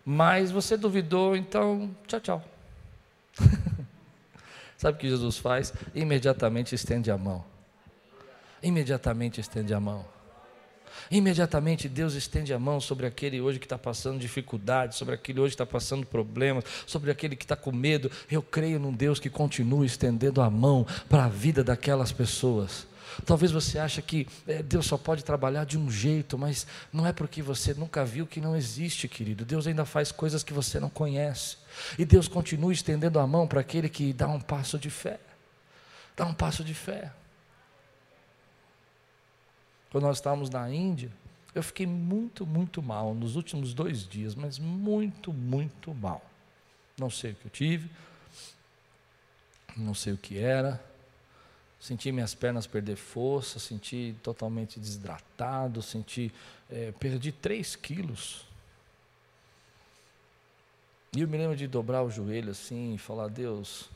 Mas 0.05 0.51
você 0.51 0.75
duvidou, 0.75 1.35
então 1.35 1.89
tchau, 2.07 2.19
tchau. 2.19 2.45
Sabe 4.77 4.97
o 4.97 4.99
que 4.99 5.09
Jesus 5.09 5.37
faz? 5.37 5.73
Imediatamente 5.95 6.75
estende 6.75 7.09
a 7.09 7.17
mão. 7.17 7.45
Imediatamente 8.61 9.39
estende 9.39 9.73
a 9.73 9.79
mão. 9.79 10.05
Imediatamente 11.09 11.89
Deus 11.89 12.13
estende 12.13 12.53
a 12.53 12.59
mão 12.59 12.79
sobre 12.79 13.05
aquele 13.05 13.41
hoje 13.41 13.59
que 13.59 13.65
está 13.65 13.77
passando 13.77 14.19
dificuldade, 14.19 14.95
sobre 14.95 15.15
aquele 15.15 15.39
hoje 15.39 15.55
que 15.55 15.61
está 15.61 15.65
passando 15.65 16.05
problemas, 16.05 16.63
sobre 16.85 17.11
aquele 17.11 17.35
que 17.35 17.45
está 17.45 17.55
com 17.55 17.71
medo. 17.71 18.11
Eu 18.29 18.41
creio 18.41 18.79
num 18.79 18.93
Deus 18.93 19.19
que 19.19 19.29
continua 19.29 19.85
estendendo 19.85 20.41
a 20.41 20.49
mão 20.49 20.85
para 21.09 21.25
a 21.25 21.29
vida 21.29 21.63
daquelas 21.63 22.11
pessoas. 22.11 22.87
Talvez 23.25 23.51
você 23.51 23.79
ache 23.79 24.01
que 24.01 24.27
é, 24.47 24.63
Deus 24.63 24.85
só 24.85 24.97
pode 24.97 25.23
trabalhar 25.23 25.65
de 25.65 25.77
um 25.77 25.89
jeito, 25.89 26.37
mas 26.37 26.65
não 26.91 27.05
é 27.05 27.13
porque 27.13 27.41
você 27.41 27.73
nunca 27.73 28.03
viu 28.03 28.25
que 28.25 28.41
não 28.41 28.55
existe, 28.55 29.07
querido. 29.07 29.45
Deus 29.45 29.67
ainda 29.67 29.85
faz 29.85 30.11
coisas 30.11 30.43
que 30.43 30.53
você 30.53 30.79
não 30.79 30.89
conhece. 30.89 31.57
E 31.97 32.05
Deus 32.05 32.27
continua 32.27 32.73
estendendo 32.73 33.19
a 33.19 33.27
mão 33.27 33.47
para 33.47 33.61
aquele 33.61 33.89
que 33.89 34.13
dá 34.13 34.27
um 34.27 34.39
passo 34.39 34.79
de 34.79 34.89
fé. 34.89 35.19
Dá 36.15 36.25
um 36.25 36.33
passo 36.33 36.63
de 36.63 36.73
fé. 36.73 37.11
Quando 39.91 40.05
nós 40.05 40.17
estávamos 40.17 40.49
na 40.49 40.69
Índia, 40.71 41.11
eu 41.53 41.61
fiquei 41.61 41.85
muito, 41.85 42.45
muito 42.45 42.81
mal 42.81 43.13
nos 43.13 43.35
últimos 43.35 43.73
dois 43.73 44.07
dias, 44.07 44.33
mas 44.33 44.57
muito, 44.57 45.31
muito 45.31 45.93
mal. 45.93 46.23
Não 46.97 47.09
sei 47.09 47.31
o 47.31 47.35
que 47.35 47.45
eu 47.45 47.51
tive, 47.51 47.89
não 49.75 49.93
sei 49.93 50.13
o 50.13 50.17
que 50.17 50.37
era 50.37 50.92
senti 51.83 52.13
minhas 52.13 52.33
pernas 52.33 52.65
perder 52.65 52.95
força, 52.95 53.59
senti 53.59 54.15
totalmente 54.23 54.79
desidratado, 54.79 55.81
senti, 55.81 56.33
é, 56.71 56.93
perdi 56.93 57.33
3 57.33 57.75
quilos. 57.75 58.45
E 61.13 61.19
eu 61.19 61.27
me 61.27 61.37
lembro 61.37 61.57
de 61.57 61.67
dobrar 61.67 62.01
o 62.01 62.09
joelho 62.09 62.51
assim 62.51 62.93
e 62.93 62.97
falar, 62.97 63.27
Deus, 63.27 63.89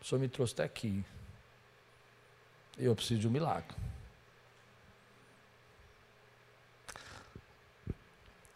o 0.00 0.04
Senhor 0.06 0.18
me 0.18 0.28
trouxe 0.28 0.54
até 0.54 0.64
aqui. 0.64 1.04
Eu 2.78 2.96
preciso 2.96 3.20
de 3.20 3.28
um 3.28 3.30
milagre. 3.30 3.76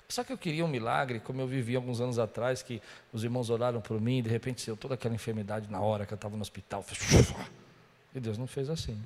Só 0.09 0.25
que 0.25 0.33
eu 0.33 0.39
queria 0.39 0.65
um 0.65 0.69
milagre, 0.69 1.21
como 1.21 1.43
eu 1.43 1.47
vivi 1.47 1.77
alguns 1.77 2.01
anos 2.01 2.19
atrás, 2.19 2.63
que 2.63 2.81
os 3.13 3.25
irmãos 3.25 3.51
oraram 3.51 3.83
por 3.83 4.01
mim, 4.01 4.19
e 4.19 4.23
de 4.23 4.31
repente 4.31 4.63
saiu 4.63 4.77
toda 4.77 4.95
aquela 4.95 5.15
enfermidade 5.15 5.71
na 5.71 5.81
hora 5.81 6.07
que 6.07 6.15
eu 6.15 6.17
estava 6.17 6.35
no 6.35 6.43
hospital. 6.43 6.83
E 8.15 8.21
Deus 8.21 8.39
não 8.39 8.47
fez 8.47 8.69
assim. 8.69 9.01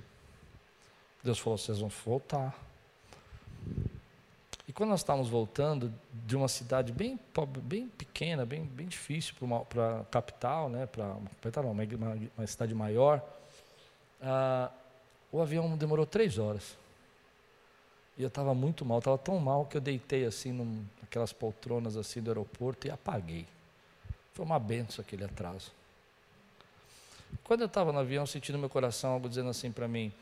Deus 1.23 1.39
falou: 1.39 1.59
vocês 1.59 1.79
vão 1.79 1.89
voltar. 2.05 2.55
E 4.69 4.73
quando 4.73 4.91
nós 4.91 5.01
estávamos 5.01 5.29
voltando 5.29 5.93
de 6.13 6.37
uma 6.37 6.49
cidade 6.49 6.93
bem 6.93 7.19
bem 7.63 7.89
pequena, 7.89 8.45
bem, 8.45 8.65
bem 8.65 8.87
difícil 8.87 9.35
para 9.69 10.01
a 10.01 10.05
capital, 10.05 10.69
né, 10.69 10.87
para 10.87 11.05
uma, 11.05 11.83
uma, 11.83 12.19
uma, 12.37 12.47
cidade 12.47 12.75
maior, 12.75 13.23
ah, 14.21 14.71
o 15.31 15.41
avião 15.41 15.77
demorou 15.77 16.05
três 16.05 16.39
horas. 16.39 16.77
E 18.19 18.23
eu 18.23 18.29
estava 18.29 18.55
muito 18.55 18.85
mal, 18.85 18.99
estava 18.99 19.19
tão 19.19 19.39
mal 19.39 19.67
que 19.67 19.77
eu 19.77 19.81
deitei 19.81 20.25
assim 20.25 20.53
naquelas 21.01 21.33
poltronas 21.33 21.97
assim 21.97 22.21
do 22.21 22.31
aeroporto 22.31 22.89
e 22.89 22.91
apaguei. 22.91 23.47
Foi 24.33 24.45
uma 24.45 24.59
benção 24.59 25.05
aquele 25.05 25.25
atraso. 25.25 25.71
Quando 27.45 27.61
eu 27.61 27.67
estava 27.67 27.93
no 27.93 27.99
avião, 27.99 28.27
senti 28.27 28.53
no 28.53 28.59
meu 28.59 28.69
coração 28.69 29.13
algo 29.13 29.29
dizendo 29.29 29.49
assim 29.49 29.71
para 29.71 29.87
mim, 29.87 30.13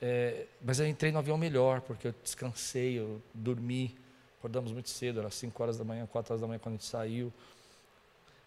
é, 0.00 0.46
mas 0.60 0.78
eu 0.80 0.86
entrei 0.86 1.12
no 1.12 1.18
avião 1.18 1.38
melhor, 1.38 1.80
porque 1.80 2.08
eu 2.08 2.14
descansei, 2.22 2.98
eu 2.98 3.20
dormi, 3.32 3.96
acordamos 4.38 4.72
muito 4.72 4.90
cedo, 4.90 5.20
era 5.20 5.30
5 5.30 5.62
horas 5.62 5.78
da 5.78 5.84
manhã, 5.84 6.06
4 6.06 6.32
horas 6.32 6.40
da 6.40 6.46
manhã 6.46 6.58
quando 6.58 6.74
a 6.74 6.78
gente 6.78 6.86
saiu. 6.86 7.32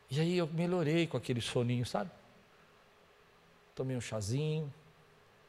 E 0.09 0.19
aí 0.19 0.37
eu 0.37 0.47
melhorei 0.47 1.07
com 1.07 1.17
aquele 1.17 1.41
soninho, 1.41 1.85
sabe? 1.85 2.11
Tomei 3.73 3.95
um 3.95 4.01
chazinho, 4.01 4.71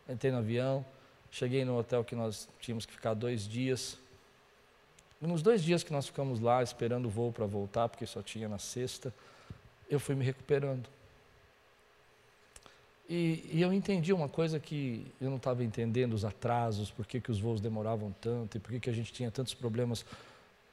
entrei 0.08 0.32
no 0.32 0.38
avião, 0.38 0.84
cheguei 1.30 1.64
no 1.64 1.76
hotel 1.78 2.04
que 2.04 2.14
nós 2.14 2.48
tínhamos 2.60 2.86
que 2.86 2.92
ficar 2.92 3.14
dois 3.14 3.46
dias. 3.46 3.98
E 5.20 5.26
nos 5.26 5.42
dois 5.42 5.62
dias 5.62 5.82
que 5.82 5.92
nós 5.92 6.06
ficamos 6.06 6.40
lá, 6.40 6.62
esperando 6.62 7.06
o 7.06 7.10
voo 7.10 7.32
para 7.32 7.46
voltar, 7.46 7.88
porque 7.88 8.06
só 8.06 8.22
tinha 8.22 8.48
na 8.48 8.58
sexta, 8.58 9.12
eu 9.88 10.00
fui 10.00 10.14
me 10.14 10.24
recuperando. 10.24 10.88
E, 13.08 13.48
e, 13.52 13.62
eu 13.62 13.72
entendi 13.72 14.12
uma 14.12 14.28
coisa 14.28 14.58
que 14.58 15.06
eu 15.20 15.30
não 15.30 15.36
estava 15.36 15.62
entendendo, 15.62 16.12
os 16.14 16.24
atrasos, 16.24 16.90
por 16.90 17.06
que, 17.06 17.20
que 17.20 17.30
os 17.30 17.38
voos 17.38 17.60
demoravam 17.60 18.12
tanto 18.20 18.56
e 18.56 18.60
por 18.60 18.72
que, 18.72 18.80
que 18.80 18.90
a 18.90 18.92
gente 18.92 19.12
tinha 19.12 19.30
tantos 19.30 19.54
problemas. 19.54 20.04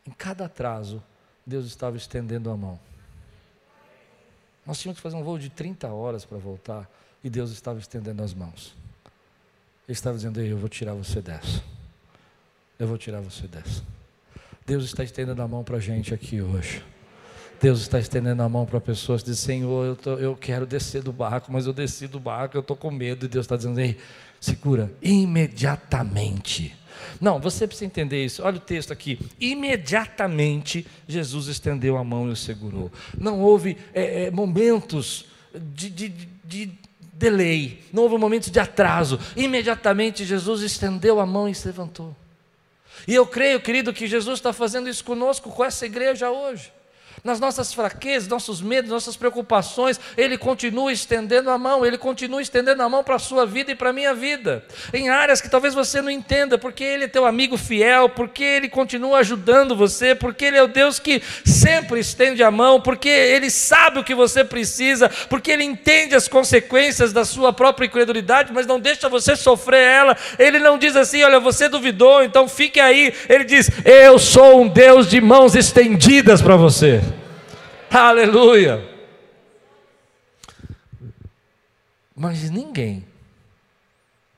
Em 0.05 0.11
cada 0.11 0.45
atraso, 0.45 1.01
Deus 1.45 1.65
estava 1.65 1.95
estendendo 1.95 2.49
a 2.49 2.57
mão. 2.57 2.79
Nós 4.65 4.79
tínhamos 4.79 4.97
que 4.97 5.03
fazer 5.03 5.15
um 5.15 5.23
voo 5.23 5.37
de 5.37 5.49
30 5.49 5.87
horas 5.89 6.25
para 6.25 6.37
voltar 6.37 6.89
e 7.23 7.29
Deus 7.29 7.51
estava 7.51 7.79
estendendo 7.79 8.23
as 8.23 8.33
mãos. 8.33 8.75
Ele 9.87 9.93
estava 9.93 10.15
dizendo: 10.15 10.41
Eu 10.41 10.57
vou 10.57 10.69
tirar 10.69 10.93
você 10.93 11.21
dessa. 11.21 11.61
Eu 12.79 12.87
vou 12.87 12.97
tirar 12.97 13.21
você 13.21 13.47
dessa. 13.47 13.83
Deus 14.65 14.85
está 14.85 15.03
estendendo 15.03 15.41
a 15.41 15.47
mão 15.47 15.63
para 15.63 15.77
a 15.77 15.79
gente 15.79 16.13
aqui 16.13 16.41
hoje. 16.41 16.83
Deus 17.61 17.81
está 17.81 17.99
estendendo 17.99 18.43
a 18.43 18.49
mão 18.49 18.65
para 18.65 18.79
pessoas 18.81 19.21
e 19.21 19.25
diz: 19.25 19.39
Senhor, 19.39 19.85
eu, 19.85 19.95
tô, 19.95 20.13
eu 20.15 20.35
quero 20.35 20.65
descer 20.65 21.01
do 21.01 21.13
barco, 21.13 21.51
mas 21.51 21.65
eu 21.65 21.73
desci 21.73 22.07
do 22.07 22.19
barco, 22.19 22.57
eu 22.57 22.61
estou 22.61 22.75
com 22.75 22.91
medo. 22.91 23.25
E 23.25 23.29
Deus 23.29 23.45
está 23.45 23.55
dizendo: 23.55 23.79
Ei, 23.79 23.97
segura, 24.39 24.91
imediatamente. 25.01 26.75
Não, 27.19 27.39
você 27.39 27.65
precisa 27.65 27.85
entender 27.85 28.23
isso. 28.23 28.43
Olha 28.43 28.57
o 28.57 28.61
texto 28.61 28.91
aqui. 28.91 29.19
Imediatamente 29.39 30.85
Jesus 31.07 31.47
estendeu 31.47 31.97
a 31.97 32.03
mão 32.03 32.27
e 32.27 32.31
o 32.31 32.35
segurou. 32.35 32.91
Não 33.17 33.41
houve 33.41 33.77
é, 33.93 34.25
é, 34.25 34.31
momentos 34.31 35.25
de, 35.53 35.89
de, 35.89 36.09
de 36.43 36.71
delay, 37.13 37.81
não 37.91 38.03
houve 38.03 38.17
momentos 38.17 38.49
de 38.49 38.59
atraso. 38.59 39.19
Imediatamente 39.35 40.25
Jesus 40.25 40.61
estendeu 40.61 41.19
a 41.19 41.25
mão 41.25 41.47
e 41.47 41.55
se 41.55 41.67
levantou. 41.67 42.15
E 43.07 43.13
eu 43.13 43.25
creio, 43.25 43.59
querido, 43.59 43.93
que 43.93 44.07
Jesus 44.07 44.39
está 44.39 44.53
fazendo 44.53 44.87
isso 44.87 45.03
conosco, 45.03 45.49
com 45.49 45.63
essa 45.63 45.85
igreja 45.85 46.29
hoje 46.29 46.71
nas 47.23 47.39
nossas 47.39 47.73
fraquezas, 47.73 48.27
nossos 48.27 48.61
medos, 48.61 48.91
nossas 48.91 49.15
preocupações, 49.15 49.97
Ele 50.17 50.37
continua 50.37 50.91
estendendo 50.91 51.49
a 51.49 51.57
mão, 51.57 51.85
Ele 51.85 51.97
continua 51.97 52.41
estendendo 52.41 52.83
a 52.83 52.89
mão 52.89 53.01
para 53.01 53.15
a 53.15 53.19
sua 53.19 53.45
vida 53.45 53.71
e 53.71 53.75
para 53.75 53.91
a 53.91 53.93
minha 53.93 54.13
vida, 54.13 54.61
em 54.93 55.09
áreas 55.09 55.39
que 55.39 55.49
talvez 55.49 55.73
você 55.73 56.01
não 56.01 56.09
entenda, 56.09 56.57
porque 56.57 56.83
Ele 56.83 57.05
é 57.05 57.07
teu 57.07 57.25
amigo 57.25 57.57
fiel, 57.57 58.09
porque 58.09 58.43
Ele 58.43 58.67
continua 58.67 59.19
ajudando 59.19 59.73
você, 59.73 60.13
porque 60.13 60.43
Ele 60.43 60.57
é 60.57 60.63
o 60.63 60.67
Deus 60.67 60.99
que 60.99 61.21
sempre 61.45 62.01
estende 62.01 62.43
a 62.43 62.51
mão, 62.51 62.81
porque 62.81 63.07
Ele 63.07 63.49
sabe 63.49 63.99
o 63.99 64.03
que 64.03 64.13
você 64.13 64.43
precisa, 64.43 65.09
porque 65.29 65.51
Ele 65.51 65.63
entende 65.63 66.15
as 66.15 66.27
consequências 66.27 67.13
da 67.13 67.23
sua 67.23 67.53
própria 67.53 67.85
incredulidade, 67.85 68.51
mas 68.51 68.67
não 68.67 68.81
deixa 68.81 69.07
você 69.07 69.33
sofrer 69.33 69.81
ela. 69.81 70.17
Ele 70.37 70.59
não 70.59 70.77
diz 70.77 70.95
assim: 70.97 71.23
olha, 71.23 71.39
você 71.39 71.69
duvidou, 71.69 72.21
então 72.21 72.49
fique 72.49 72.81
aí. 72.81 73.13
Ele 73.29 73.45
diz: 73.45 73.71
eu 73.85 74.19
sou 74.19 74.61
um 74.61 74.67
Deus 74.67 75.09
de 75.09 75.21
mãos 75.21 75.55
estendidas 75.55 76.41
para 76.41 76.57
você. 76.57 77.12
Aleluia. 77.93 78.81
Mas 82.15 82.49
ninguém 82.49 83.05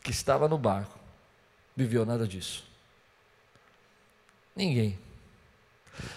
que 0.03 0.12
estava 0.12 0.45
no 0.49 0.58
barco 0.58 0.99
viveu 1.74 2.06
nada 2.06 2.28
disso. 2.28 2.66
Ninguém. 4.53 4.99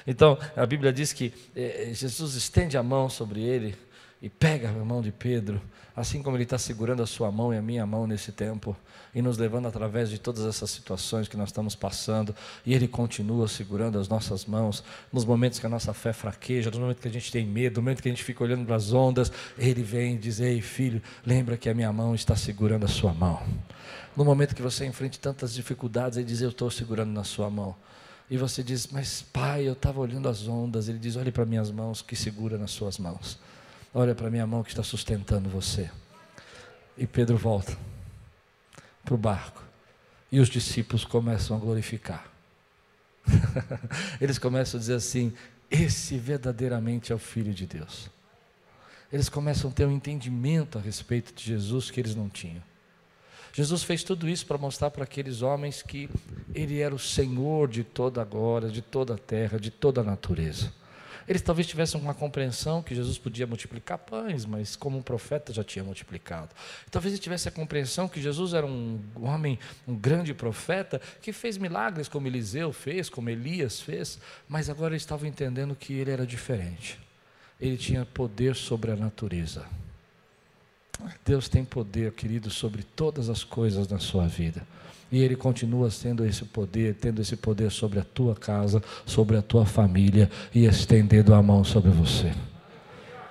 Então, 0.04 0.36
a 0.56 0.66
Bíblia 0.66 0.92
diz 0.92 1.12
que 1.12 1.32
eh, 1.54 1.92
Jesus 1.94 2.34
estende 2.34 2.76
a 2.76 2.82
mão 2.82 3.08
sobre 3.08 3.40
ele 3.40 3.76
e 4.20 4.28
pega 4.28 4.70
a 4.70 4.72
mão 4.72 5.00
de 5.00 5.12
Pedro, 5.12 5.62
assim 5.98 6.22
como 6.22 6.36
ele 6.36 6.44
está 6.44 6.56
segurando 6.56 7.02
a 7.02 7.06
sua 7.06 7.30
mão 7.32 7.52
e 7.52 7.56
a 7.56 7.62
minha 7.62 7.84
mão 7.84 8.06
nesse 8.06 8.30
tempo, 8.30 8.76
e 9.14 9.20
nos 9.20 9.36
levando 9.36 9.66
através 9.66 10.08
de 10.08 10.18
todas 10.18 10.44
essas 10.44 10.70
situações 10.70 11.26
que 11.26 11.36
nós 11.36 11.48
estamos 11.48 11.74
passando, 11.74 12.34
e 12.64 12.72
ele 12.72 12.86
continua 12.86 13.48
segurando 13.48 13.98
as 13.98 14.08
nossas 14.08 14.44
mãos, 14.44 14.84
nos 15.12 15.24
momentos 15.24 15.58
que 15.58 15.66
a 15.66 15.68
nossa 15.68 15.92
fé 15.92 16.12
fraqueja, 16.12 16.70
nos 16.70 16.78
momentos 16.78 17.02
que 17.02 17.08
a 17.08 17.10
gente 17.10 17.32
tem 17.32 17.44
medo, 17.44 17.76
no 17.76 17.82
momento 17.82 18.00
que 18.00 18.08
a 18.08 18.12
gente 18.12 18.22
fica 18.22 18.44
olhando 18.44 18.64
para 18.64 18.76
as 18.76 18.92
ondas, 18.92 19.32
ele 19.58 19.82
vem 19.82 20.14
e 20.14 20.18
diz: 20.18 20.38
Ei, 20.38 20.60
filho, 20.60 21.02
lembra 21.26 21.56
que 21.56 21.68
a 21.68 21.74
minha 21.74 21.92
mão 21.92 22.14
está 22.14 22.36
segurando 22.36 22.84
a 22.84 22.88
sua 22.88 23.12
mão. 23.12 23.42
No 24.16 24.24
momento 24.24 24.54
que 24.54 24.62
você 24.62 24.86
enfrente 24.86 25.18
tantas 25.18 25.52
dificuldades, 25.52 26.16
ele 26.16 26.26
diz: 26.26 26.40
Eu 26.40 26.50
estou 26.50 26.70
segurando 26.70 27.10
na 27.10 27.24
sua 27.24 27.50
mão. 27.50 27.74
E 28.30 28.36
você 28.36 28.62
diz, 28.62 28.86
mas 28.88 29.22
pai, 29.22 29.66
eu 29.66 29.72
estava 29.72 30.00
olhando 30.00 30.28
as 30.28 30.46
ondas. 30.46 30.88
Ele 30.88 30.98
diz: 30.98 31.16
olhe 31.16 31.32
para 31.32 31.46
minhas 31.46 31.70
mãos 31.70 32.02
que 32.02 32.14
segura 32.14 32.58
nas 32.58 32.70
suas 32.70 32.98
mãos. 32.98 33.38
Olha 33.94 34.14
para 34.14 34.30
minha 34.30 34.46
mão 34.46 34.62
que 34.62 34.70
está 34.70 34.82
sustentando 34.82 35.48
você. 35.48 35.90
E 36.96 37.06
Pedro 37.06 37.36
volta 37.36 37.76
para 39.04 39.14
o 39.14 39.18
barco. 39.18 39.62
E 40.30 40.40
os 40.40 40.48
discípulos 40.48 41.04
começam 41.04 41.56
a 41.56 41.60
glorificar. 41.60 42.30
Eles 44.20 44.38
começam 44.38 44.78
a 44.78 44.80
dizer 44.80 44.94
assim: 44.94 45.32
esse 45.70 46.18
verdadeiramente 46.18 47.12
é 47.12 47.14
o 47.14 47.18
Filho 47.18 47.54
de 47.54 47.66
Deus. 47.66 48.10
Eles 49.12 49.28
começam 49.28 49.70
a 49.70 49.72
ter 49.72 49.86
um 49.86 49.92
entendimento 49.92 50.76
a 50.76 50.80
respeito 50.80 51.32
de 51.34 51.42
Jesus 51.44 51.90
que 51.90 51.98
eles 51.98 52.14
não 52.14 52.28
tinham. 52.28 52.62
Jesus 53.54 53.82
fez 53.82 54.04
tudo 54.04 54.28
isso 54.28 54.44
para 54.46 54.58
mostrar 54.58 54.90
para 54.90 55.04
aqueles 55.04 55.40
homens 55.40 55.80
que 55.80 56.10
Ele 56.54 56.80
era 56.80 56.94
o 56.94 56.98
Senhor 56.98 57.68
de 57.68 57.82
toda 57.82 58.20
a 58.20 58.24
glória, 58.24 58.68
de 58.68 58.82
toda 58.82 59.14
a 59.14 59.18
terra, 59.18 59.58
de 59.58 59.70
toda 59.70 60.02
a 60.02 60.04
natureza. 60.04 60.72
Eles 61.28 61.42
talvez 61.42 61.66
tivessem 61.66 62.00
uma 62.00 62.14
compreensão 62.14 62.82
que 62.82 62.94
Jesus 62.94 63.18
podia 63.18 63.46
multiplicar 63.46 63.98
pães, 63.98 64.46
mas 64.46 64.74
como 64.74 64.96
um 64.96 65.02
profeta 65.02 65.52
já 65.52 65.62
tinha 65.62 65.84
multiplicado. 65.84 66.54
Talvez 66.90 67.12
eles 67.12 67.22
tivessem 67.22 67.50
a 67.50 67.54
compreensão 67.54 68.08
que 68.08 68.20
Jesus 68.20 68.54
era 68.54 68.64
um 68.64 68.98
homem, 69.20 69.58
um 69.86 69.94
grande 69.94 70.32
profeta, 70.32 70.98
que 71.20 71.30
fez 71.30 71.58
milagres 71.58 72.08
como 72.08 72.26
Eliseu 72.26 72.72
fez, 72.72 73.10
como 73.10 73.28
Elias 73.28 73.78
fez, 73.78 74.18
mas 74.48 74.70
agora 74.70 74.94
eles 74.94 75.02
estavam 75.02 75.28
entendendo 75.28 75.76
que 75.76 75.92
ele 75.92 76.10
era 76.10 76.26
diferente. 76.26 76.98
Ele 77.60 77.76
tinha 77.76 78.06
poder 78.06 78.56
sobre 78.56 78.90
a 78.90 78.96
natureza. 78.96 79.66
Deus 81.24 81.48
tem 81.48 81.64
poder, 81.64 82.12
querido, 82.12 82.50
sobre 82.50 82.82
todas 82.82 83.28
as 83.28 83.44
coisas 83.44 83.86
na 83.86 83.98
sua 83.98 84.26
vida. 84.26 84.66
E 85.10 85.22
Ele 85.22 85.36
continua 85.36 85.88
tendo 85.90 86.24
esse 86.24 86.44
poder, 86.44 86.94
tendo 86.94 87.22
esse 87.22 87.36
poder 87.36 87.70
sobre 87.70 87.98
a 87.98 88.04
tua 88.04 88.34
casa, 88.34 88.82
sobre 89.06 89.36
a 89.36 89.42
tua 89.42 89.64
família 89.64 90.30
e 90.54 90.66
estendendo 90.66 91.34
a 91.34 91.42
mão 91.42 91.64
sobre 91.64 91.90
você. 91.90 92.32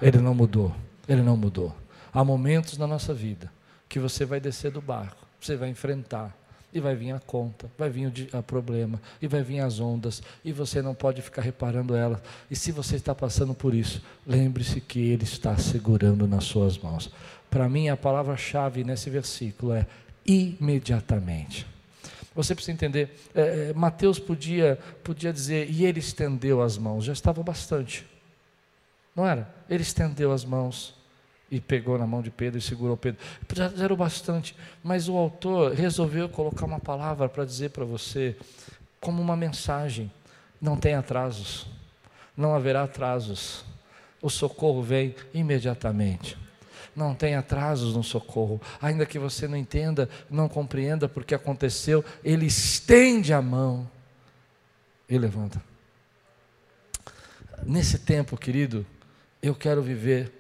Ele 0.02 0.18
não 0.20 0.34
mudou, 0.34 0.74
Ele 1.08 1.22
não 1.22 1.38
mudou. 1.38 1.76
Há 2.14 2.24
momentos 2.24 2.78
na 2.78 2.88
nossa 2.88 3.14
vida 3.14 3.52
que 3.88 4.00
você 4.00 4.26
vai 4.26 4.40
descer 4.40 4.72
do 4.72 4.82
barco, 4.82 5.26
você 5.40 5.56
vai 5.56 5.70
enfrentar, 5.70 6.36
e 6.74 6.80
vai 6.80 6.96
vir 6.96 7.12
a 7.12 7.20
conta, 7.20 7.70
vai 7.78 7.90
vir 7.90 8.12
o 8.34 8.44
problema, 8.44 9.02
e 9.22 9.28
vai 9.28 9.42
vir 9.42 9.60
as 9.60 9.80
ondas, 9.80 10.22
e 10.44 10.52
você 10.52 10.82
não 10.82 10.94
pode 10.94 11.22
ficar 11.22 11.42
reparando 11.42 11.96
elas. 11.96 12.20
E 12.52 12.56
se 12.56 12.72
você 12.72 12.96
está 12.98 13.16
passando 13.16 13.54
por 13.54 13.74
isso, 13.74 14.02
lembre-se 14.26 14.82
que 14.82 15.00
Ele 15.00 15.24
está 15.24 15.58
segurando 15.58 16.28
nas 16.28 16.44
suas 16.44 16.78
mãos. 16.78 17.12
Para 17.50 17.70
mim, 17.70 17.90
a 17.90 17.98
palavra-chave 17.98 18.84
nesse 18.84 19.10
versículo 19.10 19.74
é 19.74 19.88
imediatamente. 20.28 21.66
Você 22.36 22.54
precisa 22.54 22.74
entender, 22.74 23.18
é, 23.34 23.70
é, 23.70 23.74
Mateus 23.74 24.20
podia, 24.20 24.78
podia 25.04 25.34
dizer, 25.34 25.70
e 25.72 25.86
ele 25.86 26.00
estendeu 26.00 26.62
as 26.62 26.78
mãos, 26.78 27.04
já 27.04 27.14
estava 27.14 27.42
bastante. 27.42 28.06
Não 29.16 29.26
era? 29.26 29.52
Ele 29.68 29.82
estendeu 29.82 30.32
as 30.32 30.46
mãos 30.46 30.94
e 31.50 31.60
pegou 31.60 31.98
na 31.98 32.06
mão 32.06 32.22
de 32.22 32.30
Pedro 32.30 32.60
e 32.60 32.62
segurou 32.62 32.96
Pedro. 32.96 33.20
Já 33.56 33.72
era 33.84 33.92
o 33.92 33.98
bastante, 33.98 34.56
mas 34.84 35.10
o 35.10 35.18
autor 35.18 35.74
resolveu 35.74 36.30
colocar 36.30 36.66
uma 36.66 36.80
palavra 36.80 37.28
para 37.28 37.46
dizer 37.46 37.72
para 37.72 37.86
você, 37.86 38.36
como 39.00 39.20
uma 39.20 39.36
mensagem: 39.36 40.12
não 40.62 40.78
tem 40.78 40.94
atrasos, 40.94 41.66
não 42.36 42.54
haverá 42.54 42.84
atrasos, 42.84 43.66
o 44.22 44.30
socorro 44.30 44.84
vem 44.84 45.16
imediatamente. 45.34 46.38
Não 46.98 47.14
tem 47.14 47.36
atrasos 47.36 47.94
no 47.94 48.04
socorro. 48.04 48.60
Ainda 48.82 49.06
que 49.06 49.20
você 49.20 49.48
não 49.48 49.56
entenda, 49.56 50.10
não 50.32 50.50
compreenda 50.50 51.08
porque 51.08 51.36
aconteceu, 51.36 52.04
ele 52.24 52.48
estende 52.48 53.32
a 53.32 53.40
mão 53.40 53.88
e 55.08 55.16
levanta. 55.16 55.62
Nesse 57.64 58.00
tempo, 58.00 58.36
querido, 58.36 58.84
eu 59.44 59.54
quero 59.54 59.84
viver 59.84 60.32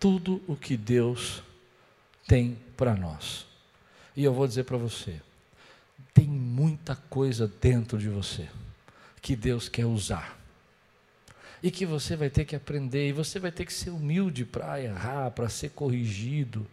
tudo 0.00 0.42
o 0.46 0.56
que 0.56 0.74
Deus 0.74 1.42
tem 2.26 2.58
para 2.78 2.94
nós. 2.94 3.46
E 4.16 4.24
eu 4.24 4.32
vou 4.32 4.48
dizer 4.48 4.64
para 4.64 4.78
você: 4.78 5.20
tem 6.14 6.26
muita 6.26 6.96
coisa 6.96 7.46
dentro 7.60 7.98
de 7.98 8.08
você 8.08 8.48
que 9.20 9.36
Deus 9.36 9.68
quer 9.68 9.84
usar 9.84 10.35
e 11.62 11.70
que 11.70 11.86
você 11.86 12.16
vai 12.16 12.30
ter 12.30 12.44
que 12.44 12.56
aprender, 12.56 13.08
e 13.08 13.12
você 13.12 13.38
vai 13.38 13.50
ter 13.50 13.64
que 13.64 13.72
ser 13.72 13.90
humilde 13.90 14.44
para 14.44 14.80
errar, 14.80 15.30
para 15.30 15.48
ser 15.48 15.70
corrigido, 15.70 16.66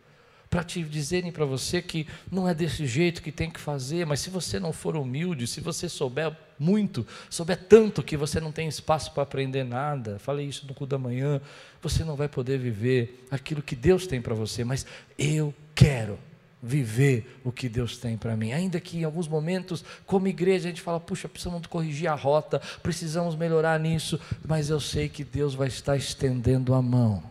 para 0.50 0.64
te 0.64 0.84
dizerem 0.84 1.32
para 1.32 1.46
você 1.46 1.82
que 1.82 2.06
não 2.32 2.48
é 2.48 2.54
desse 2.54 2.86
jeito 2.86 3.24
que 3.24 3.32
tem 3.32 3.50
que 3.50 3.60
fazer, 3.60 4.06
mas 4.06 4.20
se 4.20 4.30
você 4.30 4.60
não 4.60 4.72
for 4.72 4.96
humilde, 4.96 5.48
se 5.48 5.60
você 5.60 5.90
souber 5.90 6.32
muito, 6.60 7.08
souber 7.28 7.58
tanto 7.58 8.04
que 8.04 8.16
você 8.16 8.40
não 8.40 8.52
tem 8.52 8.68
espaço 8.68 9.12
para 9.14 9.24
aprender 9.24 9.64
nada, 9.64 10.20
falei 10.20 10.46
isso 10.46 10.68
no 10.68 10.74
cu 10.76 10.86
da 10.86 11.00
manhã, 11.00 11.42
você 11.82 12.04
não 12.04 12.16
vai 12.16 12.30
poder 12.30 12.60
viver 12.60 13.26
aquilo 13.32 13.64
que 13.64 13.76
Deus 13.76 14.06
tem 14.06 14.22
para 14.22 14.36
você, 14.36 14.64
mas 14.64 14.86
eu 15.18 15.52
quero 15.74 16.20
viver 16.64 17.42
o 17.44 17.52
que 17.52 17.68
Deus 17.68 17.98
tem 17.98 18.18
para 18.18 18.38
mim. 18.38 18.54
Ainda 18.54 18.80
que 18.80 18.98
em 18.98 19.04
alguns 19.04 19.28
momentos, 19.28 19.84
como 20.06 20.30
igreja, 20.30 20.70
a 20.70 20.72
gente 20.72 20.82
fala, 20.82 20.98
puxa, 20.98 21.28
precisamos 21.28 21.68
corrigir 21.68 22.08
a 22.08 22.16
rota, 22.16 22.62
precisamos 22.82 23.36
melhorar 23.36 23.78
nisso, 23.78 24.18
mas 24.48 24.70
eu 24.70 24.80
sei 24.80 25.10
que 25.10 25.26
Deus 25.26 25.54
vai 25.54 25.68
estar 25.68 25.98
estendendo 25.98 26.74
a 26.74 26.82
mão, 26.82 27.22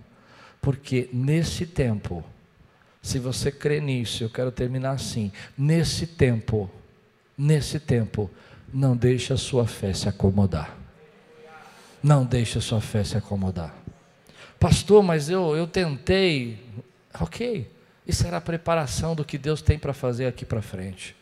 porque 0.61 1.09
nesse 1.11 1.65
tempo, 1.65 2.23
se 3.01 3.19
você 3.19 3.51
crê 3.51 3.81
nisso, 3.81 4.23
eu 4.23 4.29
quero 4.29 4.53
terminar 4.53 4.93
assim, 4.93 5.33
nesse 5.57 6.07
tempo, 6.07 6.71
nesse 7.37 7.81
tempo, 7.81 8.31
não 8.73 8.95
deixe 8.95 9.33
a 9.33 9.39
sua 9.39 9.67
fé 9.67 9.95
se 9.95 10.09
acomodar. 10.09 10.77
Não 12.03 12.25
deixe 12.25 12.59
a 12.59 12.61
sua 12.61 12.81
fé 12.81 13.03
se 13.03 13.17
acomodar. 13.17 13.75
Pastor, 14.59 15.03
mas 15.03 15.29
eu, 15.29 15.57
eu 15.57 15.67
tentei. 15.67 16.59
Ok, 17.21 17.69
isso 18.07 18.27
era 18.27 18.37
a 18.39 18.41
preparação 18.41 19.15
do 19.15 19.25
que 19.25 19.39
Deus 19.39 19.63
tem 19.63 19.79
para 19.79 19.93
fazer 19.93 20.27
aqui 20.27 20.45
para 20.45 20.63
frente. 20.63 21.17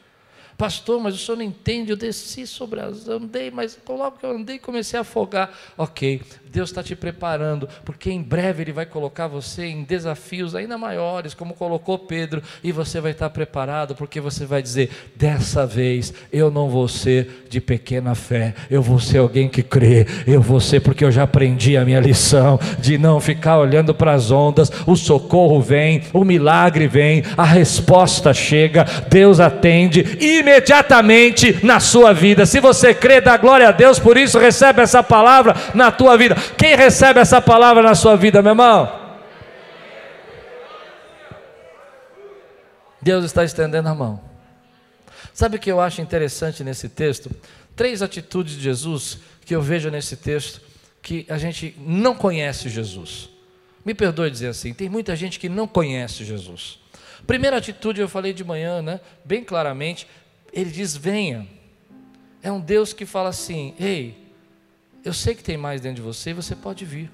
Pastor, 0.61 1.01
mas 1.01 1.15
o 1.15 1.17
senhor 1.17 1.39
não 1.39 1.45
entende, 1.45 1.91
eu 1.91 1.97
desci 1.97 2.47
sobre 2.47 2.81
as, 2.81 3.09
andei, 3.09 3.51
mas 3.51 3.79
logo 3.89 4.19
que 4.19 4.27
eu 4.27 4.33
andei 4.33 4.59
comecei 4.59 4.99
a 4.99 5.01
afogar. 5.01 5.51
Ok, 5.79 6.21
Deus 6.53 6.69
está 6.69 6.83
te 6.83 6.95
preparando, 6.95 7.67
porque 7.83 8.11
em 8.11 8.21
breve 8.21 8.63
Ele 8.63 8.73
vai 8.73 8.85
colocar 8.85 9.27
você 9.27 9.65
em 9.65 9.85
desafios 9.85 10.55
ainda 10.55 10.77
maiores, 10.77 11.33
como 11.33 11.55
colocou 11.55 11.99
Pedro, 11.99 12.43
e 12.63 12.73
você 12.73 13.01
vai 13.01 13.13
estar 13.13 13.31
preparado, 13.31 13.95
porque 13.95 14.21
você 14.21 14.45
vai 14.45 14.61
dizer: 14.61 14.91
dessa 15.17 15.67
vez 15.67 16.13
eu 16.31 16.51
não 16.51 16.69
vou 16.69 16.89
ser 16.89 17.47
de 17.49 17.59
pequena 17.59 18.15
fé, 18.15 18.55
eu 18.71 18.83
vou 18.83 19.01
ser 19.01 19.17
alguém 19.17 19.49
que 19.49 19.63
crê, 19.63 20.07
eu 20.27 20.43
vou 20.43 20.61
ser, 20.61 20.81
porque 20.81 21.07
eu 21.07 21.11
já 21.11 21.23
aprendi 21.23 21.75
a 21.75 21.87
minha 21.87 22.01
lição 22.01 22.61
de 22.79 22.99
não 22.99 23.19
ficar 23.19 23.59
olhando 23.59 23.95
para 23.95 24.13
as 24.13 24.31
ondas, 24.31 24.71
o 24.87 24.95
socorro 24.95 25.59
vem, 25.63 26.03
o 26.13 26.23
milagre 26.23 26.87
vem, 26.87 27.23
a 27.35 27.45
resposta 27.45 28.35
chega, 28.35 28.85
Deus 29.09 29.41
atende 29.41 30.01
imediatamente 30.21 30.50
imediatamente 30.51 31.65
na 31.65 31.79
sua 31.79 32.13
vida. 32.13 32.45
Se 32.45 32.61
você 32.61 32.93
crê, 32.93 33.21
dá 33.21 33.37
glória 33.37 33.69
a 33.69 33.73
Deus, 33.73 33.99
por 33.99 34.17
isso 34.17 34.39
recebe 34.39 34.83
essa 34.83 35.03
palavra 35.03 35.55
na 35.75 35.93
tua 35.93 36.17
vida. 36.17 36.35
Quem 36.59 36.75
recebe 36.77 37.21
essa 37.21 37.41
palavra 37.41 37.83
na 37.83 37.95
sua 37.95 38.17
vida, 38.17 38.43
meu 38.43 38.51
irmão? 38.51 39.01
Deus 43.01 43.25
está 43.25 43.45
estendendo 43.45 43.89
a 43.89 43.95
mão. 43.95 44.21
Sabe 45.33 45.57
o 45.57 45.59
que 45.59 45.71
eu 45.71 45.81
acho 45.81 46.03
interessante 46.03 46.63
nesse 46.63 46.89
texto? 46.89 47.31
Três 47.75 48.03
atitudes 48.03 48.57
de 48.57 48.63
Jesus 48.63 49.21
que 49.47 49.55
eu 49.55 49.63
vejo 49.63 49.89
nesse 49.91 50.17
texto 50.17 50.61
que 51.01 51.25
a 51.29 51.39
gente 51.39 51.75
não 51.79 52.15
conhece 52.15 52.69
Jesus. 52.69 53.31
Me 53.85 53.95
perdoe 53.95 54.31
dizer 54.31 54.49
assim, 54.49 54.75
tem 54.75 54.89
muita 54.89 55.17
gente 55.17 55.39
que 55.39 55.49
não 55.49 55.67
conhece 55.67 56.25
Jesus. 56.25 56.79
Primeira 57.27 57.57
atitude 57.57 58.01
eu 58.01 58.09
falei 58.09 58.33
de 58.33 58.45
manhã, 58.45 58.83
né? 58.83 59.01
Bem 59.25 59.43
claramente, 59.45 60.07
ele 60.53 60.71
diz: 60.71 60.97
venha. 60.97 61.47
É 62.43 62.51
um 62.51 62.61
Deus 62.61 62.93
que 62.93 63.05
fala 63.05 63.29
assim: 63.29 63.75
ei, 63.79 64.17
eu 65.05 65.13
sei 65.13 65.35
que 65.35 65.43
tem 65.43 65.57
mais 65.57 65.81
dentro 65.81 65.97
de 65.97 66.03
você 66.03 66.31
e 66.31 66.35
você 66.35 66.55
pode 66.55 66.85
vir. 66.85 67.11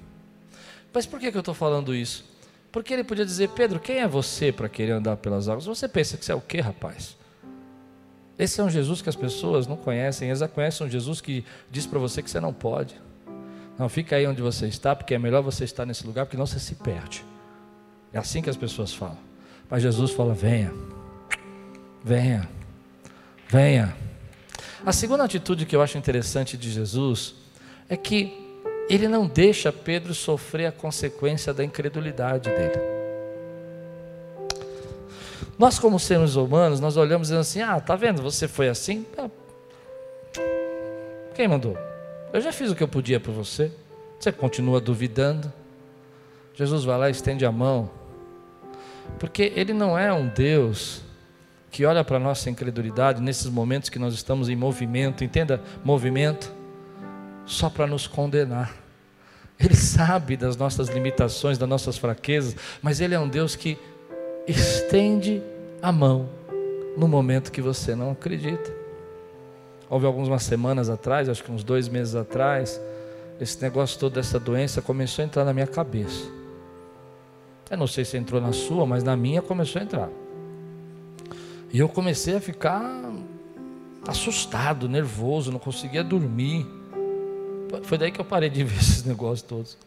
Mas 0.93 1.05
por 1.05 1.19
que, 1.19 1.31
que 1.31 1.37
eu 1.37 1.41
estou 1.41 1.53
falando 1.53 1.93
isso? 1.93 2.25
Porque 2.71 2.93
ele 2.93 3.03
podia 3.03 3.25
dizer: 3.25 3.49
Pedro, 3.49 3.79
quem 3.79 3.97
é 3.97 4.07
você 4.07 4.51
para 4.51 4.69
querer 4.69 4.93
andar 4.93 5.17
pelas 5.17 5.49
águas? 5.49 5.65
Você 5.65 5.87
pensa 5.87 6.17
que 6.17 6.25
você 6.25 6.31
é 6.31 6.35
o 6.35 6.41
quê, 6.41 6.61
rapaz? 6.61 7.17
Esse 8.37 8.61
é 8.61 8.63
um 8.63 8.69
Jesus 8.69 9.01
que 9.01 9.09
as 9.09 9.15
pessoas 9.15 9.65
não 9.65 9.75
conhecem, 9.75 10.27
eles 10.27 10.39
já 10.39 10.47
conhecem 10.47 10.85
um 10.85 10.89
Jesus 10.89 11.19
que 11.19 11.43
diz 11.71 11.87
para 11.87 11.97
você 11.97 12.21
que 12.21 12.29
você 12.29 12.39
não 12.39 12.53
pode. 12.53 12.95
Não, 13.79 13.89
fica 13.89 14.15
aí 14.15 14.27
onde 14.27 14.41
você 14.41 14.67
está, 14.67 14.95
porque 14.95 15.13
é 15.13 15.19
melhor 15.19 15.41
você 15.41 15.63
estar 15.63 15.85
nesse 15.85 16.05
lugar, 16.05 16.25
porque 16.25 16.37
não 16.37 16.45
você 16.45 16.59
se 16.59 16.75
perde. 16.75 17.23
É 18.13 18.17
assim 18.19 18.41
que 18.41 18.49
as 18.49 18.57
pessoas 18.57 18.93
falam. 18.93 19.17
Mas 19.69 19.81
Jesus 19.83 20.11
fala: 20.11 20.33
venha, 20.33 20.73
venha, 22.03 22.47
venha. 23.49 23.95
A 24.85 24.91
segunda 24.91 25.23
atitude 25.23 25.65
que 25.65 25.75
eu 25.75 25.81
acho 25.81 25.97
interessante 25.97 26.57
de 26.57 26.71
Jesus 26.71 27.35
é 27.89 27.97
que 27.97 28.45
ele 28.89 29.07
não 29.07 29.27
deixa 29.27 29.71
Pedro 29.71 30.13
sofrer 30.13 30.67
a 30.67 30.71
consequência 30.71 31.53
da 31.53 31.63
incredulidade 31.63 32.49
dele. 32.49 32.97
Nós, 35.57 35.79
como 35.79 35.99
seres 35.99 36.35
humanos, 36.35 36.79
nós 36.79 36.95
olhamos 36.97 37.27
dizendo 37.27 37.41
assim: 37.41 37.61
ah, 37.61 37.79
tá 37.79 37.95
vendo, 37.95 38.21
você 38.21 38.47
foi 38.47 38.69
assim? 38.69 39.05
Ah, 39.17 39.29
quem 41.33 41.47
mandou? 41.47 41.77
Eu 42.31 42.41
já 42.41 42.51
fiz 42.51 42.71
o 42.71 42.75
que 42.75 42.83
eu 42.83 42.87
podia 42.87 43.19
por 43.19 43.33
você. 43.33 43.71
Você 44.19 44.31
continua 44.31 44.79
duvidando. 44.79 45.51
Jesus 46.53 46.83
vai 46.83 46.97
lá 46.97 47.07
e 47.07 47.11
estende 47.11 47.45
a 47.45 47.51
mão. 47.51 47.89
Porque 49.19 49.51
Ele 49.55 49.73
não 49.73 49.97
é 49.97 50.11
um 50.11 50.27
Deus 50.27 51.01
que 51.69 51.85
olha 51.85 52.03
para 52.03 52.17
a 52.17 52.19
nossa 52.19 52.49
incredulidade 52.49 53.21
nesses 53.21 53.47
momentos 53.47 53.89
que 53.89 53.99
nós 53.99 54.13
estamos 54.13 54.49
em 54.49 54.55
movimento, 54.55 55.23
entenda, 55.23 55.61
movimento, 55.83 56.51
só 57.45 57.69
para 57.69 57.87
nos 57.87 58.07
condenar. 58.07 58.73
Ele 59.59 59.75
sabe 59.75 60.37
das 60.37 60.55
nossas 60.55 60.87
limitações, 60.89 61.57
das 61.57 61.67
nossas 61.67 61.97
fraquezas, 61.97 62.55
mas 62.81 63.01
Ele 63.01 63.15
é 63.15 63.19
um 63.19 63.27
Deus 63.27 63.55
que 63.55 63.77
estende 64.47 65.41
a 65.81 65.91
mão 65.91 66.29
no 66.95 67.07
momento 67.07 67.51
que 67.51 67.61
você 67.61 67.95
não 67.95 68.11
acredita. 68.11 68.71
Houve 69.89 70.05
algumas 70.05 70.43
semanas 70.43 70.89
atrás, 70.89 71.29
acho 71.29 71.43
que 71.43 71.51
uns 71.51 71.63
dois 71.63 71.87
meses 71.87 72.13
atrás, 72.13 72.79
esse 73.39 73.61
negócio 73.61 73.99
todo 73.99 74.13
dessa 74.13 74.39
doença 74.39 74.81
começou 74.81 75.23
a 75.23 75.25
entrar 75.25 75.45
na 75.45 75.53
minha 75.53 75.67
cabeça. 75.67 76.29
Eu 77.69 77.77
não 77.77 77.87
sei 77.87 78.05
se 78.05 78.17
entrou 78.17 78.39
na 78.39 78.53
sua, 78.53 78.85
mas 78.85 79.03
na 79.03 79.15
minha 79.15 79.41
começou 79.41 79.79
a 79.79 79.83
entrar. 79.83 80.09
E 81.71 81.79
eu 81.79 81.89
comecei 81.89 82.35
a 82.35 82.41
ficar 82.41 82.83
assustado, 84.07 84.87
nervoso, 84.87 85.51
não 85.51 85.59
conseguia 85.59 86.03
dormir. 86.03 86.65
Foi 87.83 87.97
daí 87.97 88.11
que 88.11 88.21
eu 88.21 88.25
parei 88.25 88.49
de 88.49 88.63
ver 88.65 88.77
esses 88.77 89.03
negócios 89.03 89.41
todos. 89.41 89.77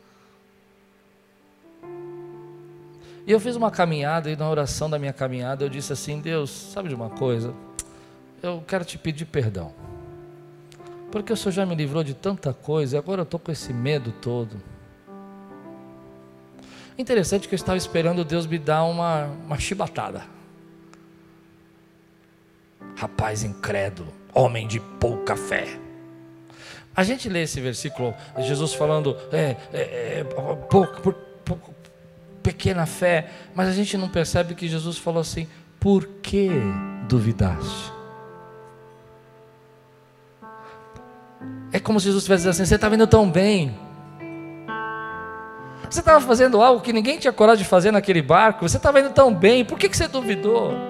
E 3.26 3.32
eu 3.32 3.40
fiz 3.40 3.56
uma 3.56 3.70
caminhada, 3.70 4.30
e 4.30 4.36
na 4.36 4.48
oração 4.48 4.90
da 4.90 4.98
minha 4.98 5.12
caminhada 5.12 5.64
eu 5.64 5.68
disse 5.68 5.92
assim: 5.92 6.20
Deus, 6.20 6.50
sabe 6.50 6.88
de 6.88 6.94
uma 6.94 7.10
coisa? 7.10 7.54
Eu 8.42 8.62
quero 8.66 8.84
te 8.84 8.98
pedir 8.98 9.26
perdão. 9.26 9.72
Porque 11.10 11.32
o 11.32 11.36
Senhor 11.36 11.52
já 11.52 11.66
me 11.66 11.74
livrou 11.74 12.04
de 12.04 12.14
tanta 12.14 12.52
coisa 12.52 12.96
e 12.96 12.98
agora 12.98 13.20
eu 13.20 13.24
estou 13.24 13.40
com 13.40 13.50
esse 13.50 13.72
medo 13.72 14.12
todo. 14.12 14.56
Interessante 16.96 17.48
que 17.48 17.54
eu 17.54 17.56
estava 17.56 17.76
esperando 17.76 18.24
Deus 18.24 18.46
me 18.46 18.58
dar 18.58 18.84
uma, 18.84 19.24
uma 19.44 19.58
chibatada. 19.58 20.22
Rapaz 23.00 23.42
incrédulo, 23.42 24.12
homem 24.34 24.68
de 24.68 24.78
pouca 24.78 25.34
fé. 25.34 25.66
A 26.94 27.02
gente 27.02 27.30
lê 27.30 27.44
esse 27.44 27.58
versículo, 27.58 28.12
Jesus 28.40 28.74
falando, 28.74 29.16
é, 29.32 29.56
é, 29.72 30.18
é 30.18 30.24
pouco, 30.68 31.14
pouco, 31.42 31.74
pequena 32.42 32.84
fé, 32.84 33.30
mas 33.54 33.70
a 33.70 33.72
gente 33.72 33.96
não 33.96 34.06
percebe 34.06 34.54
que 34.54 34.68
Jesus 34.68 34.98
falou 34.98 35.22
assim: 35.22 35.48
por 35.80 36.06
que 36.20 36.50
duvidaste? 37.08 37.90
É 41.72 41.80
como 41.80 41.98
se 41.98 42.04
Jesus 42.04 42.24
estivesse 42.24 42.40
dizendo 42.42 42.50
assim: 42.50 42.66
você 42.66 42.74
está 42.74 42.90
vendo 42.90 43.06
tão 43.06 43.30
bem. 43.30 43.74
Você 45.88 46.00
estava 46.00 46.20
fazendo 46.20 46.60
algo 46.60 46.82
que 46.82 46.92
ninguém 46.92 47.18
tinha 47.18 47.32
coragem 47.32 47.62
de 47.64 47.68
fazer 47.68 47.92
naquele 47.92 48.20
barco. 48.20 48.68
Você 48.68 48.76
estava 48.76 49.00
indo 49.00 49.08
tão 49.08 49.34
bem. 49.34 49.64
Por 49.64 49.78
que, 49.78 49.88
que 49.88 49.96
você 49.96 50.06
duvidou? 50.06 50.89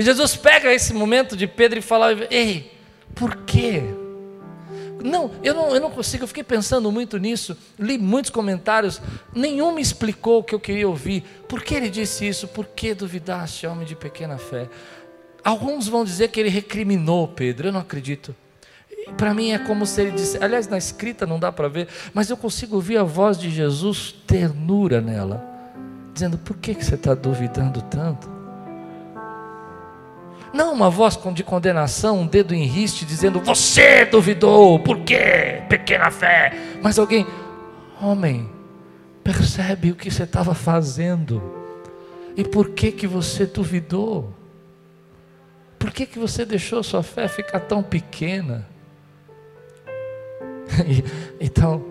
E 0.00 0.02
Jesus 0.02 0.34
pega 0.34 0.72
esse 0.72 0.94
momento 0.94 1.36
de 1.36 1.46
Pedro 1.46 1.78
e 1.78 1.82
fala: 1.82 2.12
Ei, 2.30 2.72
por 3.14 3.36
quê? 3.44 3.82
Não, 5.04 5.30
eu 5.44 5.52
não, 5.52 5.74
eu 5.74 5.78
não 5.78 5.90
consigo. 5.90 6.24
Eu 6.24 6.28
fiquei 6.28 6.42
pensando 6.42 6.90
muito 6.90 7.18
nisso. 7.18 7.54
Li 7.78 7.98
muitos 7.98 8.30
comentários. 8.30 8.98
Nenhum 9.34 9.72
me 9.72 9.82
explicou 9.82 10.38
o 10.38 10.42
que 10.42 10.54
eu 10.54 10.58
queria 10.58 10.88
ouvir. 10.88 11.22
Por 11.46 11.62
que 11.62 11.74
ele 11.74 11.90
disse 11.90 12.26
isso? 12.26 12.48
Por 12.48 12.64
que 12.64 12.94
duvidaste, 12.94 13.66
homem 13.66 13.86
de 13.86 13.94
pequena 13.94 14.38
fé? 14.38 14.70
Alguns 15.44 15.86
vão 15.86 16.02
dizer 16.02 16.28
que 16.28 16.40
ele 16.40 16.48
recriminou 16.48 17.28
Pedro, 17.28 17.68
eu 17.68 17.72
não 17.72 17.80
acredito. 17.80 18.34
Para 19.18 19.34
mim 19.34 19.50
é 19.50 19.58
como 19.58 19.84
se 19.84 20.00
ele 20.00 20.12
disse, 20.12 20.42
aliás, 20.42 20.66
na 20.66 20.78
escrita 20.78 21.26
não 21.26 21.38
dá 21.38 21.52
para 21.52 21.68
ver, 21.68 21.88
mas 22.14 22.30
eu 22.30 22.38
consigo 22.38 22.76
ouvir 22.76 22.96
a 22.96 23.02
voz 23.02 23.36
de 23.38 23.50
Jesus, 23.50 24.14
ternura 24.26 25.02
nela, 25.02 25.44
dizendo: 26.14 26.38
por 26.38 26.56
que, 26.56 26.74
que 26.74 26.84
você 26.84 26.94
está 26.94 27.14
duvidando 27.14 27.82
tanto? 27.82 28.39
Não 30.52 30.72
uma 30.72 30.90
voz 30.90 31.18
de 31.34 31.44
condenação, 31.44 32.20
um 32.20 32.26
dedo 32.26 32.54
em 32.54 32.64
riste, 32.64 33.04
dizendo: 33.04 33.40
você 33.40 34.04
duvidou, 34.04 34.78
por 34.80 34.98
quê? 35.00 35.62
Pequena 35.68 36.10
fé. 36.10 36.52
Mas 36.82 36.98
alguém, 36.98 37.26
homem, 38.00 38.50
percebe 39.22 39.92
o 39.92 39.96
que 39.96 40.10
você 40.10 40.24
estava 40.24 40.54
fazendo 40.54 41.60
e 42.36 42.44
por 42.44 42.70
que, 42.70 42.90
que 42.92 43.06
você 43.06 43.46
duvidou? 43.46 44.32
Por 45.78 45.92
que, 45.92 46.06
que 46.06 46.18
você 46.18 46.44
deixou 46.44 46.82
sua 46.82 47.02
fé 47.02 47.26
ficar 47.28 47.60
tão 47.60 47.82
pequena? 47.82 48.66
então, 51.40 51.84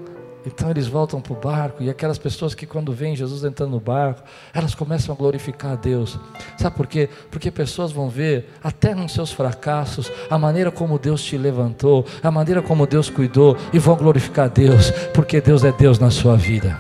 então 0.46 0.70
eles 0.70 0.88
voltam 0.88 1.20
para 1.22 1.34
o 1.34 1.36
barco 1.36 1.84
e 1.84 1.90
aquelas 1.90 2.18
pessoas 2.18 2.56
que 2.56 2.66
quando 2.66 2.94
veem 2.94 3.16
Jesus 3.16 3.44
entrando 3.44 3.72
no 3.72 3.80
barco, 3.80 4.24
elas 4.54 4.74
começam 4.74 5.14
a 5.14 5.18
glorificar 5.18 5.74
a 5.74 5.76
Deus. 5.76 6.20
Sabe 6.58 6.76
por 6.76 6.88
quê? 6.88 7.10
Porque 7.30 7.52
pessoas 7.52 7.92
vão 7.92 8.10
ver, 8.10 8.50
até 8.64 8.96
nos 8.96 9.12
seus 9.12 9.32
fracassos, 9.32 10.12
a 10.30 10.38
maneira 10.38 10.72
como 10.72 10.98
Deus 10.98 11.24
te 11.24 11.38
levantou, 11.38 12.06
a 12.24 12.32
maneira 12.32 12.62
como 12.62 12.88
Deus 12.88 13.10
cuidou, 13.10 13.58
e 13.74 13.80
vão 13.80 13.96
glorificar 13.96 14.46
a 14.46 14.50
Deus, 14.50 14.92
porque 15.14 15.42
Deus 15.42 15.64
é 15.64 15.72
Deus 15.72 16.00
na 16.00 16.10
sua 16.10 16.36
vida. 16.38 16.78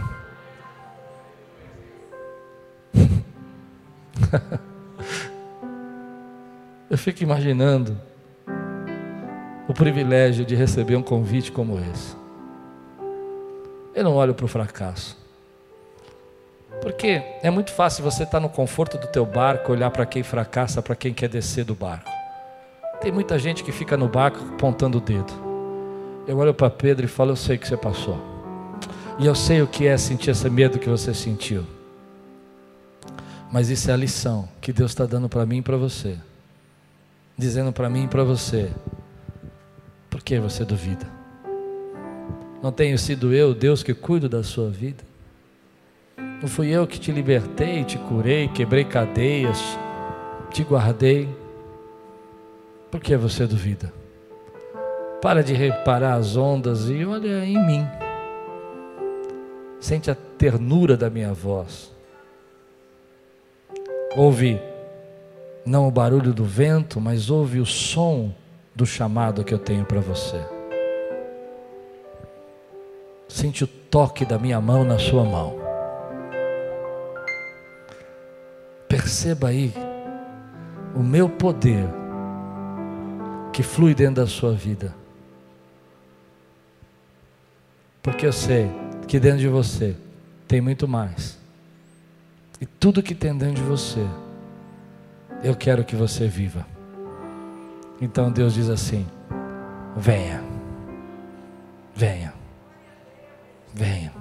Eu 6.89 6.97
fico 6.97 7.21
imaginando 7.21 7.95
o 9.67 9.73
privilégio 9.73 10.43
de 10.43 10.55
receber 10.55 10.95
um 10.95 11.03
convite 11.03 11.51
como 11.51 11.77
esse. 11.79 12.18
Eu 13.99 14.05
não 14.05 14.15
olho 14.15 14.33
para 14.33 14.45
o 14.45 14.47
fracasso. 14.47 15.17
Porque 16.81 17.21
é 17.43 17.49
muito 17.49 17.73
fácil 17.73 18.01
você 18.01 18.23
estar 18.23 18.39
no 18.39 18.47
conforto 18.47 18.97
do 18.97 19.07
teu 19.07 19.25
barco, 19.25 19.73
olhar 19.73 19.91
para 19.91 20.05
quem 20.05 20.23
fracassa, 20.23 20.81
para 20.81 20.95
quem 20.95 21.13
quer 21.13 21.27
descer 21.27 21.65
do 21.65 21.75
barco. 21.75 22.09
Tem 23.01 23.11
muita 23.11 23.37
gente 23.37 23.61
que 23.61 23.73
fica 23.73 23.97
no 23.97 24.07
barco 24.07 24.39
apontando 24.53 24.99
o 24.99 25.01
dedo. 25.01 25.33
Eu 26.25 26.37
olho 26.37 26.53
para 26.53 26.69
Pedro 26.69 27.03
e 27.03 27.09
falo, 27.09 27.31
eu 27.31 27.35
sei 27.35 27.57
que 27.57 27.67
você 27.67 27.75
passou. 27.75 28.17
E 29.19 29.25
eu 29.25 29.35
sei 29.35 29.61
o 29.61 29.67
que 29.67 29.85
é 29.85 29.97
sentir 29.97 30.29
esse 30.29 30.49
medo 30.49 30.79
que 30.79 30.87
você 30.87 31.13
sentiu. 31.13 31.65
Mas 33.51 33.69
isso 33.69 33.91
é 33.91 33.93
a 33.93 33.97
lição 33.97 34.47
que 34.61 34.71
Deus 34.71 34.91
está 34.91 35.05
dando 35.05 35.27
para 35.27 35.45
mim 35.45 35.57
e 35.57 35.61
para 35.61 35.75
você 35.75 36.17
dizendo 37.37 37.73
para 37.73 37.89
mim 37.89 38.05
e 38.05 38.07
para 38.07 38.23
você: 38.23 38.71
por 40.09 40.23
que 40.23 40.39
você 40.39 40.63
duvida? 40.63 41.18
Não 42.61 42.71
tenho 42.71 42.97
sido 42.97 43.33
eu, 43.33 43.53
Deus, 43.53 43.81
que 43.81 43.93
cuido 43.93 44.27
da 44.27 44.43
sua 44.43 44.69
vida? 44.69 45.03
Não 46.41 46.47
fui 46.47 46.69
eu 46.69 46.85
que 46.85 46.99
te 46.99 47.11
libertei, 47.11 47.83
te 47.85 47.97
curei, 47.97 48.49
quebrei 48.49 48.83
cadeias, 48.83 49.59
te 50.51 50.63
guardei? 50.63 51.29
Por 52.91 52.99
que 52.99 53.15
você 53.15 53.47
duvida? 53.47 53.93
Para 55.21 55.41
de 55.41 55.53
reparar 55.53 56.15
as 56.15 56.35
ondas 56.35 56.89
e 56.89 57.05
olha 57.05 57.45
em 57.45 57.65
mim. 57.65 57.87
Sente 59.79 60.11
a 60.11 60.15
ternura 60.15 60.97
da 60.97 61.09
minha 61.09 61.33
voz. 61.33 61.93
Ouve 64.17 64.59
não 65.65 65.87
o 65.87 65.91
barulho 65.91 66.33
do 66.33 66.43
vento, 66.43 66.99
mas 66.99 67.29
ouve 67.29 67.59
o 67.59 67.65
som 67.65 68.33
do 68.75 68.85
chamado 68.85 69.43
que 69.43 69.53
eu 69.53 69.59
tenho 69.59 69.85
para 69.85 69.99
você. 69.99 70.58
Sente 73.29 73.63
o 73.63 73.67
toque 73.67 74.25
da 74.25 74.37
minha 74.37 74.59
mão 74.59 74.83
na 74.83 74.99
sua 74.99 75.23
mão. 75.23 75.55
Perceba 78.89 79.47
aí 79.47 79.73
o 80.93 80.99
meu 80.99 81.29
poder 81.29 81.85
que 83.53 83.63
flui 83.63 83.95
dentro 83.95 84.15
da 84.15 84.27
sua 84.27 84.51
vida. 84.51 84.93
Porque 88.03 88.25
eu 88.25 88.33
sei 88.33 88.69
que 89.07 89.19
dentro 89.19 89.39
de 89.39 89.47
você 89.47 89.95
tem 90.47 90.59
muito 90.59 90.87
mais. 90.87 91.37
E 92.59 92.65
tudo 92.65 93.01
que 93.01 93.15
tem 93.15 93.37
dentro 93.37 93.55
de 93.55 93.63
você 93.63 94.05
eu 95.41 95.55
quero 95.55 95.85
que 95.85 95.95
você 95.95 96.27
viva. 96.27 96.65
Então 98.01 98.31
Deus 98.31 98.53
diz 98.53 98.69
assim: 98.69 99.05
venha, 99.95 100.43
Venha. 101.99 102.38
Venha. 103.73 104.11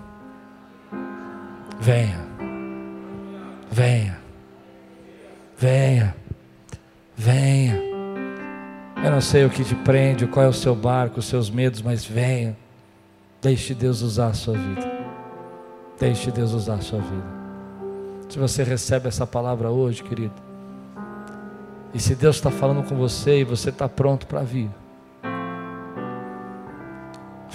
Venha. 1.80 2.18
Venha. 3.70 4.18
Venha. 5.56 6.16
Venha. 7.16 7.88
Eu 9.04 9.10
não 9.10 9.20
sei 9.20 9.44
o 9.44 9.50
que 9.50 9.64
te 9.64 9.74
prende, 9.74 10.26
qual 10.26 10.46
é 10.46 10.48
o 10.48 10.52
seu 10.52 10.74
barco, 10.74 11.20
os 11.20 11.26
seus 11.26 11.50
medos, 11.50 11.82
mas 11.82 12.04
venha. 12.04 12.56
Deixe 13.40 13.74
Deus 13.74 14.02
usar 14.02 14.28
a 14.28 14.34
sua 14.34 14.54
vida. 14.54 14.98
Deixe 15.98 16.30
Deus 16.30 16.52
usar 16.52 16.74
a 16.74 16.80
sua 16.80 17.00
vida. 17.00 17.38
Se 18.28 18.38
você 18.38 18.62
recebe 18.62 19.08
essa 19.08 19.26
palavra 19.26 19.70
hoje, 19.70 20.02
querido, 20.02 20.34
e 21.94 22.00
se 22.00 22.14
Deus 22.14 22.36
está 22.36 22.50
falando 22.50 22.86
com 22.86 22.96
você 22.96 23.40
e 23.40 23.44
você 23.44 23.70
está 23.70 23.88
pronto 23.88 24.26
para 24.26 24.42
vir, 24.42 24.70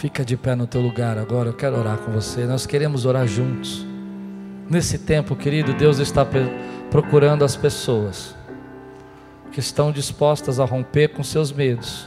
fica 0.03 0.25
de 0.25 0.35
pé 0.35 0.53
no 0.53 0.67
teu 0.67 0.81
lugar 0.81 1.17
agora. 1.17 1.47
Eu 1.47 1.53
quero 1.53 1.79
orar 1.79 1.97
com 1.97 2.11
você. 2.11 2.45
Nós 2.45 2.65
queremos 2.65 3.05
orar 3.05 3.25
juntos. 3.25 3.85
Nesse 4.69 4.97
tempo, 4.97 5.33
querido, 5.33 5.73
Deus 5.73 5.97
está 5.97 6.27
procurando 6.91 7.45
as 7.45 7.55
pessoas 7.55 8.35
que 9.53 9.61
estão 9.61 9.93
dispostas 9.93 10.59
a 10.59 10.65
romper 10.65 11.13
com 11.13 11.23
seus 11.23 11.53
medos, 11.53 12.05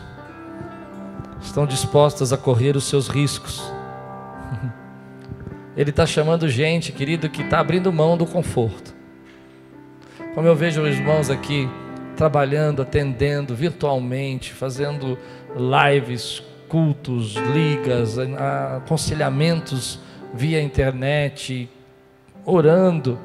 estão 1.40 1.64
dispostas 1.64 2.34
a 2.34 2.36
correr 2.36 2.76
os 2.76 2.84
seus 2.84 3.09
riscos. 3.09 3.62
Ele 5.74 5.88
está 5.88 6.05
chamando 6.05 6.51
gente, 6.51 6.92
querido, 6.92 7.30
que 7.30 7.40
está 7.40 7.61
abrindo 7.61 7.90
mão 7.90 8.14
do 8.18 8.26
conforto. 8.26 8.94
Como 10.34 10.47
eu 10.47 10.55
vejo 10.55 10.82
os 10.82 10.94
irmãos 10.94 11.30
aqui 11.30 11.66
trabalhando, 12.14 12.82
atendendo 12.82 13.55
virtualmente, 13.55 14.53
fazendo 14.53 15.16
lives, 15.57 16.42
cultos, 16.68 17.34
ligas, 17.34 18.16
aconselhamentos 18.76 19.98
via 20.34 20.60
internet, 20.60 21.68
orando 22.44 23.18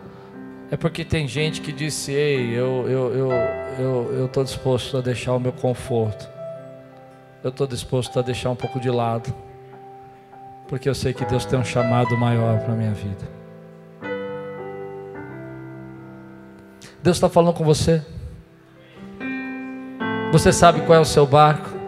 é 0.72 0.78
porque 0.78 1.04
tem 1.04 1.28
gente 1.28 1.60
que 1.60 1.74
disse: 1.74 2.14
Ei, 2.14 2.58
eu 2.58 2.86
estou 2.88 2.90
eu, 2.90 3.14
eu, 3.14 3.32
eu, 3.78 4.30
eu 4.34 4.44
disposto 4.44 4.98
a 4.98 5.02
deixar 5.02 5.34
o 5.34 5.40
meu 5.40 5.52
conforto, 5.52 6.28
eu 7.44 7.50
estou 7.50 7.68
disposto 7.68 8.18
a 8.18 8.22
deixar 8.22 8.50
um 8.50 8.56
pouco 8.56 8.80
de 8.80 8.90
lado, 8.90 9.34
porque 10.70 10.88
eu 10.88 10.96
sei 10.96 11.14
que 11.14 11.26
Deus 11.26 11.44
tem 11.44 11.60
um 11.60 11.66
chamado 11.66 12.18
maior 12.18 12.58
para 12.60 12.72
a 12.72 12.76
minha 12.76 12.94
vida. 12.94 13.42
Deus 17.04 17.18
está 17.18 17.28
falando 17.28 17.54
com 17.54 17.66
você. 17.66 18.02
Você 20.32 20.54
sabe 20.54 20.82
qual 20.82 20.98
é 20.98 21.02
o 21.02 21.06
seu 21.06 21.26
barco. 21.26 21.81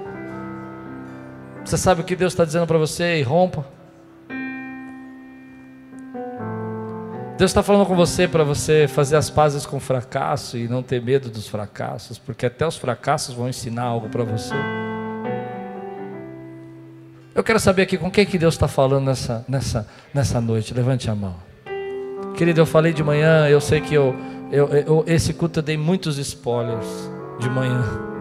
Você 1.65 1.77
sabe 1.77 2.01
o 2.01 2.03
que 2.03 2.15
Deus 2.15 2.33
está 2.33 2.43
dizendo 2.43 2.67
para 2.67 2.77
você 2.77 3.19
e 3.19 3.23
rompa. 3.23 3.65
Deus 7.37 7.49
está 7.49 7.63
falando 7.63 7.85
com 7.85 7.95
você 7.95 8.27
para 8.27 8.43
você 8.43 8.87
fazer 8.87 9.15
as 9.15 9.29
pazes 9.29 9.65
com 9.65 9.77
o 9.77 9.79
fracasso 9.79 10.57
e 10.57 10.67
não 10.67 10.83
ter 10.83 11.01
medo 11.01 11.29
dos 11.29 11.47
fracassos, 11.47 12.19
porque 12.19 12.45
até 12.45 12.65
os 12.65 12.77
fracassos 12.77 13.33
vão 13.33 13.49
ensinar 13.49 13.83
algo 13.83 14.07
para 14.07 14.23
você. 14.23 14.53
Eu 17.33 17.43
quero 17.43 17.59
saber 17.59 17.81
aqui 17.81 17.97
com 17.97 18.11
quem 18.11 18.25
que 18.25 18.37
Deus 18.37 18.53
está 18.53 18.67
falando 18.67 19.05
nessa, 19.05 19.43
nessa, 19.47 19.87
nessa 20.13 20.39
noite. 20.39 20.73
Levante 20.73 21.09
a 21.09 21.15
mão. 21.15 21.35
Querido, 22.37 22.61
eu 22.61 22.65
falei 22.65 22.93
de 22.93 23.03
manhã, 23.03 23.47
eu 23.47 23.59
sei 23.59 23.81
que 23.81 23.93
eu, 23.93 24.15
eu, 24.51 24.67
eu, 24.67 25.03
esse 25.07 25.33
culto 25.33 25.59
eu 25.59 25.63
dei 25.63 25.77
muitos 25.77 26.19
spoilers 26.19 26.87
de 27.39 27.49
manhã. 27.49 28.12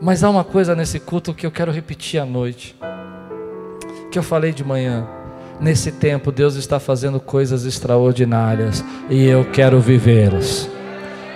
Mas 0.00 0.22
há 0.22 0.30
uma 0.30 0.44
coisa 0.44 0.76
nesse 0.76 1.00
culto 1.00 1.34
que 1.34 1.44
eu 1.44 1.50
quero 1.50 1.72
repetir 1.72 2.20
à 2.20 2.24
noite. 2.24 2.76
Que 4.10 4.18
eu 4.18 4.22
falei 4.22 4.52
de 4.52 4.62
manhã. 4.64 5.06
Nesse 5.60 5.90
tempo, 5.90 6.30
Deus 6.30 6.54
está 6.54 6.78
fazendo 6.78 7.18
coisas 7.18 7.64
extraordinárias 7.64 8.84
e 9.10 9.26
eu 9.26 9.44
quero 9.44 9.80
vivê-las. 9.80 10.70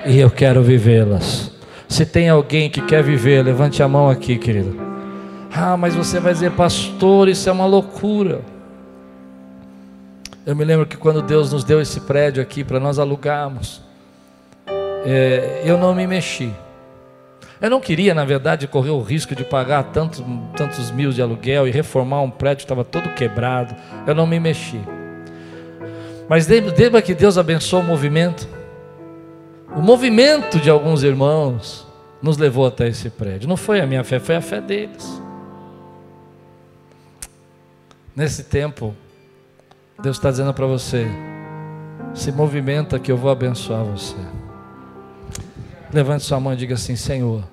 E 0.07 0.19
eu 0.19 0.31
quero 0.31 0.63
vivê-las. 0.63 1.51
Se 1.89 2.07
tem 2.07 2.29
alguém 2.29 2.71
que 2.71 2.81
quer 2.83 3.03
viver, 3.03 3.45
levante 3.45 3.83
a 3.83 3.89
mão 3.89 4.09
aqui, 4.09 4.39
querido. 4.39 4.81
Ah, 5.53 5.77
mas 5.77 5.95
você 5.95 6.21
vai 6.21 6.33
dizer, 6.33 6.53
pastor, 6.53 7.29
isso 7.29 7.49
é 7.49 7.53
uma 7.53 7.67
loucura. 7.67 8.41
Eu 10.47 10.57
me 10.57 10.65
lembro 10.65 10.87
que 10.87 10.97
quando 10.97 11.21
Deus 11.21 11.53
nos 11.53 11.65
deu 11.65 11.81
esse 11.81 12.01
prédio 12.01 12.43
aqui 12.43 12.65
para 12.65 12.81
nós 12.81 12.99
alugarmos, 12.99 13.83
é, 15.05 15.63
eu 15.65 15.77
não 15.77 15.95
me 15.95 16.07
mexi. 16.07 16.53
Eu 17.63 17.71
não 17.71 17.81
queria, 17.81 18.13
na 18.13 18.25
verdade, 18.25 18.67
correr 18.67 18.91
o 18.91 19.01
risco 19.01 19.37
de 19.37 19.45
pagar 19.45 19.85
tantos, 19.85 20.21
tantos 20.57 20.91
mil 20.91 21.13
de 21.13 21.23
aluguel 21.23 21.69
e 21.69 21.71
reformar 21.71 22.21
um 22.21 22.31
prédio 22.31 22.57
que 22.57 22.65
estava 22.65 22.83
todo 22.83 23.15
quebrado. 23.15 23.77
Eu 24.05 24.17
não 24.17 24.27
me 24.27 24.41
mexi. 24.41 24.81
Mas 26.29 26.49
lembra 26.49 27.01
que 27.01 27.15
Deus 27.15 27.39
abençoou 27.39 27.81
o 27.81 27.87
movimento? 27.87 28.49
O 29.77 29.81
movimento 29.81 30.59
de 30.59 30.69
alguns 30.69 31.05
irmãos 31.05 31.87
nos 32.21 32.37
levou 32.37 32.67
até 32.67 32.89
esse 32.89 33.09
prédio. 33.09 33.49
Não 33.49 33.57
foi 33.57 33.81
a 33.81 33.87
minha 33.87 34.03
fé, 34.03 34.19
foi 34.19 34.35
a 34.35 34.41
fé 34.41 34.61
deles. 34.61 35.23
Nesse 38.15 38.43
tempo, 38.43 38.93
Deus 40.03 40.17
está 40.17 40.33
dizendo 40.33 40.53
para 40.53 40.67
você: 40.67 41.07
se 42.13 42.33
movimenta 42.33 42.99
que 42.99 43.13
eu 43.13 43.17
vou 43.17 43.31
abençoar 43.31 43.85
você. 43.85 44.17
Levante 45.93 46.25
sua 46.25 46.41
mão 46.41 46.55
e 46.55 46.57
diga 46.57 46.75
assim: 46.75 46.97
Senhor, 46.97 47.45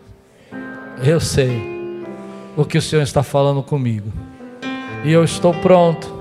eu 1.03 1.19
sei 1.19 1.61
o 2.55 2.63
que 2.63 2.77
o 2.77 2.81
Senhor 2.81 3.01
está 3.01 3.21
falando 3.21 3.61
comigo, 3.61 4.13
e 5.03 5.11
eu 5.11 5.25
estou 5.25 5.53
pronto 5.53 6.17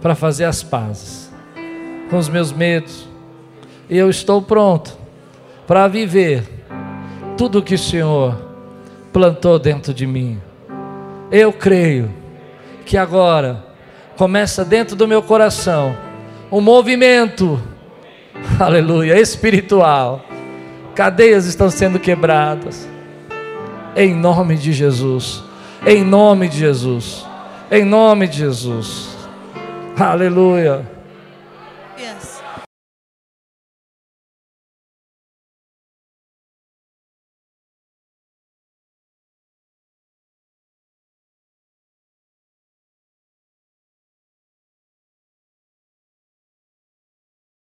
para 0.00 0.16
fazer 0.16 0.44
as 0.44 0.64
pazes 0.64 1.32
com 2.10 2.18
os 2.18 2.28
meus 2.28 2.50
medos, 2.50 3.08
e 3.88 3.96
eu 3.96 4.10
estou 4.10 4.42
pronto 4.42 4.98
para 5.64 5.86
viver 5.86 6.42
tudo 7.36 7.60
o 7.60 7.62
que 7.62 7.76
o 7.76 7.78
Senhor 7.78 8.36
plantou 9.12 9.60
dentro 9.60 9.94
de 9.94 10.08
mim. 10.08 10.40
Eu 11.30 11.52
creio 11.52 12.12
que 12.84 12.96
agora 12.98 13.64
começa 14.16 14.64
dentro 14.64 14.96
do 14.96 15.06
meu 15.06 15.22
coração 15.22 15.96
um 16.50 16.60
movimento, 16.60 17.62
aleluia, 18.58 19.20
espiritual 19.20 20.31
cadeias 20.94 21.46
estão 21.46 21.70
sendo 21.70 21.98
quebradas. 21.98 22.88
Em 23.94 24.14
nome 24.14 24.56
de 24.56 24.72
Jesus. 24.72 25.42
Em 25.86 26.04
nome 26.04 26.48
de 26.48 26.58
Jesus. 26.58 27.26
Em 27.70 27.84
nome 27.84 28.28
de 28.28 28.38
Jesus. 28.38 29.16
Aleluia. 29.98 30.86